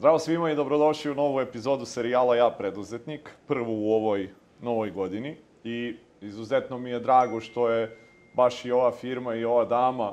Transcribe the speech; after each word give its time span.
Zdravo 0.00 0.18
svima 0.18 0.50
i 0.50 0.54
dobrodošli 0.54 1.10
u 1.10 1.14
novu 1.14 1.40
epizodu 1.40 1.84
serijala 1.84 2.36
Ja 2.36 2.50
preduzetnik, 2.58 3.30
prvu 3.46 3.88
u 3.88 3.92
ovoj 3.92 4.28
novoj 4.62 4.90
godini. 4.90 5.36
I 5.64 5.96
izuzetno 6.20 6.78
mi 6.78 6.90
je 6.90 7.00
drago 7.00 7.40
što 7.40 7.68
je 7.68 7.96
baš 8.34 8.64
i 8.64 8.70
ova 8.70 8.92
firma 8.92 9.34
i 9.34 9.44
ova 9.44 9.64
dama 9.64 10.12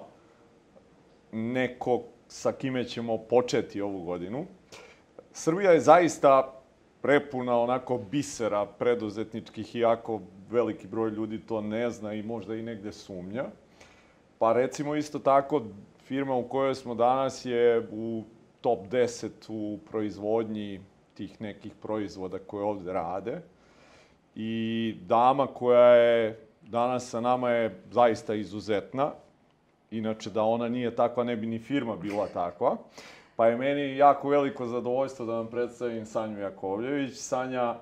neko 1.32 2.04
sa 2.28 2.52
kime 2.52 2.84
ćemo 2.84 3.18
početi 3.18 3.82
ovu 3.82 4.04
godinu. 4.04 4.46
Srbija 5.32 5.72
je 5.72 5.80
zaista 5.80 6.62
prepuna 7.02 7.60
onako 7.60 7.98
bisera 7.98 8.66
preduzetničkih, 8.66 9.76
iako 9.76 10.22
veliki 10.50 10.88
broj 10.88 11.10
ljudi 11.10 11.40
to 11.40 11.62
ne 11.62 11.90
zna 11.90 12.14
i 12.14 12.24
možda 12.24 12.56
i 12.56 12.62
negde 12.62 12.92
sumnja. 12.92 13.46
Pa 14.40 14.54
recimo 14.54 14.96
isto 14.96 15.20
tako, 15.20 15.62
firma 16.04 16.36
u 16.36 16.48
kojoj 16.48 16.76
smo 16.76 16.96
danas 16.96 17.46
je 17.46 17.88
u 17.92 18.24
top 18.62 18.80
10 18.88 19.30
u 19.50 19.80
proizvodnji 19.92 20.82
tih 21.14 21.42
nekih 21.42 21.74
proizvoda 21.82 22.40
koje 22.40 22.66
ovde 22.66 22.94
rade. 22.94 23.42
I 24.36 24.96
dama 25.02 25.48
koja 25.48 25.96
je 25.96 26.48
danas 26.62 27.10
sa 27.10 27.22
nama 27.22 27.50
je 27.50 27.82
zaista 27.92 28.36
izuzetna. 28.36 29.12
Inače, 29.92 30.30
da 30.30 30.44
ona 30.44 30.70
nije 30.70 30.96
takva, 30.96 31.24
ne 31.24 31.36
bi 31.36 31.48
ni 31.48 31.60
firma 31.60 31.96
bila 31.96 32.28
takva. 32.28 32.78
Pa 33.36 33.48
je 33.48 33.58
meni 33.58 33.98
jako 33.98 34.30
veliko 34.30 34.68
zadovoljstvo 34.68 35.26
da 35.26 35.34
vam 35.34 35.48
predstavim 35.48 36.06
Sanju 36.06 36.40
Jakovljević. 36.40 37.18
Sanja, 37.18 37.76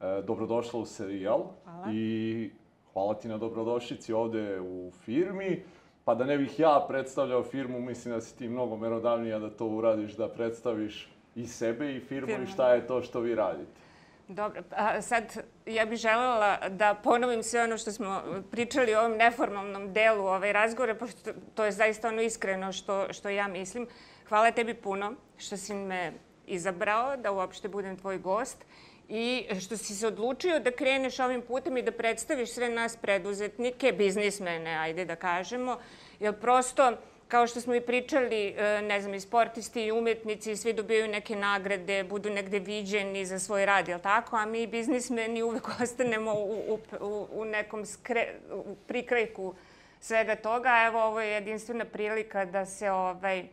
e, 0.00 0.22
dobrodošla 0.26 0.80
u 0.80 0.86
serijal. 0.86 1.44
Hvala. 1.64 1.92
I 1.92 2.50
hvala 2.92 3.14
ti 3.14 3.28
na 3.28 3.38
dobrodošlici 3.38 4.12
ovde 4.12 4.60
u 4.60 4.90
firmi. 5.04 5.62
Pa 6.04 6.14
da 6.14 6.24
ne 6.24 6.38
bih 6.38 6.60
ja 6.60 6.84
predstavljao 6.88 7.42
firmu, 7.44 7.80
mislim 7.80 8.14
da 8.14 8.20
si 8.20 8.38
ti 8.38 8.48
mnogo 8.48 8.76
merodavnija 8.76 9.38
da 9.38 9.50
to 9.50 9.66
uradiš, 9.66 10.12
da 10.12 10.28
predstaviš 10.28 11.12
i 11.34 11.46
sebe 11.46 11.96
i 11.96 12.00
firmu, 12.00 12.26
Firmu, 12.26 12.44
i 12.44 12.46
šta 12.46 12.72
je 12.74 12.86
to 12.86 13.02
što 13.02 13.20
vi 13.20 13.34
radite. 13.34 13.80
Dobro, 14.28 14.62
a 14.70 15.02
sad 15.02 15.24
ja 15.66 15.86
bih 15.86 15.98
želela 15.98 16.68
da 16.68 16.94
ponovim 16.94 17.42
sve 17.42 17.62
ono 17.62 17.78
što 17.78 17.92
smo 17.92 18.22
pričali 18.50 18.94
u 18.94 18.98
ovom 18.98 19.12
neformalnom 19.12 19.92
delu 19.92 20.24
ovaj 20.24 20.52
razgovora, 20.52 20.94
pošto 20.94 21.30
to 21.54 21.64
je 21.64 21.72
zaista 21.72 22.08
ono 22.08 22.22
iskreno 22.22 22.72
što, 22.72 23.12
što 23.12 23.28
ja 23.28 23.48
mislim. 23.48 23.86
Hvala 24.28 24.50
tebi 24.50 24.74
puno 24.74 25.12
što 25.38 25.56
si 25.56 25.74
me 25.74 26.12
izabrao 26.46 27.16
da 27.16 27.32
uopšte 27.32 27.68
budem 27.68 27.96
tvoj 27.96 28.18
gost 28.18 28.64
i 29.10 29.46
što 29.60 29.76
si 29.76 29.94
se 29.94 30.06
odlučio 30.06 30.58
da 30.58 30.70
kreneš 30.70 31.18
ovim 31.18 31.42
putem 31.42 31.76
i 31.76 31.82
da 31.82 31.92
predstaviš 31.92 32.50
sve 32.50 32.68
nas 32.68 32.96
preduzetnike, 32.96 33.92
biznismene, 33.92 34.76
ajde 34.76 35.04
da 35.04 35.16
kažemo, 35.16 35.78
jer 36.20 36.40
prosto 36.40 36.96
kao 37.28 37.46
što 37.46 37.60
smo 37.60 37.74
i 37.74 37.80
pričali, 37.80 38.54
e, 38.58 38.82
ne 38.82 39.00
znam, 39.00 39.14
i 39.14 39.20
sportisti 39.20 39.84
i 39.84 39.92
umetnici, 39.92 40.56
svi 40.56 40.72
dobijaju 40.72 41.08
neke 41.08 41.36
nagrade, 41.36 42.04
budu 42.04 42.30
negde 42.30 42.58
viđeni 42.58 43.26
za 43.26 43.38
svoj 43.38 43.66
rad, 43.66 43.88
jel 43.88 44.00
tako? 44.00 44.36
A 44.36 44.46
mi 44.46 44.66
biznismeni 44.66 45.42
uvek 45.42 45.68
ostanemo 45.82 46.34
u, 46.34 46.78
u, 47.00 47.26
u 47.32 47.44
nekom 47.44 47.86
skre, 47.86 48.34
u 48.52 48.74
prikrajku 48.86 49.54
svega 50.00 50.36
toga. 50.36 50.84
Evo, 50.86 51.02
ovo 51.02 51.20
je 51.20 51.32
jedinstvena 51.32 51.84
prilika 51.84 52.44
da 52.44 52.66
se 52.66 52.90
ovaj, 52.90 53.44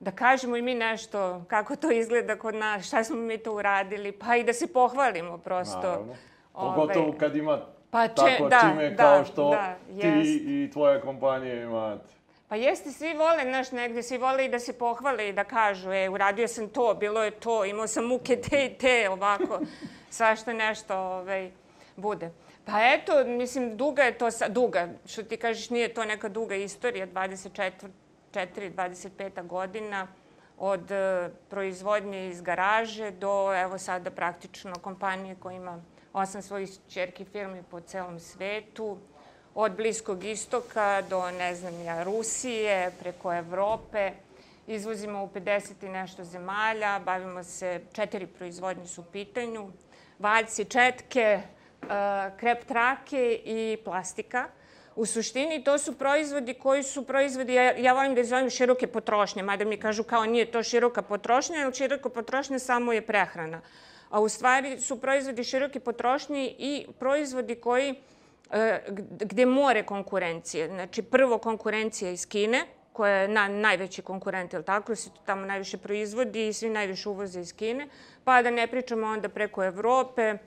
da 0.00 0.10
kažemo 0.10 0.56
i 0.56 0.62
mi 0.62 0.74
nešto, 0.74 1.44
kako 1.48 1.76
to 1.76 1.90
izgleda 1.90 2.36
kod 2.36 2.54
nas, 2.54 2.86
šta 2.86 3.04
smo 3.04 3.16
mi 3.16 3.38
to 3.38 3.52
uradili, 3.54 4.12
pa 4.12 4.36
i 4.36 4.44
da 4.44 4.52
se 4.52 4.72
pohvalimo 4.72 5.38
prosto. 5.38 5.80
Naravno. 5.80 6.14
Ovaj, 6.54 6.76
Pogotovo 6.76 7.14
kad 7.18 7.36
ima 7.36 7.60
Pa 7.90 8.08
če- 8.08 8.14
tako 8.14 8.48
da, 8.48 8.60
čime 8.60 8.90
da, 8.90 8.96
kao 8.96 9.24
što 9.24 9.50
da, 9.50 9.74
ti 10.00 10.06
jest. 10.06 10.30
i 10.46 10.70
tvoja 10.72 11.00
kompanija 11.00 11.62
imate. 11.62 12.14
Pa 12.48 12.56
jeste, 12.56 12.90
svi 12.90 13.14
vole, 13.14 13.42
znaš, 13.42 13.72
negde, 13.72 14.02
svi 14.02 14.18
vole 14.18 14.44
i 14.44 14.48
da 14.48 14.58
se 14.58 14.72
pohvale 14.72 15.28
i 15.28 15.32
da 15.32 15.44
kažu, 15.44 15.92
e, 15.92 16.08
uradio 16.08 16.48
sam 16.48 16.68
to, 16.68 16.94
bilo 16.94 17.22
je 17.24 17.30
to, 17.30 17.64
imao 17.64 17.86
sam 17.86 18.04
muke 18.04 18.36
te 18.36 18.66
i 18.66 18.74
te, 18.74 19.10
ovako, 19.10 19.60
svašta 20.10 20.52
nešto 20.52 20.96
ovaj, 20.98 21.50
bude. 21.96 22.30
Pa 22.64 22.72
eto, 22.94 23.24
mislim, 23.24 23.76
duga 23.76 24.02
je 24.02 24.18
to, 24.18 24.28
duga, 24.48 24.88
što 25.06 25.22
ti 25.22 25.36
kažeš, 25.36 25.70
nije 25.70 25.94
to 25.94 26.04
neka 26.04 26.28
duga 26.28 26.54
istorija, 26.54 27.06
24, 27.06 27.70
25 28.34 29.46
godina, 29.46 30.06
od 30.58 30.90
e, 30.90 31.30
proizvodnje 31.50 32.28
iz 32.28 32.40
garaže 32.40 33.10
do, 33.10 33.54
evo 33.54 33.78
sada, 33.78 34.10
praktično 34.10 34.74
kompanije 34.74 35.36
koja 35.40 35.56
ima 35.56 35.82
osam 36.12 36.42
svojih 36.42 36.70
čerki 36.88 37.24
firmi 37.24 37.62
po 37.70 37.80
celom 37.80 38.20
svetu, 38.20 38.98
od 39.54 39.76
Bliskog 39.76 40.24
istoka 40.24 41.02
do, 41.10 41.30
ne 41.30 41.54
znam 41.54 41.82
ja, 41.82 42.02
Rusije, 42.02 42.90
preko 43.00 43.34
Evrope. 43.34 44.12
Izvozimo 44.66 45.24
u 45.24 45.28
50 45.28 45.86
i 45.86 45.88
nešto 45.88 46.24
zemalja, 46.24 47.00
bavimo 47.04 47.44
se, 47.44 47.80
četiri 47.92 48.26
proizvodnje 48.26 48.86
su 48.86 49.00
u 49.00 49.04
pitanju, 49.04 49.70
valjci, 50.18 50.64
četke, 50.64 51.20
e, 51.20 51.42
krep 52.36 52.64
trake 52.64 53.40
i 53.44 53.78
plastika. 53.84 54.48
U 54.98 55.06
suštini 55.06 55.64
to 55.64 55.78
su 55.78 55.92
proizvodi 55.98 56.54
koji 56.54 56.82
su 56.82 57.04
proizvodi, 57.06 57.54
ja, 57.54 57.62
ja 57.76 57.92
volim 57.92 58.14
da 58.14 58.20
ih 58.20 58.26
zovem 58.26 58.50
široke 58.50 58.86
potrošnje, 58.86 59.42
mada 59.42 59.64
mi 59.64 59.76
kažu 59.76 60.02
kao 60.02 60.26
nije 60.26 60.50
to 60.50 60.62
široka 60.62 61.02
potrošnja, 61.02 61.56
jer 61.58 61.74
široka 61.74 62.08
potrošnja 62.08 62.58
samo 62.58 62.92
je 62.92 63.06
prehrana. 63.06 63.60
A 64.10 64.20
u 64.20 64.28
stvari 64.28 64.80
su 64.80 65.00
proizvodi 65.00 65.44
široke 65.44 65.80
potrošnje 65.80 66.54
i 66.58 66.86
proizvodi 66.98 67.54
koji 67.54 67.94
e, 68.50 68.80
gde 69.20 69.46
more 69.46 69.82
konkurencije. 69.86 70.68
Znači, 70.68 71.02
prvo 71.02 71.38
konkurencija 71.38 72.10
iz 72.10 72.26
Kine, 72.26 72.64
koja 72.92 73.12
je 73.12 73.28
na, 73.28 73.48
najveći 73.48 74.02
konkurent, 74.02 74.52
je 74.52 74.62
tako, 74.62 74.96
se 74.96 75.10
to 75.10 75.20
tamo 75.26 75.46
najviše 75.46 75.78
proizvodi 75.78 76.48
i 76.48 76.52
svi 76.52 76.70
najviše 76.70 77.08
uvoze 77.08 77.40
iz 77.40 77.54
Kine, 77.56 77.88
pa 78.24 78.42
da 78.42 78.50
ne 78.50 78.66
pričamo 78.66 79.06
onda 79.06 79.28
preko 79.28 79.64
Evrope, 79.64 80.38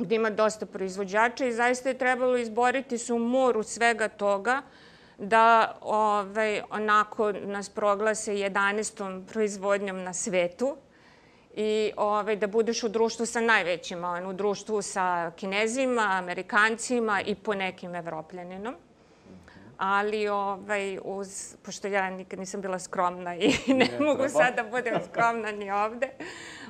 gde 0.00 0.14
ima 0.14 0.30
dosta 0.30 0.66
proizvođača 0.66 1.46
i 1.46 1.52
zaista 1.52 1.88
je 1.88 1.98
trebalo 1.98 2.36
izboriti 2.36 2.98
se 2.98 3.12
u 3.12 3.18
moru 3.18 3.62
svega 3.62 4.08
toga 4.08 4.62
da 5.18 5.78
ovaj, 5.80 6.62
onako 6.70 7.32
nas 7.32 7.68
proglase 7.68 8.32
11. 8.32 9.26
proizvodnjom 9.26 10.02
na 10.02 10.12
svetu 10.12 10.76
i 11.54 11.92
ovaj, 11.96 12.36
da 12.36 12.46
budeš 12.46 12.82
u 12.82 12.88
društvu 12.88 13.26
sa 13.26 13.40
najvećima, 13.40 14.22
u 14.28 14.32
društvu 14.32 14.82
sa 14.82 15.32
kinezima, 15.36 16.02
amerikancima 16.02 17.20
i 17.22 17.34
po 17.34 17.54
nekim 17.54 17.94
evropljaninom. 17.94 18.74
Ali, 19.82 20.28
ovaj, 20.28 20.98
uz, 21.04 21.54
pošto 21.62 21.88
ja 21.88 22.10
nikad 22.10 22.38
nisam 22.38 22.60
bila 22.60 22.78
skromna 22.78 23.36
i 23.36 23.48
ne, 23.66 23.74
Ne 23.74 24.00
mogu 24.00 24.22
treba. 24.22 24.28
sad 24.28 24.56
da 24.56 24.62
budem 24.62 24.94
skromna 25.10 25.52
ni 25.52 25.70
ovde, 25.70 26.08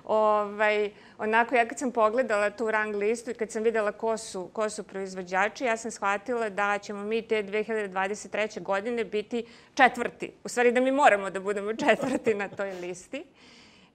ovaj, 0.04 0.90
onako 1.18 1.54
ja 1.54 1.68
kad 1.68 1.78
sam 1.78 1.92
pogledala 1.92 2.50
tu 2.50 2.70
rang 2.70 2.96
listu 2.96 3.30
i 3.30 3.34
kad 3.34 3.50
sam 3.50 3.62
videla 3.62 3.92
ko 3.92 4.16
su, 4.16 4.48
ko 4.52 4.70
su 4.70 4.82
proizvođači, 4.82 5.64
ja 5.64 5.76
sam 5.76 5.90
shvatila 5.90 6.48
da 6.48 6.78
ćemo 6.78 7.04
mi 7.04 7.22
te 7.22 7.42
2023. 7.42 8.62
godine 8.62 9.04
biti 9.04 9.46
četvrti. 9.74 10.32
U 10.44 10.48
stvari 10.48 10.72
da 10.72 10.80
mi 10.80 10.92
moramo 10.92 11.30
da 11.30 11.40
budemo 11.40 11.74
četvrti 11.74 12.34
na 12.34 12.48
toj 12.48 12.72
listi. 12.72 13.24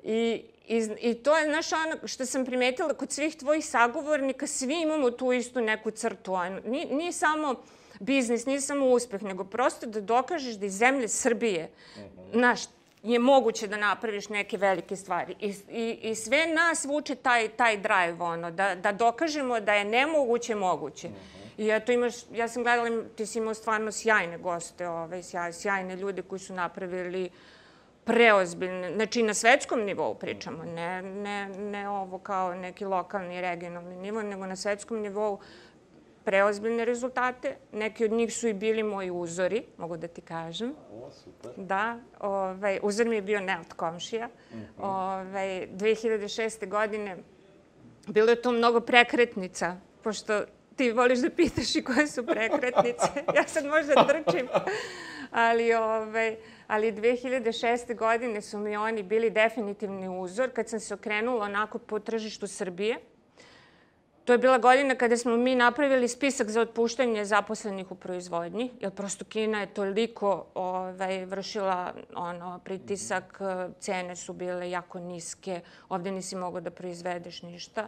I, 0.04 0.44
i, 0.68 0.90
I 1.02 1.14
to 1.14 1.38
je, 1.38 1.46
znaš, 1.46 1.74
ono 1.74 2.08
što 2.08 2.26
sam 2.26 2.46
primetila 2.46 2.94
kod 2.94 3.12
svih 3.12 3.36
tvojih 3.36 3.66
sagovornika, 3.66 4.48
svi 4.48 4.82
imamo 4.82 5.12
tu 5.12 5.32
istu 5.32 5.62
neku 5.62 5.92
crtu. 5.92 6.34
Ono, 6.34 6.60
nije, 6.66 6.86
nije 6.86 7.12
samo 7.12 7.56
biznis, 8.00 8.46
nije 8.46 8.62
samo 8.62 8.86
uspeh, 8.86 9.24
nego 9.24 9.44
prosto 9.44 9.86
da 9.86 10.02
dokažeš 10.02 10.56
da 10.56 10.66
iz 10.66 10.78
zemlje 10.78 11.08
Srbije, 11.08 11.70
znaš, 12.34 12.62
je 13.04 13.20
moguće 13.20 13.68
da 13.68 13.78
napraviš 13.78 14.30
neke 14.30 14.58
velike 14.58 14.96
stvari. 14.96 15.36
I, 15.40 15.54
i, 15.70 16.00
i 16.02 16.16
sve 16.16 16.48
nas 16.48 16.86
vuče 16.86 17.16
taj, 17.16 17.50
taj 17.50 17.78
drive, 17.78 18.18
ono, 18.20 18.52
da, 18.52 18.76
da 18.76 18.92
dokažemo 18.92 19.60
da 19.60 19.74
je 19.74 19.86
nemoguće 19.86 20.56
moguće. 20.56 21.10
I 21.58 21.70
eto 21.70 21.92
imaš, 21.92 22.14
ja 22.34 22.48
sam 22.48 22.64
gledala, 22.64 23.04
ti 23.16 23.26
si 23.26 23.38
imao 23.38 23.54
stvarno 23.54 23.92
sjajne 23.92 24.38
goste, 24.38 24.88
ovaj, 24.88 25.24
sjaj, 25.24 25.54
sjajne 25.54 25.96
ljude 25.96 26.22
koji 26.22 26.40
su 26.40 26.54
napravili 26.54 27.30
preozbiljne, 28.06 28.94
znači 28.96 29.24
na 29.24 29.34
svetskom 29.34 29.82
nivou 29.82 30.16
pričamo, 30.16 30.64
ne, 30.64 31.02
ne, 31.02 31.48
ne 31.48 31.90
ovo 31.90 32.18
kao 32.18 32.54
neki 32.56 32.86
lokalni, 32.86 33.42
regionalni 33.42 33.96
nivo, 33.96 34.22
nego 34.22 34.46
na 34.46 34.56
svetskom 34.56 35.00
nivou 35.00 35.40
preozbiljne 36.26 36.86
rezultate. 36.86 37.56
Neki 37.72 38.06
od 38.06 38.12
njih 38.12 38.34
su 38.34 38.48
i 38.48 38.54
bili 38.54 38.84
moji 38.84 39.12
uzori, 39.12 39.64
mogu 39.78 39.98
da 39.98 40.08
ti 40.08 40.22
kažem. 40.22 40.74
O, 40.94 41.12
super. 41.12 41.52
Da, 41.58 42.00
ovaj, 42.20 42.80
uzor 42.84 43.08
mi 43.08 43.16
je 43.16 43.22
bio 43.22 43.40
Nelt 43.40 43.74
Komšija. 43.74 44.30
ovaj, 44.78 45.68
2006. 45.68 46.70
godine 46.70 47.18
bilo 48.08 48.30
je 48.30 48.42
to 48.42 48.52
mnogo 48.52 48.80
prekretnica, 48.80 49.78
pošto 50.04 50.42
ti 50.76 50.92
voliš 50.92 51.20
da 51.20 51.30
pitaš 51.30 51.76
i 51.76 51.84
koje 51.84 52.08
su 52.08 52.26
prekretnice. 52.26 53.08
ja 53.36 53.48
sad 53.48 53.66
možda 53.66 54.08
trčim. 54.08 54.48
Ali, 55.32 55.74
ovaj, 55.74 56.36
ali 56.68 56.92
2006. 56.92 57.96
godine 57.96 58.42
su 58.42 58.58
mi 58.58 58.78
oni 58.78 59.04
bili 59.04 59.30
definitivni 59.30 60.20
uzor 60.20 60.50
kad 60.50 60.70
sam 60.70 60.80
se 60.80 60.94
okrenula 60.94 61.46
onako 61.46 61.80
po 61.80 62.00
tržištu 62.00 62.48
Srbije 62.48 62.98
To 64.26 64.34
je 64.34 64.38
bila 64.38 64.58
godina 64.58 64.96
kada 64.96 65.18
smo 65.18 65.38
mi 65.38 65.56
napravili 65.56 66.08
spisak 66.08 66.50
za 66.50 66.62
otpuštanje 66.62 67.26
zaposlenih 67.26 67.92
u 67.92 67.96
proizvodnji, 67.96 68.72
jer 68.80 68.92
prosto 68.92 69.26
Kina 69.26 69.60
je 69.60 69.74
toliko 69.74 70.46
ovaj, 70.54 71.26
vršila 71.26 71.94
ono, 72.16 72.60
pritisak, 72.64 73.40
cene 73.80 74.16
su 74.16 74.34
bile 74.34 74.70
jako 74.72 75.00
niske, 75.00 75.62
ovde 75.90 76.12
nisi 76.12 76.36
mogao 76.36 76.62
da 76.62 76.72
proizvedeš 76.72 77.42
ništa. 77.42 77.88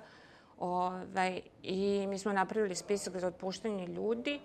Ovaj, 0.59 1.41
I 1.63 2.05
mi 2.07 2.19
smo 2.19 2.33
napravili 2.33 2.75
spisak 2.75 3.17
za 3.17 3.27
otpuštanje 3.27 3.87
ljudi 3.87 4.39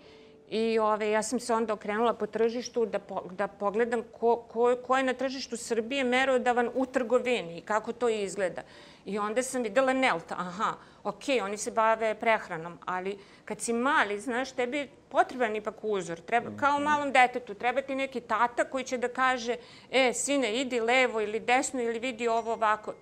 I 0.53 0.79
ove, 0.79 1.11
ja 1.11 1.23
sam 1.23 1.41
se 1.41 1.55
onda 1.55 1.73
okrenula 1.73 2.15
po 2.15 2.27
tržištu 2.27 2.87
da, 2.87 2.99
po, 2.99 3.23
da 3.31 3.47
pogledam 3.49 4.03
ko, 4.13 4.37
ko, 4.49 4.77
ko 4.87 4.97
je 4.97 5.03
na 5.03 5.15
tržištu 5.15 5.57
Srbije 5.57 6.05
merodavan 6.05 6.69
u 6.75 6.87
trgovini 6.87 7.59
i 7.59 7.61
kako 7.61 7.93
to 7.93 8.09
izgleda. 8.09 8.63
I 9.05 9.19
onda 9.19 9.43
sam 9.43 9.63
videla 9.63 9.93
Nelta, 9.93 10.35
aha, 10.39 10.75
ok, 11.05 11.23
oni 11.43 11.57
se 11.59 11.71
bave 11.71 12.15
prehranom, 12.15 12.79
ali 12.85 13.19
kad 13.45 13.61
si 13.61 13.73
mali, 13.73 14.21
znaš, 14.21 14.53
tebi 14.53 14.79
je 14.79 14.89
potreban 15.09 15.57
ipak 15.57 15.75
uzor. 15.83 16.21
Treba, 16.21 16.51
kao 16.57 16.81
malom 16.81 17.13
detetu, 17.13 17.55
treba 17.55 17.83
ti 17.83 17.95
neki 17.95 18.21
tata 18.21 18.65
koji 18.65 18.85
će 18.85 18.99
da 18.99 19.09
kaže, 19.09 19.57
e, 19.91 20.13
sine, 20.13 20.61
idi 20.61 20.81
levo 20.81 21.21
ili 21.21 21.41
desno 21.41 21.83
ili 21.83 21.99
vidi 21.99 22.29
ovo 22.29 22.53
ovako. 22.53 22.95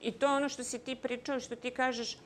I 0.00 0.12
to 0.12 0.26
je 0.26 0.32
ono 0.32 0.48
što 0.48 0.64
si 0.64 0.78
ti 0.78 0.94
pričao, 0.96 1.40
što 1.40 1.56
ti 1.56 1.70
kažeš, 1.70 2.16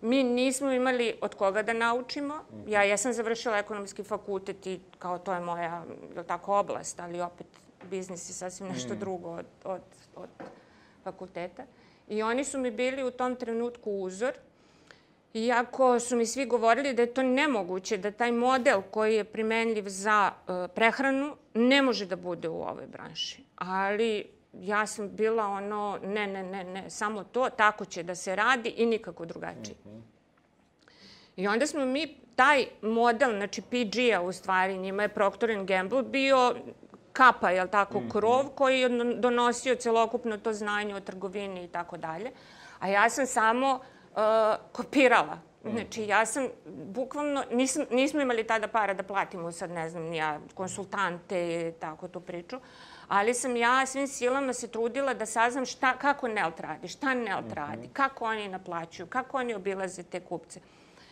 Mi 0.00 0.22
nismo 0.24 0.70
imali 0.70 1.14
od 1.20 1.34
koga 1.34 1.62
da 1.62 1.72
naučimo. 1.72 2.44
Ja 2.66 2.82
jesam 2.82 3.12
završila 3.12 3.58
ekonomski 3.58 4.02
fakultet 4.02 4.66
i 4.66 4.80
kao 4.98 5.18
to 5.18 5.32
je 5.32 5.40
moja, 5.40 5.84
je 6.16 6.24
tako, 6.26 6.58
oblast, 6.58 7.00
ali 7.00 7.20
opet 7.20 7.46
biznis 7.90 8.30
je 8.30 8.34
sasvim 8.34 8.68
nešto 8.68 8.94
mm. 8.94 8.98
drugo 8.98 9.30
od, 9.30 9.46
od, 9.64 9.80
od 10.16 10.28
fakulteta. 11.04 11.64
I 12.08 12.22
oni 12.22 12.44
su 12.44 12.58
mi 12.58 12.70
bili 12.70 13.04
u 13.04 13.10
tom 13.10 13.36
trenutku 13.36 13.92
uzor, 13.92 14.32
iako 15.34 16.00
su 16.00 16.16
mi 16.16 16.26
svi 16.26 16.46
govorili 16.46 16.94
da 16.94 17.02
je 17.02 17.14
to 17.14 17.22
nemoguće, 17.22 17.96
da 17.96 18.10
taj 18.10 18.32
model 18.32 18.82
koji 18.90 19.14
je 19.14 19.24
primenljiv 19.24 19.84
za 19.86 20.32
uh, 20.32 20.54
prehranu 20.74 21.36
ne 21.54 21.82
može 21.82 22.06
da 22.06 22.16
bude 22.16 22.48
u 22.48 22.62
ovoj 22.62 22.86
branši. 22.86 23.44
Ali 23.56 24.26
ja 24.52 24.86
sam 24.86 25.08
bila 25.16 25.46
ono, 25.46 25.98
ne, 26.04 26.26
ne, 26.26 26.42
ne, 26.42 26.64
ne, 26.64 26.90
samo 26.90 27.24
to, 27.24 27.50
tako 27.50 27.84
će 27.84 28.02
da 28.02 28.14
se 28.14 28.36
radi 28.36 28.68
i 28.68 28.86
nikako 28.86 29.24
drugačije. 29.24 29.76
Mm. 29.84 30.02
I 31.36 31.48
onda 31.48 31.66
smo 31.66 31.86
mi 31.86 32.16
taj 32.36 32.66
model, 32.82 33.30
znači 33.36 33.62
PG-a 33.62 34.20
u 34.20 34.32
stvari, 34.32 34.78
njima 34.78 35.02
je 35.02 35.08
Procter 35.08 35.64
Gamble 35.64 36.02
bio 36.02 36.54
kapa, 37.18 37.50
jel 37.50 37.68
tako, 37.68 37.98
-hmm. 37.98 38.12
krov 38.12 38.48
koji 38.54 38.80
je 38.80 38.88
donosio 39.14 39.74
celokupno 39.74 40.38
to 40.38 40.52
znanje 40.52 40.94
o 40.94 41.00
trgovini 41.00 41.64
i 41.64 41.68
tako 41.68 41.96
dalje. 41.96 42.30
A 42.78 42.88
ja 42.88 43.10
sam 43.10 43.26
samo 43.26 43.74
uh, 43.74 44.18
kopirala. 44.72 45.38
Mhm. 45.64 45.76
Znači, 45.76 46.02
ja 46.06 46.26
sam 46.26 46.48
bukvalno, 46.66 47.44
nisam, 47.52 47.84
nismo 47.90 48.20
imali 48.20 48.46
tada 48.46 48.68
para 48.68 48.94
da 48.94 49.02
platimo 49.02 49.52
sad, 49.52 49.70
ne 49.70 49.90
znam, 49.90 50.12
ja, 50.12 50.38
konsultante 50.54 51.68
i 51.68 51.80
tako 51.80 52.08
tu 52.08 52.20
priču. 52.20 52.56
Uh, 52.56 52.62
ali 53.08 53.34
sam 53.34 53.56
ja 53.56 53.86
svim 53.86 54.08
silama 54.08 54.52
se 54.52 54.68
trudila 54.68 55.14
da 55.14 55.26
saznam 55.26 55.66
šta, 55.66 55.96
kako 55.98 56.28
Nelt 56.28 56.60
radi, 56.60 56.88
šta 56.88 57.14
Nelt 57.14 57.44
-hmm. 57.44 57.54
radi, 57.54 57.88
kako 57.92 58.24
oni 58.24 58.48
naplaćuju, 58.48 59.06
kako 59.06 59.36
oni 59.36 59.54
obilaze 59.54 60.02
te 60.02 60.20
kupce. 60.20 60.60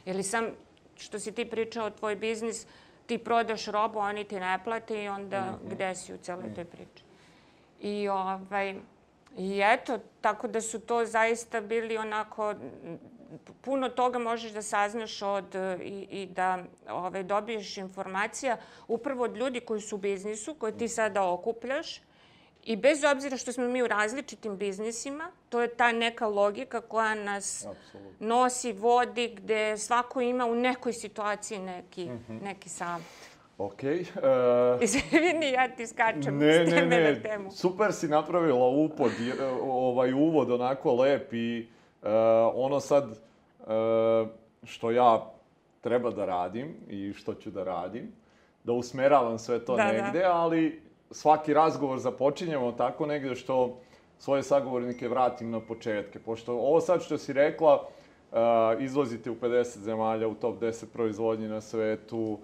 Ili 0.05 0.23
sam, 0.23 0.47
što 0.97 1.19
si 1.19 1.33
ti 1.33 1.45
pričao, 1.45 1.91
tvoj 1.91 2.17
biznis, 2.17 2.67
ti 3.07 3.19
prodaš 3.19 3.67
robu, 3.67 3.99
oni 3.99 4.25
ti 4.25 4.41
ne 4.41 4.59
plate 4.65 5.05
i 5.05 5.09
onda 5.09 5.41
mm 5.41 5.45
-hmm. 5.45 5.75
gde 5.75 5.95
si 5.95 6.15
u 6.15 6.19
celoj 6.19 6.55
toj 6.55 6.65
priči. 6.65 7.05
I, 7.81 8.09
ovaj, 8.09 8.75
I 9.39 9.61
eto, 9.65 9.99
tako 10.21 10.49
da 10.49 10.61
su 10.61 10.81
to 10.81 11.05
zaista 11.05 11.61
bili 11.61 11.97
onako 11.97 12.55
puno 13.61 13.89
toga 13.89 14.19
možeš 14.19 14.53
da 14.53 14.63
saznaš 14.63 15.23
od, 15.23 15.55
i, 15.83 16.07
i 16.11 16.27
da 16.27 16.59
ovaj, 16.91 17.23
dobiješ 17.23 17.77
informacija 17.77 18.57
upravo 18.89 19.25
od 19.25 19.37
ljudi 19.37 19.61
koji 19.61 19.81
su 19.81 19.97
u 19.97 19.99
biznisu, 19.99 20.55
koje 20.55 20.79
ti 20.79 20.89
sada 20.89 21.29
okupljaš. 21.29 22.01
I 22.67 22.77
bez 22.77 23.05
obzira 23.05 23.37
što 23.37 23.53
smo 23.53 23.69
mi 23.69 23.83
u 23.83 23.87
različitim 23.87 24.57
biznisima, 24.57 25.31
to 25.49 25.61
je 25.61 25.69
ta 25.69 25.93
neka 25.93 26.27
logika 26.27 26.81
koja 26.81 27.15
nas 27.15 27.67
Absolutno. 27.67 28.27
nosi, 28.27 28.73
vodi, 28.73 29.35
gde 29.37 29.79
svako 29.79 30.21
ima 30.21 30.47
u 30.47 30.55
nekoj 30.55 30.93
situaciji 30.93 31.59
neki, 31.59 32.05
mm 32.05 32.25
-hmm. 32.29 32.43
neki 32.43 32.69
savjet. 32.69 33.31
Ok. 33.59 33.83
Uh, 33.83 34.83
Izvini, 34.83 35.51
ja 35.51 35.77
ti 35.77 35.87
skačem 35.87 36.39
ne, 36.39 36.67
s 36.67 36.71
teme 36.71 36.87
ne, 36.87 37.03
ne. 37.03 37.13
na 37.13 37.23
temu. 37.23 37.51
Super 37.51 37.93
si 37.93 38.09
napravila 38.09 38.69
upod, 38.69 39.11
ovaj 39.63 40.13
uvod 40.13 40.51
onako 40.51 40.95
lep 40.95 41.33
i 41.33 41.69
uh, 42.03 42.09
ono 42.55 42.81
sad 42.81 43.27
E, 43.67 44.27
što 44.65 44.91
ja 44.91 45.31
treba 45.81 46.11
da 46.11 46.25
radim 46.25 46.75
i 46.89 47.13
što 47.13 47.35
ću 47.35 47.51
da 47.51 47.65
radim, 47.65 48.13
da 48.65 48.73
usmeravam 48.73 49.39
sve 49.39 49.65
to 49.65 49.77
da, 49.77 49.83
da. 49.83 49.93
negde, 49.93 50.19
da. 50.19 50.33
ali 50.33 50.83
svaki 51.11 51.55
razgovor 51.55 51.99
započinjemo 51.99 52.73
tako 52.73 53.07
negde 53.07 53.35
što 53.35 53.77
svoje 54.19 54.43
sagovornike 54.43 55.09
vratim 55.09 55.51
na 55.51 55.61
početke. 55.61 56.19
Pošto 56.19 56.53
ovo 56.53 56.81
sad 56.81 57.03
što 57.03 57.19
si 57.19 57.33
rekla, 57.33 57.83
uh, 58.33 58.39
izvozite 58.81 59.31
u 59.31 59.35
50 59.35 59.79
zemalja, 59.79 60.29
u 60.29 60.35
top 60.35 60.61
10 60.61 60.85
proizvodnji 60.93 61.49
na 61.49 61.61
svetu, 61.61 62.39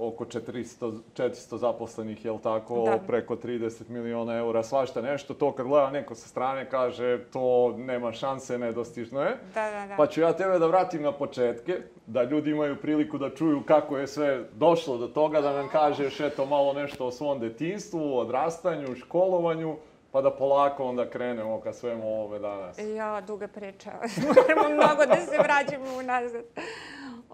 oko 0.00 0.24
400, 0.24 1.00
400 1.16 1.56
zaposlenih, 1.56 2.24
jel 2.24 2.38
tako, 2.38 2.84
da. 2.84 2.98
preko 3.06 3.36
30 3.36 3.88
miliona 3.88 4.34
eura, 4.34 4.62
svašta 4.62 5.02
nešto. 5.02 5.34
To 5.34 5.52
kad 5.52 5.66
gleda 5.66 5.90
neko 5.90 6.14
sa 6.14 6.28
strane 6.28 6.70
kaže 6.70 7.24
to 7.32 7.74
nema 7.76 8.12
šanse, 8.12 8.58
nedostižno 8.58 9.20
je. 9.20 9.36
Da, 9.54 9.70
da, 9.70 9.86
da. 9.86 9.94
Pa 9.96 10.06
ću 10.06 10.20
ja 10.20 10.32
tebe 10.32 10.58
da 10.58 10.66
vratim 10.66 11.02
na 11.02 11.12
početke, 11.12 11.76
da 12.06 12.22
ljudi 12.22 12.50
imaju 12.50 12.76
priliku 12.76 13.18
da 13.18 13.30
čuju 13.30 13.62
kako 13.66 13.98
je 13.98 14.06
sve 14.06 14.44
došlo 14.52 14.96
do 14.98 15.06
toga, 15.06 15.40
da 15.40 15.52
nam 15.52 15.68
kažeš 15.68 16.20
eto 16.20 16.46
malo 16.46 16.72
nešto 16.72 17.06
o 17.06 17.10
svom 17.10 17.40
detinstvu, 17.40 18.18
odrastanju, 18.18 18.96
školovanju, 18.96 19.76
pa 20.12 20.20
da 20.20 20.30
polako 20.30 20.84
onda 20.84 21.10
krenemo 21.10 21.60
ka 21.60 21.72
svemu 21.72 22.08
ovome 22.08 22.38
danas. 22.38 22.78
Ja, 22.78 23.20
duga 23.20 23.48
priča. 23.48 23.90
Moramo 24.26 24.74
mnogo 24.74 25.06
da 25.06 25.16
se 25.16 25.38
vraćamo 25.42 25.98
unazad. 25.98 26.44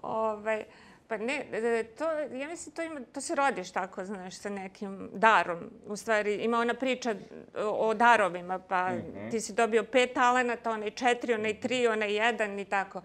Ove, 0.01 0.23
ovaj, 0.23 0.63
Pa 1.07 1.17
ne, 1.17 1.45
e, 1.51 1.83
to, 1.83 2.11
ja 2.11 2.47
mislim, 2.47 2.75
to, 2.75 2.81
ima, 2.81 2.99
to 3.13 3.21
se 3.21 3.35
rodiš 3.35 3.71
tako, 3.71 4.05
znaš, 4.05 4.35
sa 4.35 4.49
nekim 4.49 5.09
darom. 5.13 5.69
U 5.87 5.95
stvari, 5.95 6.35
ima 6.35 6.59
ona 6.59 6.73
priča 6.73 7.15
o 7.55 7.93
darovima, 7.93 8.59
pa 8.59 8.89
mm 8.89 8.93
-hmm. 8.93 9.31
ti 9.31 9.41
si 9.41 9.53
dobio 9.53 9.83
pet 9.83 10.13
talenata, 10.13 10.71
onaj 10.71 10.91
četiri, 10.91 11.33
onaj 11.33 11.59
tri, 11.59 11.87
onaj 11.87 12.15
jedan 12.15 12.59
i 12.59 12.65
tako. 12.65 13.01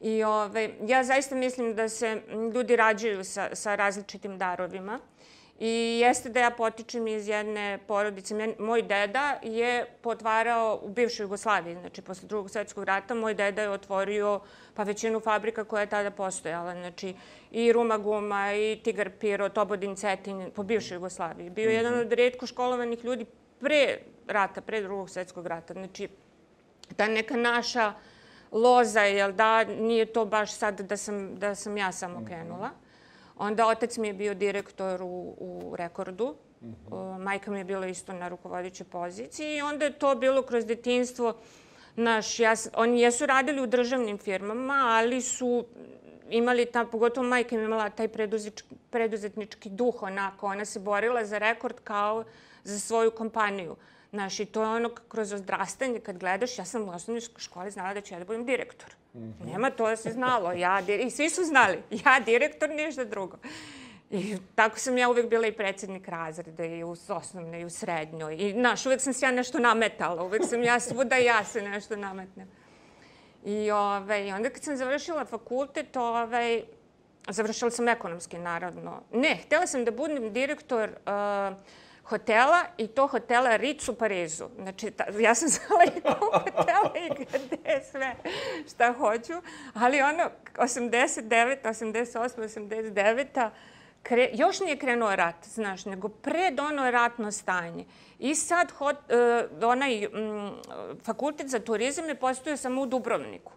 I 0.00 0.24
ove, 0.24 0.34
ovaj, 0.34 0.70
ja 0.86 1.04
zaista 1.04 1.34
mislim 1.34 1.74
da 1.74 1.88
se 1.88 2.22
ljudi 2.54 2.76
rađaju 2.76 3.24
sa, 3.24 3.48
sa 3.52 3.74
različitim 3.74 4.38
darovima. 4.38 5.00
I 5.60 5.98
jeste 6.02 6.28
da 6.28 6.40
ja 6.40 6.50
potičem 6.50 7.06
iz 7.06 7.28
jedne 7.28 7.78
porodice. 7.86 8.54
Moj 8.58 8.82
deda 8.82 9.38
je 9.42 9.86
potvarao 10.00 10.80
u 10.82 10.88
bivšoj 10.88 11.24
Jugoslaviji, 11.24 11.74
znači 11.74 12.02
posle 12.02 12.28
drugog 12.28 12.50
svetskog 12.50 12.84
rata, 12.84 13.14
moj 13.14 13.34
deda 13.34 13.62
je 13.62 13.70
otvorio 13.70 14.40
pa 14.80 14.84
većinu 14.84 15.20
fabrika 15.20 15.64
koja 15.64 15.80
je 15.80 15.86
tada 15.86 16.10
postojala. 16.10 16.72
Znači 16.72 17.14
i 17.50 17.72
Ruma 17.72 17.98
Guma, 17.98 18.54
i 18.54 18.80
Tigar 18.84 19.10
Piro, 19.10 19.48
Tobodin 19.48 19.96
Cetin, 19.96 20.50
po 20.54 20.62
bivšoj 20.62 20.94
Jugoslaviji. 20.94 21.50
Bio 21.50 21.68
je 21.68 21.74
jedan 21.74 21.92
mhm. 21.92 22.00
od 22.00 22.12
redko 22.12 22.46
školovanih 22.46 23.04
ljudi 23.04 23.26
pre 23.60 23.98
rata, 24.26 24.60
pre 24.60 24.80
drugog 24.82 25.10
svetskog 25.10 25.46
rata. 25.46 25.74
Znači, 25.74 26.08
ta 26.96 27.08
neka 27.08 27.36
naša 27.36 27.92
loza, 28.52 29.00
jel 29.00 29.32
da, 29.32 29.64
nije 29.64 30.06
to 30.06 30.24
baš 30.24 30.54
sad 30.54 30.80
da 30.80 30.96
sam, 30.96 31.34
da 31.36 31.54
sam 31.54 31.76
ja 31.76 31.92
samo 31.92 32.24
krenula. 32.26 32.68
Mm 32.68 32.72
-hmm. 32.72 33.36
Onda 33.38 33.66
otac 33.66 33.96
mi 33.96 34.08
je 34.08 34.14
bio 34.14 34.34
direktor 34.34 35.02
u, 35.02 35.34
u 35.38 35.76
Rekordu. 35.76 36.34
-hmm. 36.62 37.18
Majka 37.18 37.50
mi 37.50 37.58
je 37.58 37.64
bila 37.64 37.86
isto 37.86 38.12
na 38.12 38.28
rukovodećoj 38.28 38.86
poziciji 38.86 39.56
i 39.56 39.62
onda 39.62 39.84
je 39.84 39.98
to 39.98 40.14
bilo 40.14 40.42
kroz 40.42 40.66
detinstvo. 40.66 41.34
Naš, 42.00 42.38
ja, 42.38 42.54
oni 42.74 43.00
jesu 43.00 43.26
radili 43.26 43.60
u 43.60 43.66
državnim 43.66 44.18
firmama, 44.18 44.74
ali 44.74 45.22
su 45.22 45.64
imali 46.30 46.66
ta, 46.66 46.84
pogotovo 46.84 47.26
majka 47.26 47.56
im 47.56 47.64
imala 47.64 47.90
taj 47.90 48.08
preduzetnički 48.90 49.68
duh, 49.68 50.02
onako. 50.02 50.46
Ona 50.46 50.64
se 50.64 50.80
borila 50.80 51.24
za 51.24 51.38
rekord 51.38 51.76
kao 51.84 52.24
za 52.64 52.78
svoju 52.78 53.10
kompaniju. 53.10 53.76
Znaš, 54.10 54.40
i 54.40 54.46
to 54.46 54.62
je 54.62 54.68
ono 54.68 54.90
kroz 55.08 55.32
odrastanje, 55.32 56.00
kad 56.00 56.18
gledaš, 56.18 56.58
ja 56.58 56.64
sam 56.64 56.88
u 56.88 56.90
osnovnoj 56.90 57.20
školi 57.36 57.70
znala 57.70 57.94
da 57.94 58.00
ću 58.00 58.14
ja 58.14 58.18
da 58.18 58.24
budem 58.24 58.44
direktor. 58.44 58.88
Mm 59.14 59.18
-hmm. 59.18 59.52
Nema, 59.52 59.70
to 59.70 59.96
se 59.96 60.12
znalo. 60.12 60.52
Ja, 60.52 60.80
I 60.80 61.10
svi 61.10 61.30
su 61.30 61.44
znali. 61.44 61.82
Ja 62.04 62.20
direktor, 62.20 62.70
ništa 62.70 63.04
drugo. 63.04 63.36
I 64.10 64.36
tako 64.54 64.78
sam 64.78 64.98
ja 64.98 65.08
uvek 65.08 65.28
bila 65.28 65.46
i 65.46 65.52
predsednik 65.52 66.08
razreda 66.08 66.64
i 66.64 66.84
u 66.84 66.96
osnovnoj 67.08 67.60
i 67.60 67.64
u 67.64 67.70
srednjoj. 67.70 68.36
I, 68.38 68.52
znaš, 68.52 68.86
uvek 68.86 69.00
sam 69.00 69.12
se 69.12 69.26
ja 69.26 69.32
nešto 69.32 69.58
nametala. 69.58 70.22
Uvek 70.22 70.42
sam 70.44 70.62
ja 70.62 70.80
svuda 70.80 71.16
ja 71.16 71.44
se 71.44 71.62
nešto 71.62 71.96
nametnem. 71.96 72.48
I 73.44 73.70
ovaj, 73.70 74.32
onda 74.32 74.50
kad 74.50 74.62
sam 74.62 74.76
završila 74.76 75.24
fakultet, 75.24 75.96
ovaj, 75.96 76.62
završila 77.28 77.70
sam 77.70 77.88
ekonomski, 77.88 78.38
naravno. 78.38 79.02
Ne, 79.12 79.36
htela 79.46 79.66
sam 79.66 79.84
da 79.84 79.90
budem 79.90 80.32
direktor 80.32 80.88
uh, 80.88 81.56
hotela 82.04 82.64
i 82.78 82.86
to 82.86 83.06
hotela 83.06 83.56
Ritz 83.56 83.88
u 83.88 83.94
Parizu. 83.94 84.44
Znači, 84.58 84.90
ta, 84.90 85.04
ja 85.18 85.34
sam 85.34 85.48
znala 85.54 85.84
i 85.84 86.00
ko 86.00 86.30
hotela 86.32 86.92
i 86.94 87.24
gde 87.24 87.82
sve 87.90 88.14
šta 88.74 88.92
hoću, 88.92 89.42
ali 89.74 90.02
ono 90.02 90.30
89, 90.56 91.56
88, 91.64 92.42
89, 92.42 93.50
kre, 94.02 94.30
još 94.34 94.60
nije 94.60 94.76
krenuo 94.76 95.16
rat, 95.16 95.46
znaš, 95.46 95.84
nego 95.84 96.08
pred 96.08 96.60
ono 96.60 96.90
ratno 96.90 97.32
stanje. 97.32 97.84
I 98.18 98.34
sad 98.34 98.70
hot, 98.70 98.96
uh, 98.96 99.68
onaj 99.68 100.06
um, 100.06 100.52
fakultet 101.04 101.48
za 101.48 101.60
turizam 101.60 102.08
je 102.08 102.14
postoje 102.14 102.56
samo 102.56 102.82
u 102.82 102.86
Dubrovniku. 102.86 103.52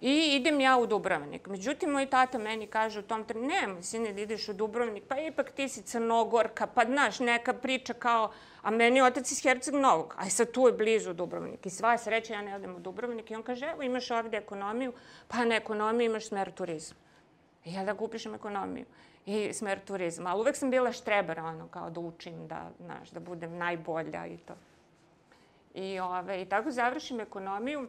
I 0.00 0.36
idem 0.36 0.60
ja 0.60 0.76
u 0.76 0.86
Dubrovnik. 0.86 1.46
Međutim, 1.46 1.90
moj 1.90 2.06
tata 2.06 2.38
meni 2.38 2.66
kaže 2.66 2.98
u 2.98 3.02
tom 3.02 3.24
trenutku, 3.24 3.54
nemoj 3.54 3.82
sine 3.82 4.12
da 4.12 4.20
ideš 4.20 4.48
u 4.48 4.52
Dubrovnik, 4.52 5.04
pa 5.08 5.20
ipak 5.20 5.50
ti 5.50 5.68
si 5.68 5.82
crnogorka, 5.82 6.66
pa 6.66 6.84
znaš, 6.84 7.20
neka 7.20 7.52
priča 7.52 7.92
kao, 7.92 8.32
a 8.62 8.70
meni 8.70 8.98
je 8.98 9.04
otac 9.04 9.30
iz 9.30 9.42
Herceg 9.42 9.74
Novog, 9.74 10.14
a 10.18 10.30
sad 10.30 10.50
tu 10.50 10.66
je 10.66 10.72
blizu 10.72 11.12
Dubrovnik. 11.12 11.66
I 11.66 11.70
sva 11.70 11.98
sreća 11.98 12.34
ja 12.34 12.42
ne 12.42 12.56
odem 12.56 12.76
u 12.76 12.80
Dubrovnik 12.80 13.30
i 13.30 13.34
on 13.34 13.42
kaže, 13.42 13.66
evo 13.66 13.82
imaš 13.82 14.10
ovde 14.10 14.36
ekonomiju, 14.36 14.92
pa 15.28 15.44
na 15.44 15.54
ekonomiji 15.54 16.06
imaš 16.06 16.28
smer 16.28 16.52
turizam. 16.52 16.96
I 17.64 17.72
ja 17.72 17.84
da 17.84 17.92
ga 17.92 18.04
upišem 18.04 18.34
ekonomiju 18.34 18.84
i 19.26 19.52
smer 19.52 19.80
turizma. 19.84 20.30
Ali 20.30 20.40
uvek 20.40 20.56
sam 20.56 20.70
bila 20.70 20.92
štreber, 20.92 21.40
ono, 21.40 21.68
kao 21.68 21.90
da 21.90 22.00
učim, 22.00 22.48
da, 22.48 22.70
znaš, 22.80 23.10
da 23.10 23.20
budem 23.20 23.58
najbolja 23.58 24.26
i 24.26 24.36
to. 24.36 24.54
I, 25.74 26.00
ove, 26.00 26.42
i 26.42 26.44
tako 26.44 26.70
završim 26.70 27.20
ekonomiju 27.20 27.88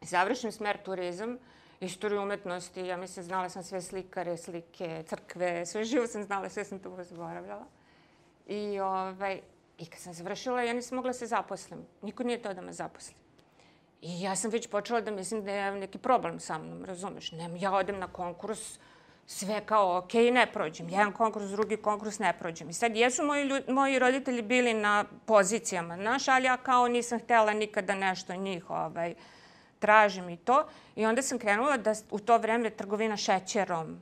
završim 0.00 0.52
smer 0.52 0.78
turizam, 0.82 1.38
istoriju 1.80 2.22
umetnosti, 2.22 2.80
ja 2.80 2.96
mislim, 2.96 3.24
znala 3.24 3.48
sam 3.48 3.62
sve 3.62 3.82
slikare, 3.82 4.36
slike, 4.36 5.04
crkve, 5.06 5.66
sve 5.66 5.84
živo 5.84 6.06
sam 6.06 6.24
znala, 6.24 6.48
sve 6.48 6.64
sam 6.64 6.78
to 6.78 7.04
zaboravljala. 7.04 7.66
I, 8.46 8.80
ovaj, 8.80 9.40
I 9.78 9.86
kad 9.86 10.00
sam 10.00 10.14
završila, 10.14 10.62
ja 10.62 10.72
nisam 10.72 10.96
mogla 10.96 11.08
da 11.08 11.18
se 11.18 11.26
zaposlim. 11.26 11.80
Niko 12.02 12.22
nije 12.22 12.42
to 12.42 12.54
da 12.54 12.60
me 12.60 12.72
zaposli. 12.72 13.14
I 14.02 14.20
ja 14.22 14.36
sam 14.36 14.50
već 14.50 14.70
počela 14.70 15.00
da 15.00 15.10
mislim 15.10 15.44
da 15.44 15.52
je 15.52 15.72
neki 15.72 15.98
problem 15.98 16.40
sa 16.40 16.58
mnom, 16.58 16.84
razumeš? 16.84 17.32
Ne, 17.32 17.50
ja 17.60 17.72
odem 17.72 17.98
na 17.98 18.08
konkurs, 18.08 18.78
sve 19.26 19.60
kao 19.66 19.98
ok, 19.98 20.14
ne 20.14 20.46
prođem. 20.52 20.88
Jedan 20.88 21.12
konkurs, 21.12 21.46
drugi 21.46 21.76
konkurs, 21.76 22.18
ne 22.18 22.32
prođem. 22.38 22.70
I 22.70 22.72
sad, 22.72 22.96
jesu 22.96 23.24
moji, 23.24 23.44
ljudi, 23.44 23.72
moji 23.72 23.98
roditelji 23.98 24.42
bili 24.42 24.74
na 24.74 25.04
pozicijama, 25.26 25.96
znaš, 25.96 26.28
ali 26.28 26.44
ja 26.44 26.56
kao 26.56 26.88
nisam 26.88 27.18
htela 27.18 27.52
nikada 27.52 27.94
nešto 27.94 28.34
njih, 28.34 28.70
ovaj, 28.70 29.14
tražim 29.78 30.28
i 30.28 30.36
to. 30.36 30.66
I 30.96 31.06
onda 31.06 31.22
sam 31.22 31.38
krenula 31.38 31.76
da 31.76 31.94
u 32.10 32.18
to 32.18 32.38
vreme 32.38 32.70
trgovina 32.70 33.16
šećerom, 33.16 34.00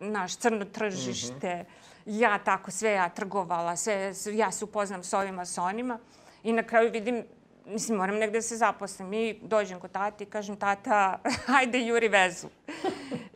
naš 0.00 0.36
crno 0.36 0.64
tržište, 0.64 1.54
mm 1.54 2.10
-hmm. 2.10 2.20
ja 2.20 2.38
tako 2.38 2.70
sve 2.70 2.90
ja 2.90 3.08
trgovala, 3.08 3.76
sve, 3.76 4.12
ja 4.32 4.52
se 4.52 4.64
upoznam 4.64 5.04
s 5.04 5.12
ovima, 5.12 5.44
s 5.44 5.58
onima. 5.58 5.98
I 6.42 6.52
na 6.52 6.62
kraju 6.62 6.90
vidim, 6.92 7.24
mislim, 7.66 7.98
moram 7.98 8.16
negde 8.16 8.38
da 8.38 8.42
se 8.42 8.56
zaposlim. 8.56 9.12
I 9.12 9.38
dođem 9.42 9.80
kod 9.80 9.92
tati 9.92 10.24
i 10.24 10.26
kažem, 10.26 10.56
tata, 10.56 11.18
hajde 11.46 11.80
juri 11.80 12.08
vezu. 12.08 12.48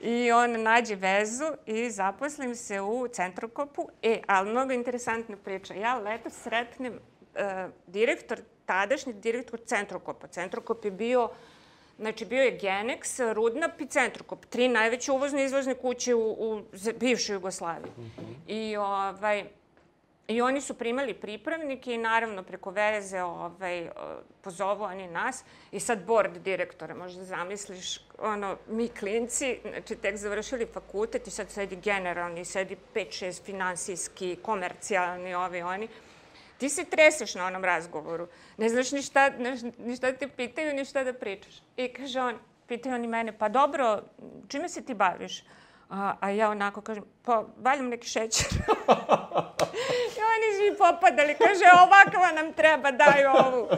I 0.02 0.32
on 0.32 0.62
nađe 0.62 0.94
vezu 0.94 1.44
i 1.66 1.90
zaposlim 1.90 2.54
se 2.54 2.80
u 2.80 3.08
Centrokopu. 3.08 3.88
E, 4.02 4.20
ali 4.26 4.50
mnogo 4.50 4.72
interesantna 4.72 5.36
priča. 5.36 5.74
Ja 5.74 5.98
leto 5.98 6.30
sretnem 6.30 6.92
uh, 6.94 7.72
direktor, 7.86 8.40
tadašnji 8.66 9.12
direktor 9.12 9.60
Centrokopa. 9.66 10.26
Centrokop 10.26 10.84
je 10.84 10.90
bio 10.90 11.28
Znači, 11.98 12.24
bio 12.24 12.42
je 12.42 12.58
Genex, 12.58 13.32
Rudnap 13.32 13.80
i 13.80 13.86
Centrokop. 13.86 14.46
Tri 14.46 14.68
najveće 14.68 15.12
uvozne 15.12 15.42
i 15.42 15.44
izvozne 15.44 15.74
kuće 15.74 16.14
u, 16.14 16.30
u 16.30 16.62
bivšoj 17.00 17.34
Jugoslaviji. 17.34 17.92
Mm 17.98 18.02
-hmm. 18.02 18.34
I, 18.46 18.76
ovaj, 18.76 19.44
I 20.32 20.40
oni 20.40 20.60
su 20.60 20.74
primali 20.74 21.14
pripravnike 21.14 21.94
i 21.94 21.98
naravno 21.98 22.42
preko 22.42 22.70
veze 22.70 23.22
ovaj, 23.22 23.88
pozovu 24.42 24.82
oni 24.82 25.08
nas. 25.08 25.44
I 25.72 25.80
sad 25.80 26.04
board 26.06 26.36
direktora, 26.36 26.94
možda 26.94 27.24
zamisliš, 27.24 28.00
ono, 28.18 28.56
mi 28.68 28.88
klinci, 28.88 29.58
znači 29.68 29.96
tek 29.96 30.16
završili 30.16 30.66
fakultet 30.66 31.26
i 31.26 31.30
sad 31.30 31.50
sedi 31.50 31.76
generalni, 31.76 32.44
sedi 32.44 32.76
5-6 32.94 33.44
finansijski, 33.44 34.36
komercijalni, 34.42 35.34
ovi 35.34 35.62
oni 35.62 35.88
ti 36.62 36.68
se 36.68 36.84
treseš 36.84 37.34
na 37.34 37.46
onom 37.46 37.64
razgovoru. 37.64 38.28
Ne 38.56 38.68
znaš 38.68 38.92
ni 38.92 39.02
šta, 39.02 39.30
ni 39.78 39.96
šta 39.96 40.12
te 40.12 40.28
pitaju, 40.28 40.74
ni 40.74 40.84
šta 40.84 41.02
da 41.04 41.12
pričaš. 41.12 41.56
I 41.76 41.88
kaže 41.88 42.20
on, 42.20 42.38
pitaju 42.68 42.94
oni 42.94 43.08
mene, 43.08 43.32
pa 43.38 43.48
dobro, 43.48 44.02
čime 44.48 44.68
se 44.68 44.84
ti 44.84 44.94
baviš? 44.94 45.42
A, 45.92 46.16
a 46.20 46.30
ja 46.30 46.50
onako 46.50 46.80
kažem, 46.80 47.04
pa 47.22 47.44
valjam 47.58 47.88
neki 47.88 48.08
šećer. 48.08 48.48
I 50.16 50.20
oni 50.32 50.48
svi 50.56 50.78
popadali, 50.78 51.34
kaže, 51.38 51.64
ovakva 51.84 52.32
nam 52.32 52.52
treba, 52.52 52.90
daj 52.90 53.26
ovu. 53.26 53.68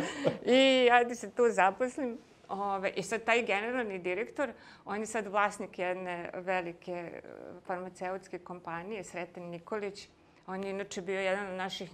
I 0.47 0.85
ja 0.85 1.15
se 1.15 1.31
tu 1.31 1.43
zaposlim. 1.51 2.19
Ove, 2.49 2.91
I 2.91 3.03
sad 3.03 3.25
taj 3.25 3.43
generalni 3.43 3.99
direktor, 3.99 4.53
on 4.85 5.01
je 5.01 5.07
sad 5.07 5.27
vlasnik 5.27 5.79
jedne 5.79 6.31
velike 6.35 6.93
e, 6.93 7.23
farmaceutske 7.67 8.39
kompanije, 8.39 9.05
Sreten 9.05 9.43
Nikolić. 9.43 10.09
On 10.47 10.65
je 10.65 10.71
inače 10.71 11.03
bio 11.03 11.21
jedan 11.21 11.47
od 11.47 11.57
naših 11.57 11.91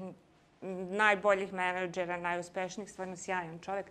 najboljih 0.90 1.52
menadžera, 1.52 2.16
najuspešnijih, 2.16 2.90
stvarno 2.90 3.16
sjajan 3.16 3.58
čovek. 3.58 3.86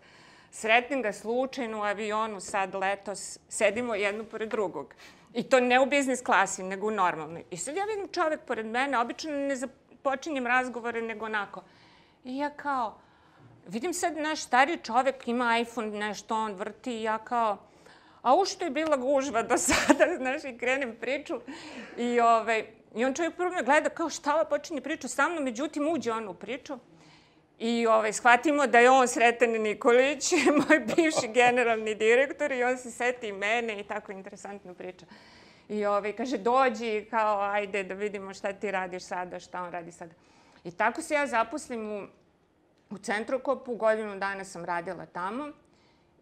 Sretnem 0.52 1.02
ga 1.02 1.14
slučajno 1.14 1.80
u 1.80 1.84
avionu 1.84 2.40
sad 2.40 2.76
letos, 2.76 3.40
sedimo 3.50 3.96
jedno 3.96 4.24
pored 4.24 4.50
drugog. 4.50 4.94
I 5.34 5.44
to 5.44 5.60
ne 5.60 5.80
u 5.80 5.86
biznis 5.86 6.22
klasi, 6.22 6.64
nego 6.64 6.88
u 6.88 6.92
normalnoj. 6.92 7.44
I 7.52 7.58
sad 7.58 7.76
ja 7.76 7.86
vidim 7.86 8.08
čovek 8.12 8.42
pored 8.48 8.66
mene, 8.66 8.98
obično 8.98 9.32
ne 9.32 9.56
započinjem 9.56 10.48
razgovore, 10.48 11.02
nego 11.02 11.26
onako. 11.26 11.64
I 12.24 12.38
ja 12.38 12.50
kao, 12.50 13.00
vidim 13.68 13.94
sad 13.94 14.18
naš 14.18 14.42
stari 14.42 14.80
čovek 14.84 15.28
ima 15.28 15.60
iPhone, 15.60 16.00
nešto 16.00 16.36
on 16.36 16.54
vrti 16.54 17.00
i 17.00 17.04
ja 17.04 17.18
kao, 17.18 17.58
a 18.22 18.36
u 18.36 18.44
je 18.62 18.70
bila 18.70 18.98
gužva 18.98 19.44
do 19.44 19.58
sada, 19.68 20.06
znaš, 20.18 20.44
i 20.44 20.58
krenem 20.58 20.96
priču. 21.02 21.40
I, 21.98 22.20
ovaj, 22.20 22.66
I 22.96 23.06
on 23.06 23.14
čovjek 23.14 23.36
prvo 23.36 23.52
me 23.52 23.64
gleda 23.64 23.90
kao 23.90 24.10
šta 24.10 24.34
ova 24.36 24.46
počinje 24.46 24.82
priču 24.82 25.08
sa 25.08 25.30
mnom, 25.30 25.44
međutim 25.44 25.88
uđe 25.88 26.12
on 26.12 26.28
u 26.28 26.34
priču. 26.34 26.78
I 27.60 27.88
ovaj, 27.88 28.14
shvatimo 28.14 28.68
da 28.68 28.80
je 28.80 28.90
on 28.90 29.08
Sretan 29.08 29.50
Nikolić, 29.50 30.32
moj 30.68 30.80
bivši 30.80 31.28
generalni 31.34 31.96
direktor 31.96 32.52
i 32.52 32.64
on 32.64 32.78
se 32.78 32.92
seti 32.92 33.32
mene 33.32 33.80
i 33.80 33.84
tako 33.84 34.12
interesantna 34.12 34.74
priča. 34.74 35.06
I 35.70 35.86
ovaj, 35.86 36.14
kaže, 36.14 36.38
dođi, 36.38 37.08
kao, 37.10 37.42
ajde 37.42 37.84
da 37.84 37.94
vidimo 37.94 38.34
šta 38.34 38.54
ti 38.54 38.72
radiš 38.72 39.04
sada, 39.04 39.40
šta 39.40 39.64
on 39.64 39.72
radi 39.72 39.92
sada. 39.92 40.14
I 40.64 40.72
tako 40.72 41.02
se 41.02 41.14
ja 41.14 41.28
zaposlim 41.28 41.92
u, 41.92 42.08
u 42.90 42.98
Centrokopu, 42.98 43.76
godinu 43.76 44.20
dana 44.20 44.44
sam 44.44 44.66
radila 44.66 45.06
tamo 45.06 45.52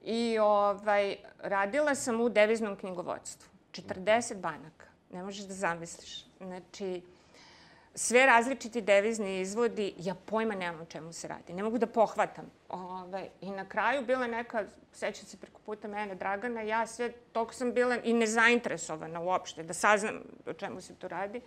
i 0.03 0.37
ovaj, 0.39 1.15
radila 1.39 1.95
sam 1.95 2.21
u 2.21 2.29
deviznom 2.29 2.75
knjigovodstvu. 2.75 3.49
40 3.71 4.35
banaka, 4.35 4.85
ne 5.11 5.23
možeš 5.23 5.45
da 5.45 5.53
zamisliš. 5.53 6.25
Znači, 6.37 7.01
sve 7.97 8.25
različiti 8.25 8.81
devizni 8.81 9.39
izvodi, 9.39 9.93
ja 9.97 10.15
pojma 10.15 10.55
nemam 10.55 10.81
o 10.81 10.85
čemu 10.85 11.13
se 11.13 11.27
radi. 11.27 11.53
Ne 11.53 11.63
mogu 11.63 11.77
da 11.77 11.87
pohvatam. 11.87 12.45
Ove, 12.69 13.29
I 13.41 13.51
na 13.51 13.65
kraju 13.65 14.05
bila 14.05 14.27
neka, 14.27 14.65
seća 14.91 15.25
se 15.25 15.37
preko 15.37 15.61
puta 15.65 15.87
mene, 15.87 16.15
Dragana, 16.15 16.61
ja 16.61 16.87
sve, 16.87 17.11
toliko 17.11 17.53
sam 17.53 17.73
bila 17.73 17.97
i 18.03 18.13
nezainteresovana 18.13 19.19
uopšte, 19.19 19.63
da 19.63 19.73
saznam 19.73 20.19
o 20.45 20.53
čemu 20.53 20.81
se 20.81 20.95
tu 20.95 21.07
radi. 21.07 21.41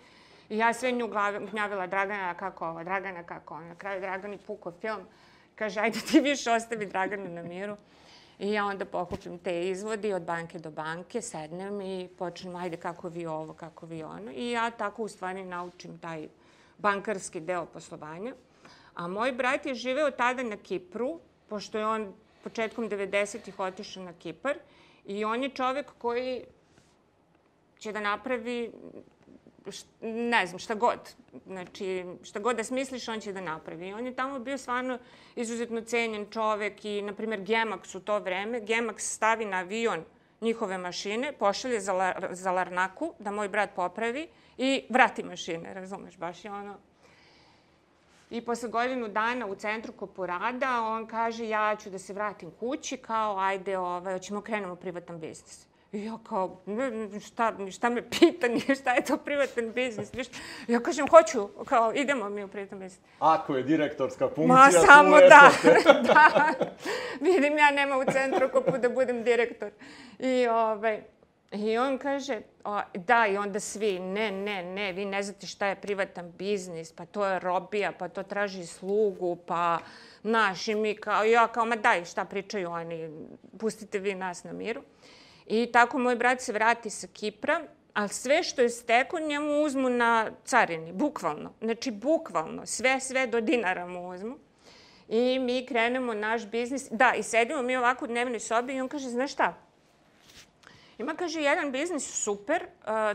I 0.48 0.58
ja 0.58 0.72
sve 0.72 0.92
nju 0.92 1.08
gnjavila 1.50 1.86
Dragana 1.86 2.34
kako 2.34 2.68
ovo, 2.68 2.84
Dragana 2.84 3.22
kako 3.22 3.54
ovo. 3.54 3.64
Na 3.64 3.74
kraju 3.74 4.00
Dragani 4.00 4.38
pukao 4.38 4.72
film. 4.72 5.06
Kaže, 5.54 5.80
ajde 5.80 5.98
ti 6.00 6.20
više 6.20 6.50
ostavi 6.50 6.86
Draganu 6.86 7.28
na 7.28 7.42
miru. 7.42 7.76
I 8.38 8.52
ja 8.52 8.64
onda 8.64 8.84
pokupim 8.84 9.38
te 9.38 9.68
izvodi 9.68 10.12
od 10.12 10.22
banke 10.22 10.58
do 10.58 10.70
banke, 10.70 11.22
sednem 11.22 11.80
i 11.80 12.08
počnem, 12.18 12.56
ajde 12.56 12.76
kako 12.76 13.08
vi 13.08 13.26
ovo, 13.26 13.52
kako 13.54 13.86
vi 13.86 14.02
ono. 14.02 14.32
I 14.34 14.50
ja 14.50 14.70
tako 14.70 15.02
u 15.02 15.08
stvari 15.08 15.44
naučim 15.44 15.98
taj 15.98 16.28
bankarski 16.80 17.40
deo 17.40 17.66
poslovanja. 17.66 18.34
A 18.94 19.08
moj 19.08 19.32
brat 19.32 19.66
je 19.66 19.74
živeo 19.74 20.10
tada 20.10 20.42
na 20.42 20.56
Kipru, 20.56 21.20
pošto 21.48 21.78
je 21.78 21.86
on 21.86 22.12
početkom 22.44 22.88
90-ih 22.88 23.58
otišao 23.58 24.04
na 24.04 24.12
Kipar. 24.12 24.58
I 25.06 25.24
on 25.24 25.42
je 25.42 25.48
čovek 25.48 25.92
koji 25.98 26.44
će 27.78 27.92
da 27.92 28.00
napravi 28.00 28.72
ne 30.00 30.46
znam, 30.46 30.58
šta 30.58 30.74
god. 30.74 30.98
Znači, 31.46 32.04
šta 32.22 32.38
god 32.38 32.56
da 32.56 32.64
smisliš, 32.64 33.08
on 33.08 33.20
će 33.20 33.32
da 33.32 33.40
napravi. 33.40 33.88
I 33.88 33.92
on 33.92 34.06
je 34.06 34.14
tamo 34.14 34.38
bio 34.38 34.58
stvarno 34.58 34.98
izuzetno 35.36 35.80
cenjen 35.80 36.26
čovek 36.30 36.84
i, 36.84 37.02
na 37.02 37.12
primjer, 37.14 37.40
Gemax 37.40 37.96
u 37.96 38.00
to 38.00 38.18
vreme. 38.18 38.60
Gemax 38.60 38.98
stavi 38.98 39.44
na 39.44 39.56
avion 39.56 40.04
njihove 40.40 40.78
mašine, 40.78 41.32
pošalje 41.32 41.80
za, 41.80 41.92
la, 41.92 42.14
za 42.30 42.52
Larnaku 42.52 43.12
da 43.18 43.30
moj 43.30 43.48
brat 43.48 43.70
popravi 43.76 44.28
i 44.58 44.84
vrati 44.88 45.22
mašine, 45.22 45.74
razumeš, 45.74 46.16
baš 46.16 46.44
je 46.44 46.52
ono... 46.52 46.74
I 48.30 48.40
posle 48.44 48.68
godinu 48.68 49.08
dana 49.08 49.46
u 49.46 49.54
centru 49.54 49.92
Koporada 49.92 50.82
on 50.82 51.06
kaže 51.06 51.48
ja 51.48 51.76
ću 51.76 51.90
da 51.90 51.98
se 51.98 52.12
vratim 52.12 52.50
kući 52.60 52.96
kao 52.96 53.38
ajde, 53.38 53.78
ovaj, 53.78 54.18
ćemo 54.18 54.40
krenemo 54.40 54.76
privatan 54.76 55.18
biznis. 55.20 55.69
I 55.92 56.04
ja 56.04 56.18
kao, 56.28 56.60
šta, 57.26 57.56
šta 57.70 57.90
me 57.90 58.10
pita, 58.10 58.48
nije 58.54 58.74
šta 58.74 58.92
je 58.92 59.04
to 59.04 59.16
privatan 59.16 59.72
biznis, 59.72 60.12
ništa. 60.12 60.38
Ja 60.68 60.80
kažem, 60.80 61.08
hoću, 61.08 61.48
kao, 61.64 61.92
idemo 61.94 62.28
mi 62.28 62.44
u 62.44 62.48
privatan 62.48 62.78
biznis. 62.78 63.00
Ako 63.18 63.56
je 63.56 63.62
direktorska 63.62 64.28
funkcija, 64.28 64.46
Ma, 64.46 64.70
samo 64.70 65.20
tu 65.20 65.26
da, 65.28 65.50
da. 66.14 66.54
Vidim, 67.20 67.58
ja 67.58 67.70
nema 67.70 67.96
u 67.98 68.04
centru 68.12 68.48
ko 68.48 68.78
da 68.78 68.88
budem 68.88 69.24
direktor. 69.24 69.70
I, 70.18 70.46
ovaj, 70.46 71.02
I 71.52 71.78
on 71.78 71.98
kaže, 71.98 72.40
o, 72.64 72.80
da, 72.94 73.26
i 73.26 73.36
onda 73.36 73.60
svi, 73.60 73.98
ne, 73.98 74.30
ne, 74.30 74.62
ne, 74.62 74.92
vi 74.92 75.04
ne 75.04 75.22
znate 75.22 75.46
šta 75.46 75.66
je 75.66 75.76
privatan 75.76 76.32
biznis, 76.38 76.92
pa 76.92 77.06
to 77.06 77.26
je 77.26 77.38
robija, 77.38 77.92
pa 77.98 78.08
to 78.08 78.22
traži 78.22 78.66
slugu, 78.66 79.36
pa, 79.36 79.78
naš, 80.22 80.68
i 80.68 80.74
mi 80.74 80.94
kao, 80.94 81.24
ja 81.24 81.48
kao, 81.48 81.64
ma 81.64 81.76
daj, 81.76 82.04
šta 82.04 82.24
pričaju 82.24 82.70
oni, 82.70 83.10
pustite 83.58 83.98
vi 83.98 84.14
nas 84.14 84.44
na 84.44 84.52
miru. 84.52 84.82
I 85.46 85.72
tako 85.72 85.98
moj 85.98 86.16
brat 86.16 86.40
se 86.40 86.52
vrati 86.52 86.90
sa 86.90 87.06
Kipra, 87.06 87.60
ali 87.94 88.08
sve 88.08 88.42
što 88.42 88.62
je 88.62 88.68
steko 88.68 89.20
njemu 89.20 89.62
uzmu 89.62 89.88
na 89.88 90.30
carini, 90.44 90.92
bukvalno. 90.92 91.52
Znači, 91.60 91.90
bukvalno, 91.90 92.66
sve, 92.66 93.00
sve 93.00 93.26
do 93.26 93.40
dinara 93.40 93.86
mu 93.86 94.08
uzmu. 94.08 94.36
I 95.08 95.38
mi 95.38 95.66
krenemo 95.66 96.14
naš 96.14 96.46
biznis. 96.46 96.88
Da, 96.90 97.12
i 97.16 97.22
sedimo 97.22 97.62
mi 97.62 97.76
ovako 97.76 98.04
u 98.04 98.08
dnevnoj 98.08 98.40
sobi 98.40 98.74
i 98.74 98.80
on 98.80 98.88
kaže, 98.88 99.08
znaš 99.08 99.32
šta, 99.32 99.54
Ima, 101.00 101.14
kaže, 101.14 101.40
jedan 101.40 101.72
biznis 101.72 102.04
super, 102.04 102.66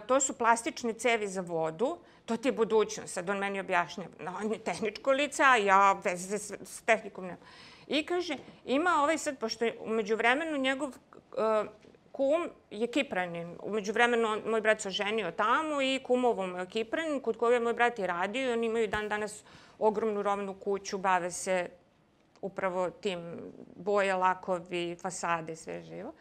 to 0.07 0.19
su 0.19 0.33
plastične 0.33 0.93
cevi 0.93 1.27
za 1.27 1.41
vodu, 1.41 1.97
to 2.25 2.37
ti 2.37 2.47
je 2.47 2.51
budućnost. 2.51 3.13
Sad 3.13 3.29
on 3.29 3.37
meni 3.37 3.59
objašnja, 3.59 4.07
no, 4.19 4.37
on 4.43 4.51
je 4.51 4.59
tehničko 4.59 5.11
lice, 5.11 5.43
a 5.43 5.55
ja 5.57 5.93
veze 6.03 6.37
s, 6.37 6.51
s 6.51 6.81
tehnikom 6.81 7.23
nemam. 7.23 7.39
I 7.87 8.05
kaže, 8.05 8.37
ima 8.65 8.95
ovaj 9.03 9.17
sad, 9.17 9.37
pošto 9.37 9.65
je 9.65 9.77
umeđu 9.79 10.15
vremenu 10.15 10.57
njegov 10.57 10.89
uh, 10.89 10.95
kum 12.15 12.49
je 12.71 12.87
Kipranin. 12.87 13.57
Umeđu 13.63 13.93
vremenu 13.93 14.27
moj 14.45 14.61
brat 14.61 14.81
se 14.81 14.87
oženio 14.87 15.31
tamo 15.31 15.81
i 15.81 15.99
kumovom 16.03 16.55
je 16.59 16.65
Kipranin, 16.65 17.19
kod 17.19 17.37
koga 17.37 17.53
je 17.53 17.59
moj 17.59 17.73
brat 17.73 17.99
i 17.99 18.07
radio 18.07 18.49
i 18.49 18.53
oni 18.53 18.67
imaju 18.67 18.87
dan 18.87 19.09
danas 19.09 19.43
ogromnu 19.79 20.23
rovnu 20.23 20.53
kuću, 20.53 20.97
bave 20.97 21.31
se 21.31 21.69
upravo 22.41 22.89
tim 22.89 23.19
boje, 23.75 24.15
lakovi, 24.15 24.95
fasade, 25.01 25.55
sve 25.55 25.81
živo. 25.81 26.13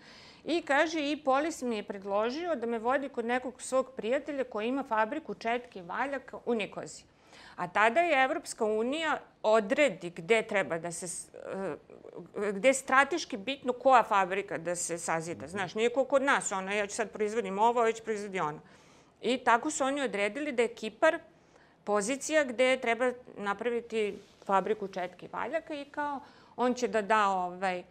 I 0.44 0.62
kaže, 0.62 1.10
i 1.10 1.16
Polis 1.24 1.62
mi 1.62 1.76
je 1.76 1.82
predložio 1.82 2.54
da 2.54 2.66
me 2.66 2.78
vodi 2.78 3.08
kod 3.08 3.24
nekog 3.24 3.62
svog 3.62 3.92
prijatelja 3.96 4.44
koji 4.44 4.68
ima 4.68 4.82
fabriku 4.82 5.34
četke 5.34 5.78
i 5.78 5.82
valjaka 5.82 6.38
u 6.46 6.54
Nikozi. 6.54 7.04
A 7.56 7.68
tada 7.68 8.00
je 8.00 8.24
Evropska 8.24 8.64
unija 8.64 9.20
odredi 9.42 10.10
gde 10.10 10.42
treba 10.42 10.78
da 10.78 10.92
se, 10.92 11.28
eh, 11.44 11.76
gde 12.52 12.68
je 12.68 12.74
strateški 12.74 13.36
bitno 13.36 13.72
koja 13.72 14.02
fabrika 14.02 14.58
da 14.58 14.76
se 14.76 14.98
sazida. 14.98 15.46
Znaš, 15.48 15.74
nije 15.74 15.90
ko 15.90 16.04
kod 16.04 16.22
nas, 16.22 16.52
ona, 16.52 16.72
ja 16.72 16.86
ću 16.86 16.94
sad 16.94 17.10
proizvodim 17.10 17.58
ovo, 17.58 17.82
već 17.82 18.02
proizvodi 18.02 18.40
ono. 18.40 18.60
I 19.22 19.38
tako 19.38 19.70
su 19.70 19.84
oni 19.84 20.02
odredili 20.02 20.52
da 20.52 20.62
je 20.62 20.74
Kipar 20.74 21.18
pozicija 21.84 22.44
gde 22.44 22.78
treba 22.80 23.12
napraviti 23.36 24.18
fabriku 24.46 24.88
četke 24.88 25.26
i 25.26 25.28
valjaka 25.32 25.74
i 25.74 25.84
kao 25.84 26.20
on 26.56 26.74
će 26.74 26.88
da 26.88 27.02
da 27.02 27.28
ovaj, 27.28 27.82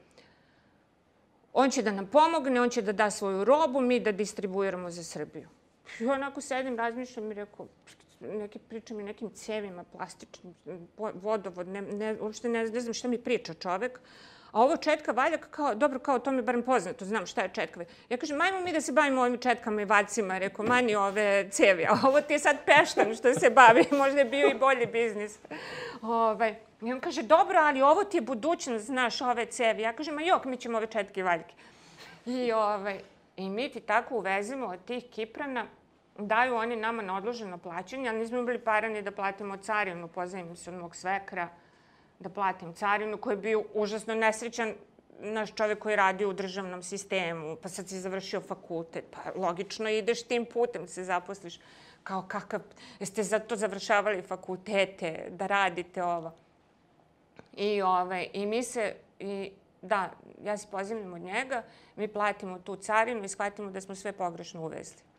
on 1.53 1.69
će 1.69 1.81
da 1.81 1.91
nam 1.91 2.07
pomogne, 2.07 2.61
on 2.61 2.69
će 2.69 2.81
da 2.81 2.91
da 2.91 3.11
svoju 3.11 3.43
robu, 3.43 3.81
mi 3.81 3.99
da 3.99 4.11
distribuiramo 4.11 4.91
za 4.91 5.03
Srbiju. 5.03 5.49
I 5.99 6.05
onako 6.05 6.41
sedim, 6.41 6.77
razmišljam 6.77 7.31
i 7.31 7.35
rekao, 7.35 7.67
neke 8.19 8.59
pričam 8.59 8.99
i 8.99 9.03
nekim 9.03 9.29
cevima 9.29 9.83
plastičnim, 9.83 10.55
vodovod, 10.97 11.67
ne, 11.67 11.81
ne, 11.81 12.15
uopšte 12.21 12.49
ne, 12.49 12.63
ne 12.63 12.79
znam 12.79 12.93
šta 12.93 13.07
mi 13.07 13.17
priča 13.17 13.53
čovek. 13.53 13.99
A 14.53 14.61
ovo 14.61 14.77
četka 14.77 15.11
valjak, 15.11 15.47
kao, 15.51 15.75
dobro, 15.75 15.99
kao 15.99 16.19
to 16.19 16.31
mi 16.31 16.37
je 16.37 16.43
barem 16.43 16.63
poznato, 16.63 17.05
znam 17.05 17.25
šta 17.25 17.41
je 17.41 17.49
četka. 17.53 17.85
Ja 18.09 18.17
kažem, 18.17 18.37
majmo 18.37 18.59
mi 18.59 18.73
da 18.73 18.81
se 18.81 18.91
bavimo 18.91 19.21
ovim 19.21 19.37
četkama 19.37 19.81
i 19.81 19.85
valjcima, 19.85 20.37
rekao, 20.37 20.65
mani 20.65 20.95
ove 20.95 21.49
cevi, 21.51 21.85
a 21.85 21.97
ovo 22.03 22.21
ti 22.21 22.33
je 22.33 22.39
sad 22.39 22.57
peštan 22.65 23.15
što 23.15 23.33
se 23.33 23.49
bavi, 23.49 23.85
možda 24.01 24.19
je 24.19 24.25
bio 24.25 24.47
i 24.47 24.59
bolji 24.59 24.85
biznis. 24.85 25.39
Ovaj, 26.01 26.55
I 26.81 26.93
on 26.93 26.99
kaže, 26.99 27.23
dobro, 27.23 27.59
ali 27.59 27.81
ovo 27.81 28.03
ti 28.03 28.17
je 28.17 28.21
budućnost, 28.21 28.85
znaš, 28.85 29.21
ove 29.21 29.45
cevi. 29.45 29.81
Ja 29.81 29.93
kažem, 29.93 30.15
ma 30.15 30.21
jok, 30.21 30.45
mi 30.45 30.57
ćemo 30.57 30.77
ove 30.77 30.87
četke 30.87 31.19
i 31.19 31.23
valjke. 31.23 31.53
I, 32.25 32.51
ovaj, 32.51 32.99
I 33.37 33.49
mi 33.49 33.69
ti 33.69 33.79
tako 33.79 34.15
uvezimo 34.15 34.65
od 34.65 34.85
tih 34.85 35.03
Kiprana, 35.11 35.65
daju 36.17 36.55
oni 36.55 36.75
nama 36.75 37.01
na 37.01 37.17
odloženo 37.17 37.57
plaćanje, 37.57 38.09
ali 38.09 38.19
nismo 38.19 38.37
imali 38.37 38.59
para 38.59 38.89
ni 38.89 39.01
da 39.01 39.11
platimo 39.11 39.57
carinu, 39.57 40.07
pozajim 40.07 40.55
se 40.55 40.69
od 40.69 40.79
mog 40.79 40.95
svekra 40.95 41.49
da 42.19 42.29
platim 42.29 42.73
carinu, 42.73 43.17
koji 43.17 43.33
je 43.33 43.37
bio 43.37 43.63
užasno 43.73 44.15
nesrećan 44.15 44.73
naš 45.19 45.53
čovek 45.53 45.79
koji 45.79 45.95
radi 45.95 46.25
u 46.25 46.33
državnom 46.33 46.83
sistemu, 46.83 47.55
pa 47.55 47.69
sad 47.69 47.89
si 47.89 47.99
završio 47.99 48.41
fakultet, 48.41 49.05
pa 49.11 49.39
logično 49.39 49.89
ideš 49.89 50.23
tim 50.23 50.45
putem, 50.45 50.87
se 50.87 51.03
zaposliš. 51.03 51.59
Kao 52.03 52.25
kakav, 52.27 52.61
jeste 52.99 53.23
zato 53.23 53.55
završavali 53.55 54.21
fakultete, 54.21 55.27
da 55.29 55.47
radite 55.47 56.03
ovo. 56.03 56.33
I, 57.53 57.81
ovaj, 57.81 58.29
I 58.33 58.45
mi 58.45 58.63
se, 58.63 58.95
i, 59.19 59.51
da, 59.81 60.11
ja 60.43 60.57
se 60.57 60.67
pozivim 60.71 61.13
od 61.13 61.21
njega, 61.21 61.63
mi 61.95 62.07
platimo 62.07 62.59
tu 62.59 62.75
carinu 62.75 63.23
i 63.23 63.29
shvatimo 63.29 63.71
da 63.71 63.81
smo 63.81 63.95
sve 63.95 64.11
pogrešno 64.11 64.61
uvezli. 64.61 65.12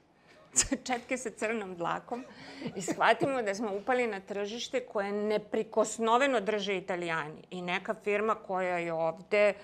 četke 0.86 1.16
sa 1.16 1.30
crnom 1.30 1.76
dlakom 1.76 2.24
i 2.76 2.82
shvatimo 2.82 3.42
da 3.42 3.54
smo 3.54 3.76
upali 3.76 4.06
na 4.06 4.20
tržište 4.20 4.80
koje 4.80 5.12
neprikosnoveno 5.12 6.40
drže 6.40 6.76
italijani. 6.76 7.42
I 7.50 7.62
neka 7.62 7.94
firma 8.04 8.34
koja 8.34 8.78
je 8.78 8.92
ovde, 8.92 9.54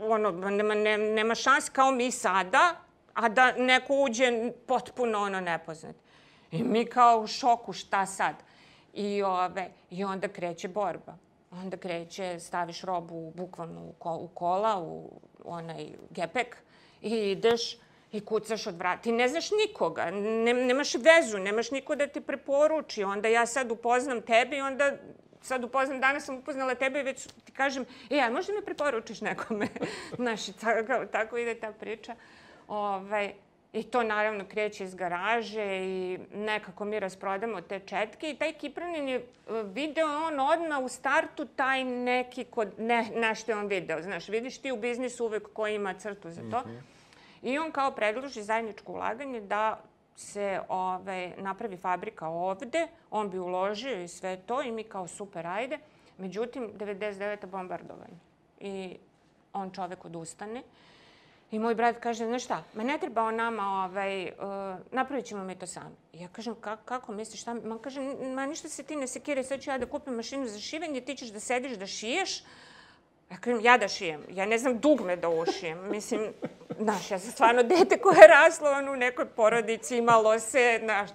ono, 0.00 0.30
nema, 0.30 0.74
nema, 0.74 1.34
šans 1.34 1.68
kao 1.68 1.90
mi 1.90 2.10
sada, 2.10 2.76
a 3.14 3.28
da 3.28 3.52
neko 3.52 3.94
uđe 3.94 4.52
potpuno 4.66 5.18
ono 5.18 5.40
nepoznat. 5.40 5.96
I 6.50 6.62
mi 6.62 6.86
kao 6.86 7.20
u 7.20 7.26
šoku 7.26 7.72
šta 7.72 8.06
sad? 8.06 8.34
I, 8.92 9.22
ove, 9.22 9.68
I 9.90 10.04
onda 10.04 10.28
kreće 10.28 10.68
borba. 10.68 11.16
Onda 11.50 11.76
kreće, 11.76 12.40
staviš 12.40 12.80
robu 12.80 13.32
bukvalno 13.36 13.92
u 14.02 14.28
kola, 14.34 14.78
u 14.78 15.20
onaj 15.44 15.88
gepek 16.10 16.56
i 17.02 17.30
ideš 17.30 17.76
i 18.12 18.20
kucaš 18.20 18.66
od 18.66 18.74
vrata. 18.74 19.02
Ti 19.02 19.12
ne 19.12 19.28
znaš 19.28 19.50
nikoga, 19.50 20.10
ne, 20.10 20.54
nemaš 20.54 20.94
vezu, 20.94 21.38
nemaš 21.38 21.70
niko 21.70 21.96
da 21.96 22.06
te 22.06 22.20
preporuči. 22.20 23.04
Onda 23.04 23.28
ja 23.28 23.46
sad 23.46 23.70
upoznam 23.70 24.22
tebe 24.22 24.56
i 24.56 24.60
onda 24.60 24.92
sad 25.42 25.64
upoznam, 25.64 26.00
danas 26.00 26.24
sam 26.24 26.36
upoznala 26.36 26.74
tebe 26.74 27.00
i 27.00 27.02
već 27.02 27.26
ti 27.44 27.52
kažem, 27.52 27.84
e, 28.10 28.20
a 28.20 28.30
možda 28.30 28.52
me 28.52 28.62
preporučiš 28.62 29.20
nekome? 29.20 29.68
Znaš, 30.16 30.46
tako, 30.46 31.06
tako 31.12 31.36
ide 31.36 31.54
ta 31.54 31.72
priča. 31.72 32.14
Ovaj, 32.68 33.32
I 33.72 33.82
to 33.82 34.02
naravno 34.02 34.44
kreće 34.48 34.84
iz 34.84 34.94
garaže 34.94 35.78
i 35.82 36.18
nekako 36.34 36.84
mi 36.84 37.00
rasprodamo 37.00 37.60
te 37.60 37.80
četke 37.80 38.30
i 38.30 38.36
taj 38.36 38.52
Kipranin 38.52 39.08
je 39.08 39.26
video 39.64 40.06
on 40.06 40.40
odmah 40.40 40.78
u 40.78 40.88
startu 40.88 41.44
taj 41.44 41.84
neki 41.84 42.44
kod, 42.44 42.68
ne, 42.78 43.10
nešto 43.14 43.52
je 43.52 43.56
on 43.56 43.66
video. 43.66 44.02
Znaš, 44.02 44.28
vidiš 44.28 44.58
ti 44.58 44.72
u 44.72 44.76
biznisu 44.76 45.24
uvek 45.24 45.52
ko 45.52 45.66
ima 45.66 45.94
crtu 45.94 46.30
za 46.30 46.40
to. 46.40 46.60
Mm 46.60 46.70
-hmm. 46.70 47.01
I 47.42 47.58
on 47.58 47.72
kao 47.72 47.90
predloži 47.90 48.42
zajedničko 48.42 48.92
ulaganje 48.92 49.40
da 49.40 49.80
se 50.16 50.60
ove, 50.68 51.34
napravi 51.38 51.76
fabrika 51.76 52.28
ovde, 52.28 52.88
on 53.10 53.30
bi 53.30 53.38
uložio 53.38 54.02
i 54.02 54.08
sve 54.08 54.36
to 54.46 54.62
i 54.62 54.72
mi 54.72 54.84
kao 54.84 55.08
super 55.08 55.46
ajde. 55.46 55.78
Međutim, 56.18 56.70
99. 56.78 57.46
bombardovanje. 57.46 58.18
I 58.60 58.96
on 59.52 59.70
čovek 59.70 60.04
odustane. 60.04 60.62
I 61.50 61.58
moj 61.58 61.74
brat 61.74 61.96
kaže, 62.00 62.26
znaš 62.26 62.44
šta, 62.44 62.62
ma 62.74 62.82
ne 62.82 62.98
treba 62.98 63.22
on 63.22 63.36
nama, 63.36 63.84
ovaj, 63.84 64.24
uh, 64.24 64.32
napravit 64.90 65.24
ćemo 65.26 65.44
mi 65.44 65.54
to 65.54 65.66
sami. 65.66 65.96
I 66.12 66.20
ja 66.20 66.28
kažem, 66.28 66.54
ka, 66.54 66.76
kako 66.76 67.12
misliš, 67.12 67.40
šta? 67.40 67.54
Ma 67.54 67.78
kaže, 67.78 68.00
ma 68.34 68.46
ništa 68.46 68.68
se 68.68 68.82
ti 68.82 68.96
ne 68.96 69.06
sekiraj, 69.06 69.44
sad 69.44 69.60
ću 69.60 69.70
ja 69.70 69.78
da 69.78 69.86
kupim 69.86 70.14
mašinu 70.14 70.46
za 70.48 70.58
šivenje, 70.58 71.00
ti 71.00 71.16
ćeš 71.16 71.28
da 71.28 71.40
sediš 71.40 71.72
da 71.72 71.86
šiješ, 71.86 72.44
Ja 73.32 73.38
kažem, 73.38 73.60
ja 73.64 73.78
da 73.78 73.88
šijem. 73.88 74.24
Ja 74.30 74.46
ne 74.46 74.58
znam 74.58 74.78
dugme 74.78 75.16
da 75.16 75.28
ušijem. 75.28 75.78
Mislim, 75.90 76.32
znaš, 76.78 77.10
ja 77.10 77.18
sam 77.18 77.32
stvarno 77.32 77.62
dete 77.62 77.98
koje 77.98 78.16
je 78.16 78.26
raslo 78.28 78.70
on, 78.70 78.88
u 78.88 78.96
nekoj 78.96 79.26
porodici, 79.26 79.96
imalo 79.96 80.38
se, 80.38 80.80
znaš. 80.82 81.10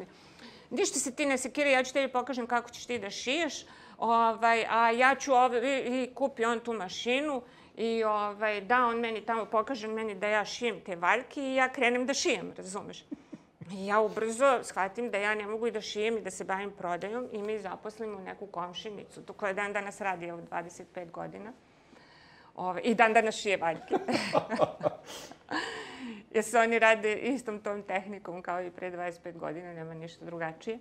Ništa 0.69 0.99
se 0.99 1.15
ti 1.15 1.25
ne 1.25 1.37
sekira, 1.37 1.69
ja 1.69 1.83
ću 1.83 1.93
tebi 1.93 2.13
pokažem 2.13 2.47
kako 2.47 2.69
ćeš 2.69 2.85
ti 2.85 2.99
da 2.99 3.09
šiješ. 3.09 3.65
Ovaj, 3.97 4.65
a 4.69 4.91
ja 4.91 5.15
ću 5.15 5.33
ovaj, 5.33 5.59
i, 5.59 6.03
i 6.03 6.13
kupi 6.15 6.45
on 6.45 6.59
tu 6.59 6.73
mašinu 6.73 7.41
i 7.75 8.03
ovaj, 8.03 8.61
da 8.61 8.85
on 8.85 8.99
meni 8.99 9.21
tamo 9.21 9.45
pokaže 9.45 9.87
meni 9.87 10.15
da 10.15 10.27
ja 10.27 10.45
šijem 10.45 10.81
te 10.81 10.95
valjke 10.95 11.41
i 11.41 11.55
ja 11.55 11.69
krenem 11.69 12.05
da 12.05 12.13
šijem, 12.13 12.53
razumeš? 12.57 13.05
I 13.71 13.85
ja 13.85 13.99
ubrzo 13.99 14.63
shvatim 14.63 15.11
da 15.11 15.17
ja 15.17 15.35
ne 15.35 15.47
mogu 15.47 15.67
i 15.67 15.71
da 15.71 15.81
šijem 15.81 16.17
i 16.17 16.21
da 16.21 16.31
se 16.31 16.43
bavim 16.43 16.71
prodajom 16.71 17.27
i 17.31 17.41
mi 17.41 17.59
zaposlimo 17.59 18.19
neku 18.19 18.47
komšinicu, 18.47 19.21
koja 19.37 19.53
dan 19.53 19.73
danas 19.73 20.01
radi 20.01 20.25
evo 20.25 20.41
25 20.51 21.11
godina. 21.11 21.53
Ove, 22.57 22.81
I 22.81 22.95
dan 22.95 23.13
danas 23.13 23.35
šije 23.35 23.57
valjke. 23.57 23.95
Jer 26.33 26.43
se 26.43 26.59
oni 26.59 26.79
rade 26.79 27.15
istom 27.15 27.59
tom 27.59 27.83
tehnikom 27.83 28.41
kao 28.41 28.61
i 28.61 28.71
pre 28.71 28.91
25 28.91 29.37
godina, 29.37 29.73
nema 29.73 29.93
ništa 29.93 30.25
drugačije. 30.25 30.79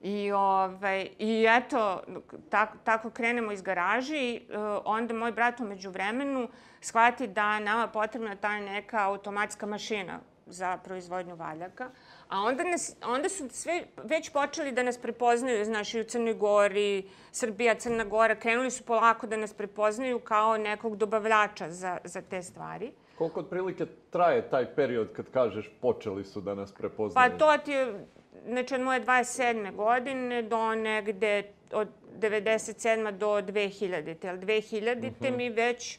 I, 0.00 0.32
ovaj, 0.32 1.08
I 1.18 1.46
eto, 1.48 2.02
tako, 2.50 2.76
tako 2.84 3.10
krenemo 3.10 3.52
iz 3.52 3.62
garaži 3.62 4.16
i 4.16 4.42
uh, 4.48 4.56
onda 4.84 5.14
moj 5.14 5.32
brat 5.32 5.60
umeđu 5.60 5.90
vremenu 5.90 6.48
shvati 6.80 7.26
da 7.26 7.58
nama 7.58 7.88
potrebna 7.88 8.36
ta 8.36 8.60
neka 8.60 9.04
automatska 9.04 9.66
mašina 9.66 10.20
za 10.46 10.78
proizvodnju 10.84 11.34
valjaka. 11.34 11.90
A 12.28 12.40
onda, 12.40 12.64
nas, 12.64 12.96
onda 13.04 13.28
su 13.28 13.48
sve 13.48 13.84
već 14.04 14.30
počeli 14.30 14.72
da 14.72 14.82
nas 14.82 14.98
prepoznaju, 14.98 15.64
znaš, 15.64 15.94
i 15.94 16.00
u 16.00 16.04
Crnoj 16.04 16.34
Gori, 16.34 17.08
Srbija, 17.32 17.74
Crna 17.74 18.04
Gora, 18.04 18.34
krenuli 18.34 18.70
su 18.70 18.84
polako 18.84 19.26
da 19.26 19.36
nas 19.36 19.54
prepoznaju 19.54 20.18
kao 20.18 20.56
nekog 20.56 20.96
dobavljača 20.96 21.70
za, 21.70 21.98
za 22.04 22.22
te 22.22 22.42
stvari. 22.42 22.92
Koliko 23.18 23.40
otprilike 23.40 23.86
traje 24.10 24.50
taj 24.50 24.74
period 24.74 25.12
kad 25.12 25.30
kažeš 25.30 25.70
počeli 25.80 26.24
su 26.24 26.40
da 26.40 26.54
nas 26.54 26.72
prepoznaju? 26.72 27.30
Pa 27.30 27.38
to 27.38 27.64
ti 27.64 27.70
je, 27.70 28.06
znači 28.48 28.74
od 28.74 28.80
moje 28.80 29.04
27. 29.04 29.74
godine 29.76 30.42
do 30.42 30.74
negde 30.74 31.42
od 31.72 31.88
97. 32.18 33.10
do 33.10 33.26
2000. 33.26 34.28
Ali 34.28 34.38
2000. 34.38 34.96
Mm 34.96 35.14
-hmm. 35.20 35.36
mi 35.36 35.50
već 35.50 35.98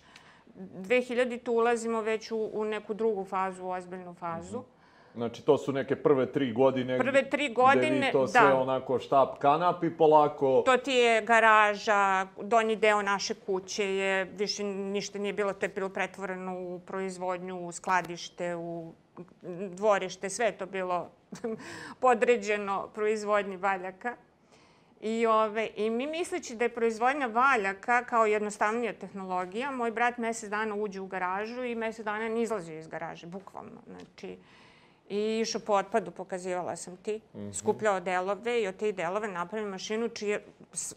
2000. 0.56 1.50
ulazimo 1.52 2.02
već 2.02 2.32
u, 2.32 2.50
u 2.54 2.66
neku 2.66 2.94
drugu 2.94 3.26
fazu, 3.26 3.66
u 3.66 3.70
ozbiljnu 3.70 4.14
fazu. 4.14 4.58
Mm 4.58 4.62
-hmm. 4.62 4.77
Znači, 5.18 5.46
to 5.46 5.58
su 5.58 5.72
neke 5.72 5.96
prve 5.96 6.32
tri 6.32 6.54
godine. 6.54 6.98
Prve 6.98 7.30
tri 7.30 7.54
godine, 7.54 8.06
vi 8.06 8.12
to 8.12 8.28
sve 8.28 8.42
da. 8.42 8.60
onako 8.60 9.00
štap 9.00 9.38
kanap 9.40 9.84
i 9.84 9.98
polako... 9.98 10.64
To 10.66 10.78
ti 10.78 10.92
je 10.92 11.22
garaža, 11.22 12.28
donji 12.42 12.76
deo 12.76 13.02
naše 13.02 13.34
kuće 13.34 13.96
je, 13.96 14.26
više 14.26 14.64
ništa 14.64 15.20
nije 15.20 15.34
bilo, 15.34 15.54
to 15.54 15.66
je 15.66 15.70
bilo 15.70 15.90
pretvoreno 15.90 16.60
u 16.60 16.80
proizvodnju, 16.80 17.68
u 17.68 17.72
skladište, 17.72 18.56
u 18.56 18.94
dvorište, 19.70 20.30
sve 20.30 20.52
to 20.52 20.66
bilo 20.66 21.10
podređeno 22.02 22.88
proizvodnji 22.96 23.58
valjaka. 23.58 24.16
I, 25.02 25.26
ove, 25.26 25.70
I 25.76 25.90
mi 25.90 26.08
misleći 26.08 26.56
da 26.56 26.66
je 26.66 26.70
proizvodnja 26.70 27.28
valjaka 27.28 28.04
kao 28.04 28.26
jednostavnija 28.26 28.94
tehnologija, 28.94 29.72
moj 29.72 29.92
brat 29.92 30.18
mesec 30.18 30.50
dana 30.50 30.76
uđe 30.76 31.02
u 31.02 31.08
garažu 31.08 31.64
i 31.64 31.76
mesec 31.76 32.06
dana 32.06 32.30
ne 32.30 32.42
izlazi 32.42 32.74
iz 32.74 32.88
garaže, 32.88 33.28
bukvalno. 33.28 33.82
Znači, 33.88 34.38
i 35.10 35.40
išao 35.40 35.62
po 35.62 35.74
otpadu, 35.74 36.12
pokazivala 36.12 36.76
sam 36.76 36.98
ti, 36.98 37.22
mm 37.34 37.40
-hmm. 37.40 37.54
skupljao 37.54 38.00
delove 38.00 38.62
i 38.62 38.68
od 38.68 38.78
tih 38.78 38.96
delove 38.96 39.28
napravio 39.28 39.70
mašinu 39.70 40.10
čije, 40.10 40.46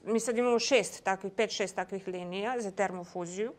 mi 0.05 0.20
sad 0.20 0.38
imamo 0.38 0.59
šest 0.59 1.05
takvih, 1.05 1.33
pet, 1.33 1.51
šest 1.51 1.77
takvih 1.77 2.09
linija 2.09 2.55
za 2.59 2.70
termofuziju. 2.70 3.53